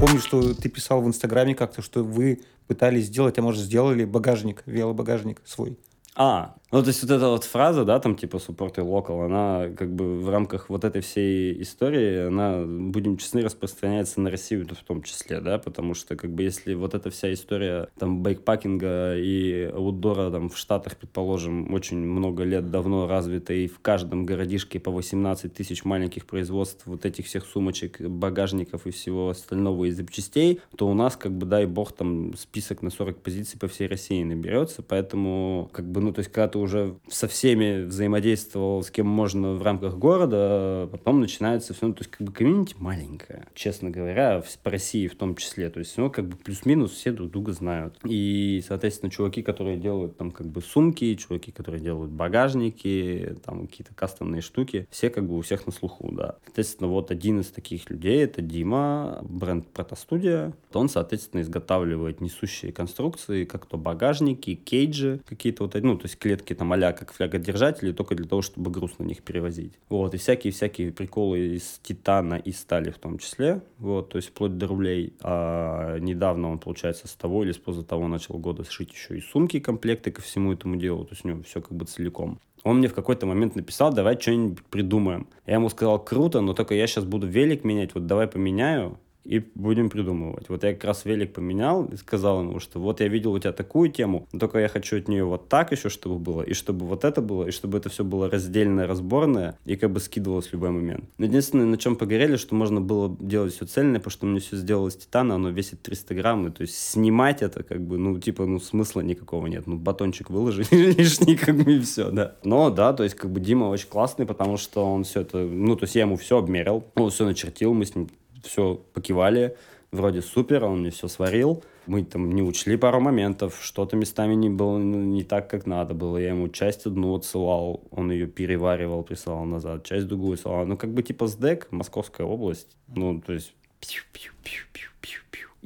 Помню, 0.00 0.20
что 0.20 0.54
ты 0.54 0.68
писал 0.68 1.02
в 1.02 1.06
Инстаграме 1.06 1.54
как-то, 1.54 1.82
что 1.82 2.02
вы 2.02 2.40
пытались 2.66 3.06
сделать, 3.06 3.38
а 3.38 3.42
может 3.42 3.60
сделали 3.60 4.04
багажник, 4.04 4.62
велобагажник 4.66 5.42
свой. 5.44 5.78
А, 6.16 6.56
ну, 6.72 6.82
то 6.82 6.88
есть 6.88 7.02
вот 7.02 7.12
эта 7.12 7.28
вот 7.28 7.44
фраза, 7.44 7.84
да, 7.84 8.00
там 8.00 8.16
типа 8.16 8.38
support 8.38 8.74
и 8.78 8.80
local, 8.80 9.24
она 9.24 9.68
как 9.76 9.94
бы 9.94 10.18
в 10.18 10.28
рамках 10.28 10.68
вот 10.68 10.84
этой 10.84 11.00
всей 11.00 11.62
истории, 11.62 12.26
она, 12.26 12.64
будем 12.66 13.18
честны, 13.18 13.42
распространяется 13.42 14.20
на 14.20 14.30
Россию 14.30 14.66
в 14.66 14.84
том 14.84 15.02
числе, 15.02 15.40
да, 15.40 15.58
потому 15.58 15.94
что 15.94 16.16
как 16.16 16.32
бы 16.32 16.42
если 16.42 16.74
вот 16.74 16.94
эта 16.94 17.10
вся 17.10 17.32
история 17.32 17.88
там 17.98 18.22
байкпакинга 18.22 19.16
и 19.16 19.70
аутдора 19.72 20.30
там 20.30 20.48
в 20.48 20.58
Штатах, 20.58 20.96
предположим, 20.96 21.72
очень 21.72 21.98
много 21.98 22.42
лет 22.42 22.68
давно 22.70 23.06
развита, 23.06 23.52
и 23.52 23.68
в 23.68 23.78
каждом 23.78 24.24
городишке 24.26 24.80
по 24.80 24.90
18 24.90 25.54
тысяч 25.54 25.84
маленьких 25.84 26.26
производств 26.26 26.84
вот 26.86 27.06
этих 27.06 27.26
всех 27.26 27.46
сумочек, 27.46 28.00
багажников 28.00 28.88
и 28.88 28.90
всего 28.90 29.28
остального 29.28 29.84
из 29.84 29.96
запчастей, 29.96 30.60
то 30.76 30.88
у 30.88 30.94
нас 30.94 31.14
как 31.16 31.30
бы, 31.30 31.46
дай 31.46 31.66
бог, 31.66 31.92
там 31.92 32.34
список 32.36 32.82
на 32.82 32.90
40 32.90 33.18
позиций 33.18 33.56
по 33.56 33.68
всей 33.68 33.86
России 33.86 34.24
наберется, 34.24 34.82
поэтому 34.82 35.70
как 35.72 35.86
бы, 35.86 36.05
ну, 36.06 36.12
то 36.12 36.20
есть 36.20 36.30
когда 36.30 36.48
ты 36.48 36.58
уже 36.58 36.96
со 37.08 37.26
всеми 37.26 37.84
взаимодействовал, 37.84 38.82
с 38.82 38.90
кем 38.90 39.06
можно 39.08 39.54
в 39.54 39.62
рамках 39.62 39.96
города, 39.96 40.88
потом 40.90 41.20
начинается 41.20 41.74
все, 41.74 41.88
ну, 41.88 41.94
то 41.94 42.02
есть 42.02 42.10
как 42.10 42.26
бы 42.26 42.32
комьюнити 42.32 42.76
маленькая, 42.78 43.46
честно 43.54 43.90
говоря, 43.90 44.40
в, 44.40 44.58
по 44.58 44.70
России 44.70 45.08
в 45.08 45.16
том 45.16 45.34
числе, 45.34 45.68
то 45.68 45.80
есть, 45.80 45.96
ну, 45.98 46.10
как 46.10 46.28
бы 46.28 46.36
плюс-минус 46.36 46.92
все 46.92 47.10
друг 47.10 47.30
друга 47.30 47.52
знают. 47.52 47.98
И, 48.04 48.62
соответственно, 48.66 49.10
чуваки, 49.10 49.42
которые 49.42 49.76
делают 49.76 50.16
там 50.16 50.30
как 50.30 50.46
бы 50.46 50.60
сумки, 50.60 51.14
чуваки, 51.16 51.50
которые 51.50 51.80
делают 51.80 52.12
багажники, 52.12 53.36
там 53.44 53.66
какие-то 53.66 53.94
кастомные 53.94 54.42
штуки, 54.42 54.86
все 54.90 55.10
как 55.10 55.26
бы 55.26 55.36
у 55.36 55.40
всех 55.40 55.66
на 55.66 55.72
слуху, 55.72 56.12
да. 56.12 56.36
Соответственно, 56.44 56.88
вот 56.88 57.10
один 57.10 57.40
из 57.40 57.48
таких 57.48 57.90
людей, 57.90 58.22
это 58.22 58.42
Дима, 58.42 59.18
бренд 59.22 59.66
Протостудия. 59.68 60.54
Он, 60.72 60.88
соответственно, 60.88 61.40
изготавливает 61.40 62.20
несущие 62.20 62.72
конструкции, 62.72 63.44
как 63.44 63.66
то 63.66 63.76
багажники, 63.76 64.54
кейджи, 64.54 65.20
какие-то 65.26 65.64
вот, 65.64 65.74
ну, 65.74 65.95
то 65.96 66.04
есть 66.04 66.18
клетки 66.18 66.54
там 66.54 66.72
а 66.72 66.92
как 66.92 67.12
флягодержатели, 67.12 67.92
только 67.92 68.14
для 68.14 68.26
того, 68.26 68.42
чтобы 68.42 68.70
груз 68.70 68.98
на 68.98 69.04
них 69.04 69.22
перевозить. 69.22 69.72
Вот, 69.88 70.14
и 70.14 70.18
всякие-всякие 70.18 70.92
приколы 70.92 71.56
из 71.56 71.80
титана 71.82 72.34
и 72.34 72.52
стали 72.52 72.90
в 72.90 72.98
том 72.98 73.18
числе, 73.18 73.62
вот, 73.78 74.10
то 74.10 74.16
есть 74.16 74.28
вплоть 74.28 74.58
до 74.58 74.66
рублей. 74.66 75.14
А 75.22 75.98
недавно 75.98 76.50
он, 76.50 76.58
получается, 76.58 77.08
с 77.08 77.14
того 77.14 77.44
или 77.44 77.52
с 77.52 77.58
поза 77.58 77.82
того 77.82 78.08
начал 78.08 78.38
года 78.38 78.64
сшить 78.64 78.92
еще 78.92 79.16
и 79.16 79.20
сумки, 79.20 79.60
комплекты 79.60 80.10
ко 80.10 80.20
всему 80.20 80.52
этому 80.52 80.76
делу, 80.76 81.04
то 81.04 81.12
есть 81.12 81.24
у 81.24 81.28
него 81.28 81.42
все 81.42 81.60
как 81.60 81.72
бы 81.72 81.84
целиком. 81.84 82.40
Он 82.62 82.78
мне 82.78 82.88
в 82.88 82.94
какой-то 82.94 83.26
момент 83.26 83.54
написал, 83.54 83.92
давай 83.92 84.20
что-нибудь 84.20 84.64
придумаем. 84.64 85.28
Я 85.46 85.54
ему 85.54 85.68
сказал, 85.68 86.02
круто, 86.02 86.40
но 86.40 86.52
только 86.52 86.74
я 86.74 86.88
сейчас 86.88 87.04
буду 87.04 87.26
велик 87.26 87.62
менять, 87.62 87.94
вот 87.94 88.06
давай 88.06 88.26
поменяю, 88.26 88.98
и 89.26 89.44
будем 89.54 89.90
придумывать. 89.90 90.48
Вот 90.48 90.62
я 90.64 90.72
как 90.72 90.84
раз 90.84 91.04
велик 91.04 91.32
поменял 91.32 91.84
и 91.86 91.96
сказал 91.96 92.40
ему, 92.40 92.60
что 92.60 92.78
вот 92.78 93.00
я 93.00 93.08
видел 93.08 93.32
у 93.32 93.38
тебя 93.38 93.52
такую 93.52 93.90
тему, 93.90 94.26
но 94.32 94.38
только 94.38 94.58
я 94.58 94.68
хочу 94.68 94.98
от 94.98 95.08
нее 95.08 95.24
вот 95.24 95.48
так 95.48 95.72
еще, 95.72 95.88
чтобы 95.88 96.18
было, 96.18 96.42
и 96.42 96.54
чтобы 96.54 96.86
вот 96.86 97.04
это 97.04 97.20
было, 97.20 97.48
и 97.48 97.50
чтобы 97.50 97.78
это 97.78 97.88
все 97.88 98.04
было 98.04 98.30
раздельное, 98.30 98.86
разборное, 98.86 99.58
и 99.64 99.76
как 99.76 99.90
бы 99.90 100.00
скидывалось 100.00 100.48
в 100.48 100.52
любой 100.52 100.70
момент. 100.70 101.04
Но 101.18 101.26
единственное, 101.26 101.66
на 101.66 101.76
чем 101.76 101.96
погорели, 101.96 102.36
что 102.36 102.54
можно 102.54 102.80
было 102.80 103.16
делать 103.20 103.54
все 103.54 103.66
цельное, 103.66 103.98
потому 103.98 104.12
что 104.12 104.26
мне 104.26 104.40
все 104.40 104.56
сделалось 104.56 104.96
титана, 104.96 105.34
оно 105.34 105.50
весит 105.50 105.82
300 105.82 106.14
грамм, 106.14 106.46
и 106.46 106.50
то 106.50 106.62
есть 106.62 106.76
снимать 106.76 107.42
это 107.42 107.62
как 107.62 107.80
бы, 107.80 107.98
ну, 107.98 108.18
типа, 108.18 108.46
ну, 108.46 108.60
смысла 108.60 109.00
никакого 109.00 109.46
нет. 109.46 109.66
Ну, 109.66 109.76
батончик 109.76 110.30
выложи 110.30 110.64
лишний, 110.70 111.36
как 111.36 111.56
бы, 111.56 111.76
и 111.76 111.80
все, 111.80 112.10
да. 112.10 112.36
Но, 112.44 112.70
да, 112.70 112.92
то 112.92 113.02
есть, 113.02 113.16
как 113.16 113.30
бы, 113.30 113.40
Дима 113.40 113.64
очень 113.64 113.88
классный, 113.88 114.26
потому 114.26 114.56
что 114.56 114.84
он 114.84 115.04
все 115.04 115.22
это, 115.22 115.38
ну, 115.38 115.76
то 115.76 115.84
есть, 115.84 115.94
я 115.94 116.02
ему 116.02 116.16
все 116.16 116.38
обмерил, 116.38 116.84
он 116.94 117.10
все 117.10 117.24
начертил, 117.24 117.74
мы 117.74 117.84
с 117.84 117.94
ним 117.94 118.08
все 118.46 118.74
покивали, 118.92 119.56
вроде 119.92 120.22
супер, 120.22 120.64
он 120.64 120.80
мне 120.80 120.90
все 120.90 121.08
сварил. 121.08 121.64
Мы 121.86 122.04
там 122.04 122.32
не 122.32 122.42
учли 122.42 122.76
пару 122.76 123.00
моментов, 123.00 123.60
что-то 123.62 123.96
местами 123.96 124.34
не 124.34 124.48
было 124.48 124.78
не 124.78 125.22
так, 125.22 125.48
как 125.48 125.66
надо 125.66 125.94
было. 125.94 126.18
Я 126.18 126.30
ему 126.30 126.48
часть 126.48 126.86
одну 126.86 127.14
отсылал, 127.14 127.84
он 127.90 128.10
ее 128.10 128.26
переваривал, 128.26 129.04
присылал 129.04 129.44
назад, 129.44 129.84
часть 129.84 130.06
другую 130.06 130.34
отсылал. 130.34 130.66
Ну, 130.66 130.76
как 130.76 130.92
бы 130.92 131.02
типа 131.02 131.26
СДЭК, 131.26 131.68
Московская 131.70 132.26
область, 132.26 132.76
ну, 132.88 133.20
то 133.20 133.32
есть 133.32 133.54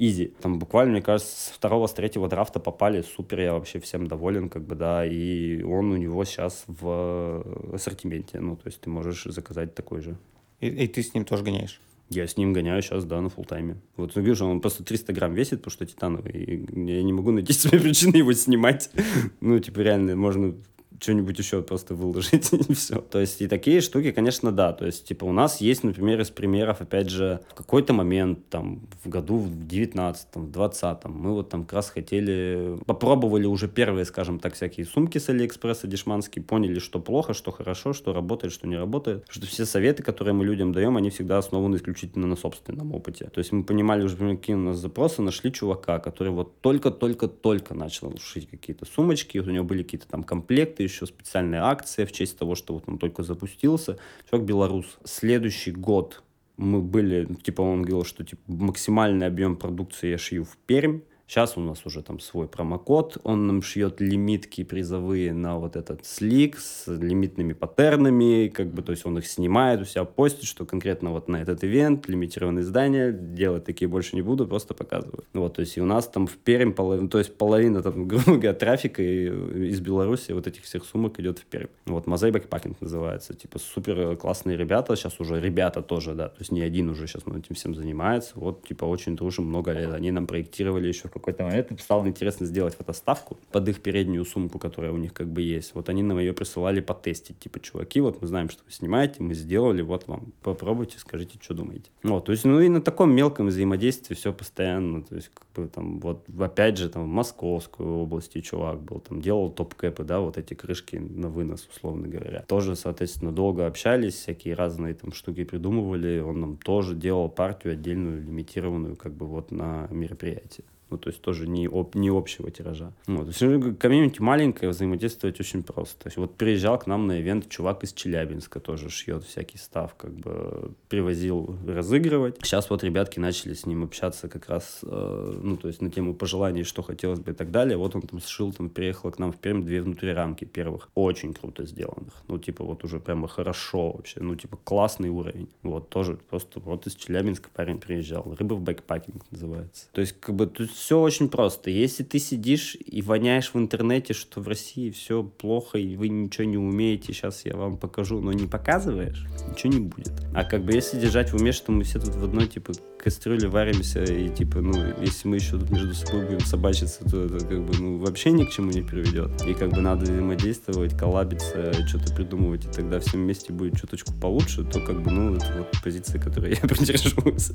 изи. 0.01 0.33
Там 0.41 0.57
буквально, 0.57 0.93
мне 0.93 1.01
кажется, 1.01 1.31
с 1.31 1.49
второго, 1.49 1.85
с 1.85 1.93
третьего 1.93 2.27
драфта 2.27 2.59
попали, 2.59 3.03
супер, 3.03 3.39
я 3.39 3.53
вообще 3.53 3.79
всем 3.79 4.07
доволен, 4.07 4.49
как 4.49 4.63
бы, 4.63 4.75
да, 4.75 5.05
и 5.05 5.61
он 5.61 5.91
у 5.91 5.97
него 5.97 6.25
сейчас 6.25 6.63
в 6.67 7.73
ассортименте, 7.73 8.39
ну, 8.39 8.55
то 8.55 8.63
есть 8.65 8.81
ты 8.81 8.89
можешь 8.89 9.23
заказать 9.25 9.75
такой 9.75 10.01
же. 10.01 10.17
И, 10.59 10.67
и 10.67 10.87
ты 10.87 11.03
с 11.03 11.13
ним 11.13 11.23
тоже 11.23 11.43
гоняешь? 11.43 11.79
Я 12.13 12.27
с 12.27 12.35
ним 12.35 12.51
гоняю 12.51 12.81
сейчас, 12.81 13.05
да, 13.05 13.21
на 13.21 13.29
фултайме. 13.29 13.77
Вот 13.95 14.11
ну, 14.15 14.21
вижу, 14.21 14.45
он 14.45 14.59
просто 14.59 14.83
300 14.83 15.13
грамм 15.13 15.33
весит, 15.33 15.59
потому 15.59 15.71
что 15.71 15.85
титановый. 15.85 16.33
И 16.33 16.91
я 16.91 17.03
не 17.03 17.13
могу 17.13 17.31
найти 17.31 17.53
себе 17.53 17.79
причины 17.79 18.17
его 18.17 18.33
снимать. 18.33 18.91
Ну, 19.39 19.57
типа, 19.59 19.79
реально, 19.79 20.17
можно 20.17 20.53
что-нибудь 21.01 21.37
еще 21.39 21.61
просто 21.63 21.95
выложить, 21.95 22.53
и 22.69 22.73
все. 22.73 23.01
То 23.01 23.19
есть 23.19 23.41
и 23.41 23.47
такие 23.47 23.81
штуки, 23.81 24.11
конечно, 24.11 24.51
да. 24.51 24.71
То 24.71 24.85
есть, 24.85 25.05
типа, 25.05 25.25
у 25.25 25.31
нас 25.31 25.59
есть, 25.59 25.83
например, 25.83 26.21
из 26.21 26.29
примеров, 26.29 26.81
опять 26.81 27.09
же, 27.09 27.41
в 27.49 27.55
какой-то 27.55 27.93
момент, 27.93 28.47
там, 28.49 28.81
в 29.03 29.09
году 29.09 29.37
в 29.37 29.49
19-м, 29.49 30.45
в 30.45 30.49
20-м, 30.49 31.11
мы 31.11 31.33
вот 31.33 31.49
там 31.49 31.63
как 31.63 31.73
раз 31.73 31.89
хотели, 31.89 32.77
попробовали 32.85 33.47
уже 33.47 33.67
первые, 33.67 34.05
скажем 34.05 34.39
так, 34.39 34.53
всякие 34.53 34.85
сумки 34.85 35.17
с 35.17 35.27
Алиэкспресса 35.29 35.87
дешманские, 35.87 36.43
поняли, 36.43 36.79
что 36.79 36.99
плохо, 36.99 37.33
что 37.33 37.51
хорошо, 37.51 37.93
что 37.93 38.13
работает, 38.13 38.53
что 38.53 38.67
не 38.67 38.77
работает. 38.77 39.25
Что 39.29 39.47
все 39.47 39.65
советы, 39.65 40.03
которые 40.03 40.35
мы 40.35 40.45
людям 40.45 40.71
даем, 40.71 40.97
они 40.97 41.09
всегда 41.09 41.39
основаны 41.39 41.77
исключительно 41.77 42.27
на 42.27 42.35
собственном 42.35 42.93
опыте. 42.93 43.25
То 43.33 43.39
есть 43.39 43.51
мы 43.51 43.63
понимали 43.63 44.03
уже, 44.03 44.17
какие 44.17 44.55
у 44.55 44.59
нас 44.59 44.77
запросы, 44.77 45.23
нашли 45.23 45.51
чувака, 45.51 45.97
который 45.97 46.31
вот 46.31 46.61
только-только-только 46.61 47.73
начал 47.73 48.15
шить 48.17 48.47
какие-то 48.49 48.85
сумочки, 48.85 49.39
у 49.39 49.49
него 49.49 49.65
были 49.65 49.81
какие-то 49.81 50.07
там 50.07 50.23
комплекты, 50.23 50.90
еще 50.91 51.05
специальная 51.05 51.63
акция 51.63 52.05
в 52.05 52.11
честь 52.11 52.37
того, 52.37 52.55
что 52.55 52.73
вот 52.73 52.83
он 52.87 52.97
только 52.97 53.23
запустился. 53.23 53.97
Человек 54.29 54.47
белорус. 54.47 54.97
Следующий 55.03 55.71
год 55.71 56.23
мы 56.57 56.81
были, 56.81 57.25
типа 57.43 57.61
он 57.61 57.81
говорил, 57.81 58.05
что 58.05 58.23
типа 58.23 58.41
максимальный 58.47 59.27
объем 59.27 59.55
продукции 59.55 60.09
я 60.09 60.17
шью 60.17 60.43
в 60.43 60.57
Пермь. 60.65 61.01
Сейчас 61.31 61.55
у 61.55 61.61
нас 61.61 61.85
уже 61.85 62.01
там 62.01 62.19
свой 62.19 62.49
промокод, 62.49 63.19
он 63.23 63.47
нам 63.47 63.61
шьет 63.61 64.01
лимитки 64.01 64.65
призовые 64.65 65.31
на 65.31 65.57
вот 65.57 65.77
этот 65.77 66.05
слик 66.05 66.57
с 66.59 66.87
лимитными 66.87 67.53
паттернами, 67.53 68.49
как 68.49 68.73
бы, 68.73 68.81
то 68.81 68.91
есть 68.91 69.05
он 69.05 69.17
их 69.17 69.25
снимает, 69.25 69.79
у 69.79 69.85
себя 69.85 70.03
постит, 70.03 70.43
что 70.43 70.65
конкретно 70.65 71.11
вот 71.11 71.29
на 71.29 71.37
этот 71.37 71.63
ивент, 71.63 72.09
лимитированное 72.09 72.63
издание, 72.63 73.13
делать 73.13 73.63
такие 73.63 73.87
больше 73.87 74.17
не 74.17 74.21
буду, 74.21 74.45
просто 74.45 74.73
показываю. 74.73 75.23
Вот, 75.31 75.53
то 75.53 75.61
есть 75.61 75.77
и 75.77 75.81
у 75.81 75.85
нас 75.85 76.05
там 76.09 76.27
в 76.27 76.35
Пермь, 76.35 76.73
половина, 76.73 77.07
то 77.07 77.17
есть 77.17 77.37
половина, 77.37 77.81
там, 77.81 78.07
грубо 78.09 78.33
говоря, 78.33 78.53
трафика 78.53 79.01
из 79.01 79.79
Беларуси 79.79 80.33
вот 80.33 80.47
этих 80.47 80.63
всех 80.63 80.83
сумок 80.83 81.17
идет 81.21 81.39
в 81.39 81.45
Пермь. 81.45 81.69
Вот, 81.85 82.07
Мозаи 82.07 82.31
Bikepacking 82.31 82.81
называется, 82.81 83.35
типа 83.35 83.57
супер 83.57 84.17
классные 84.17 84.57
ребята, 84.57 84.97
сейчас 84.97 85.17
уже 85.21 85.39
ребята 85.39 85.81
тоже, 85.81 86.13
да, 86.13 86.27
то 86.27 86.39
есть 86.39 86.51
не 86.51 86.59
один 86.59 86.89
уже 86.89 87.07
сейчас 87.07 87.23
этим 87.25 87.55
всем 87.55 87.73
занимается, 87.73 88.33
вот, 88.35 88.67
типа 88.67 88.83
очень 88.83 89.15
дружим 89.15 89.45
много 89.45 89.71
лет, 89.71 89.93
они 89.93 90.11
нам 90.11 90.27
проектировали 90.27 90.89
еще 90.89 91.07
какой-то 91.21 91.43
момент 91.43 91.71
стало 91.79 92.07
интересно 92.07 92.45
сделать 92.45 92.75
фотовставку 92.75 93.37
под 93.51 93.69
их 93.69 93.81
переднюю 93.81 94.25
сумку, 94.25 94.59
которая 94.59 94.91
у 94.91 94.97
них 94.97 95.13
как 95.13 95.27
бы 95.27 95.41
есть. 95.41 95.73
Вот 95.75 95.89
они 95.89 96.03
нам 96.03 96.19
ее 96.19 96.33
присылали 96.33 96.81
потестить. 96.81 97.39
Типа, 97.39 97.59
чуваки, 97.59 98.01
вот 98.01 98.21
мы 98.21 98.27
знаем, 98.27 98.49
что 98.49 98.63
вы 98.65 98.71
снимаете, 98.71 99.23
мы 99.23 99.33
сделали, 99.33 99.81
вот 99.81 100.07
вам, 100.07 100.33
попробуйте, 100.41 100.99
скажите, 100.99 101.37
что 101.41 101.53
думаете. 101.53 101.89
Вот, 102.03 102.25
то 102.25 102.31
есть, 102.31 102.45
ну 102.45 102.59
и 102.59 102.69
на 102.69 102.81
таком 102.81 103.13
мелком 103.13 103.47
взаимодействии 103.47 104.15
все 104.15 104.33
постоянно, 104.33 105.03
то 105.03 105.15
есть, 105.15 105.31
как 105.33 105.47
бы 105.55 105.69
там, 105.69 105.99
вот, 105.99 106.25
опять 106.39 106.77
же, 106.77 106.89
там, 106.89 107.03
в 107.03 107.07
Московской 107.07 107.85
области 107.85 108.41
чувак 108.41 108.81
был, 108.81 108.99
там, 108.99 109.21
делал 109.21 109.51
top 109.51 109.71
cap 109.71 109.90
ы, 109.90 110.03
да, 110.03 110.19
вот 110.19 110.37
эти 110.37 110.53
крышки 110.53 110.97
на 110.97 111.29
вынос, 111.29 111.67
условно 111.71 112.07
говоря. 112.07 112.43
Тоже, 112.47 112.75
соответственно, 112.75 113.31
долго 113.31 113.67
общались, 113.67 114.15
всякие 114.15 114.55
разные 114.55 114.93
там 114.93 115.13
штуки 115.13 115.43
придумывали, 115.43 116.19
он 116.19 116.39
нам 116.41 116.57
тоже 116.57 116.95
делал 116.95 117.29
партию 117.29 117.73
отдельную, 117.73 118.21
лимитированную, 118.23 118.95
как 118.95 119.13
бы 119.13 119.27
вот 119.27 119.51
на 119.51 119.87
мероприятие 119.91 120.65
ну, 120.91 120.97
то 120.97 121.09
есть 121.09 121.21
тоже 121.21 121.47
не, 121.47 121.67
об, 121.67 121.95
не 121.95 122.09
общего 122.09 122.51
тиража. 122.51 122.91
Ну, 123.07 123.21
то 123.21 123.27
есть 123.27 123.41
ну, 123.41 123.75
комьюнити 123.75 124.21
маленькое, 124.21 124.71
взаимодействовать 124.71 125.39
очень 125.39 125.63
просто. 125.63 126.03
То 126.03 126.07
есть 126.07 126.17
вот 126.17 126.35
приезжал 126.35 126.77
к 126.77 126.85
нам 126.85 127.07
на 127.07 127.19
event 127.19 127.49
чувак 127.49 127.83
из 127.83 127.93
Челябинска, 127.93 128.59
тоже 128.59 128.89
шьет 128.89 129.23
всякий 129.23 129.57
stuff, 129.57 129.95
как 129.95 130.13
бы 130.13 130.73
привозил 130.89 131.57
разыгрывать. 131.65 132.37
Сейчас 132.43 132.69
вот 132.69 132.83
ребятки 132.83 133.19
начали 133.19 133.53
с 133.53 133.65
ним 133.65 133.83
общаться 133.83 134.27
как 134.27 134.49
раз, 134.49 134.79
э, 134.83 135.39
ну, 135.41 135.57
то 135.57 135.67
есть 135.67 135.81
на 135.81 135.89
тему 135.89 136.13
пожеланий, 136.13 136.63
что 136.63 136.81
хотелось 136.81 137.19
бы 137.19 137.31
и 137.31 137.33
так 137.35 137.51
далее. 137.51 137.77
Вот 137.77 137.95
он 137.95 138.01
там 138.01 138.19
сшил, 138.19 138.51
там 138.51 138.69
приехал 138.69 139.11
к 139.11 139.19
нам 139.19 139.31
в 139.31 139.37
Пермь 139.37 139.63
две 139.63 139.81
внутрирамки 139.81 140.45
первых. 140.45 140.89
Очень 140.95 141.33
круто 141.33 141.65
сделанных. 141.65 142.13
Ну, 142.27 142.37
типа 142.37 142.63
вот 142.63 142.83
уже 142.83 142.99
прямо 142.99 143.27
хорошо 143.27 143.93
вообще, 143.93 144.19
ну, 144.21 144.35
типа 144.35 144.57
классный 144.63 145.09
уровень. 145.09 145.49
Вот 145.63 145.89
тоже 145.89 146.17
просто 146.29 146.59
вот 146.59 146.85
из 146.87 146.95
Челябинска 146.95 147.49
парень 147.53 147.79
приезжал. 147.79 148.35
Рыба 148.37 148.55
в 148.55 148.61
bikepacking 148.61 149.23
называется. 149.31 149.87
То 149.91 150.01
есть 150.01 150.19
как 150.19 150.35
бы 150.35 150.47
тут 150.47 150.71
все 150.81 150.99
очень 150.99 151.29
просто. 151.29 151.69
Если 151.69 152.01
ты 152.01 152.17
сидишь 152.17 152.75
и 152.83 153.03
воняешь 153.03 153.51
в 153.53 153.57
интернете, 153.57 154.15
что 154.15 154.41
в 154.41 154.47
России 154.47 154.89
все 154.89 155.21
плохо, 155.23 155.77
и 155.77 155.95
вы 155.95 156.09
ничего 156.09 156.45
не 156.45 156.57
умеете, 156.57 157.13
сейчас 157.13 157.45
я 157.45 157.55
вам 157.55 157.77
покажу, 157.77 158.19
но 158.19 158.33
не 158.33 158.47
показываешь, 158.47 159.27
ничего 159.47 159.73
не 159.73 159.79
будет. 159.79 160.11
А 160.33 160.43
как 160.43 160.65
бы 160.65 160.73
если 160.73 160.99
держать 160.99 161.31
в 161.31 161.35
уме, 161.35 161.51
что 161.51 161.71
мы 161.71 161.83
все 161.83 161.99
тут 161.99 162.15
в 162.15 162.23
одной, 162.23 162.47
типа, 162.47 162.73
кастрюле 162.97 163.47
варимся, 163.47 164.03
и 164.03 164.29
типа, 164.29 164.61
ну, 164.61 164.73
если 164.99 165.27
мы 165.27 165.35
еще 165.35 165.59
тут 165.59 165.69
между 165.69 165.93
собой 165.93 166.25
будем 166.25 166.39
собачиться, 166.39 167.07
то 167.07 167.25
это 167.25 167.45
как 167.45 167.63
бы, 167.63 167.77
ну, 167.77 167.97
вообще 167.97 168.31
ни 168.31 168.43
к 168.43 168.49
чему 168.49 168.71
не 168.71 168.81
приведет. 168.81 169.45
И 169.45 169.53
как 169.53 169.69
бы 169.69 169.81
надо 169.81 170.05
взаимодействовать, 170.05 170.97
коллабиться, 170.97 171.73
что-то 171.87 172.11
придумывать, 172.15 172.65
и 172.65 172.69
тогда 172.69 172.99
всем 172.99 173.21
вместе 173.21 173.53
будет 173.53 173.79
чуточку 173.79 174.13
получше, 174.19 174.63
то 174.63 174.79
как 174.79 175.03
бы, 175.03 175.11
ну, 175.11 175.35
это 175.35 175.45
вот 175.59 175.67
позиция, 175.83 176.19
которой 176.19 176.57
я 176.59 176.61
придерживаюсь. 176.67 177.51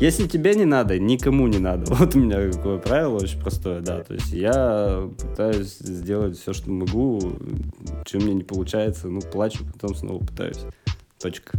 Если 0.00 0.26
тебе 0.26 0.54
не 0.54 0.64
надо, 0.64 0.98
никому 0.98 1.48
не 1.48 1.58
надо. 1.58 1.92
Вот 2.02 2.16
у 2.16 2.18
меня 2.18 2.51
такое 2.52 2.78
правило 2.78 3.16
очень 3.16 3.40
простое, 3.40 3.80
да. 3.80 4.02
То 4.02 4.14
есть 4.14 4.32
я 4.32 5.08
пытаюсь 5.18 5.78
сделать 5.78 6.38
все, 6.38 6.52
что 6.52 6.70
могу, 6.70 7.20
чем 8.04 8.22
мне 8.22 8.34
не 8.34 8.44
получается, 8.44 9.08
ну, 9.08 9.20
плачу, 9.20 9.64
потом 9.72 9.94
снова 9.94 10.24
пытаюсь. 10.24 10.60
Точка. 11.18 11.58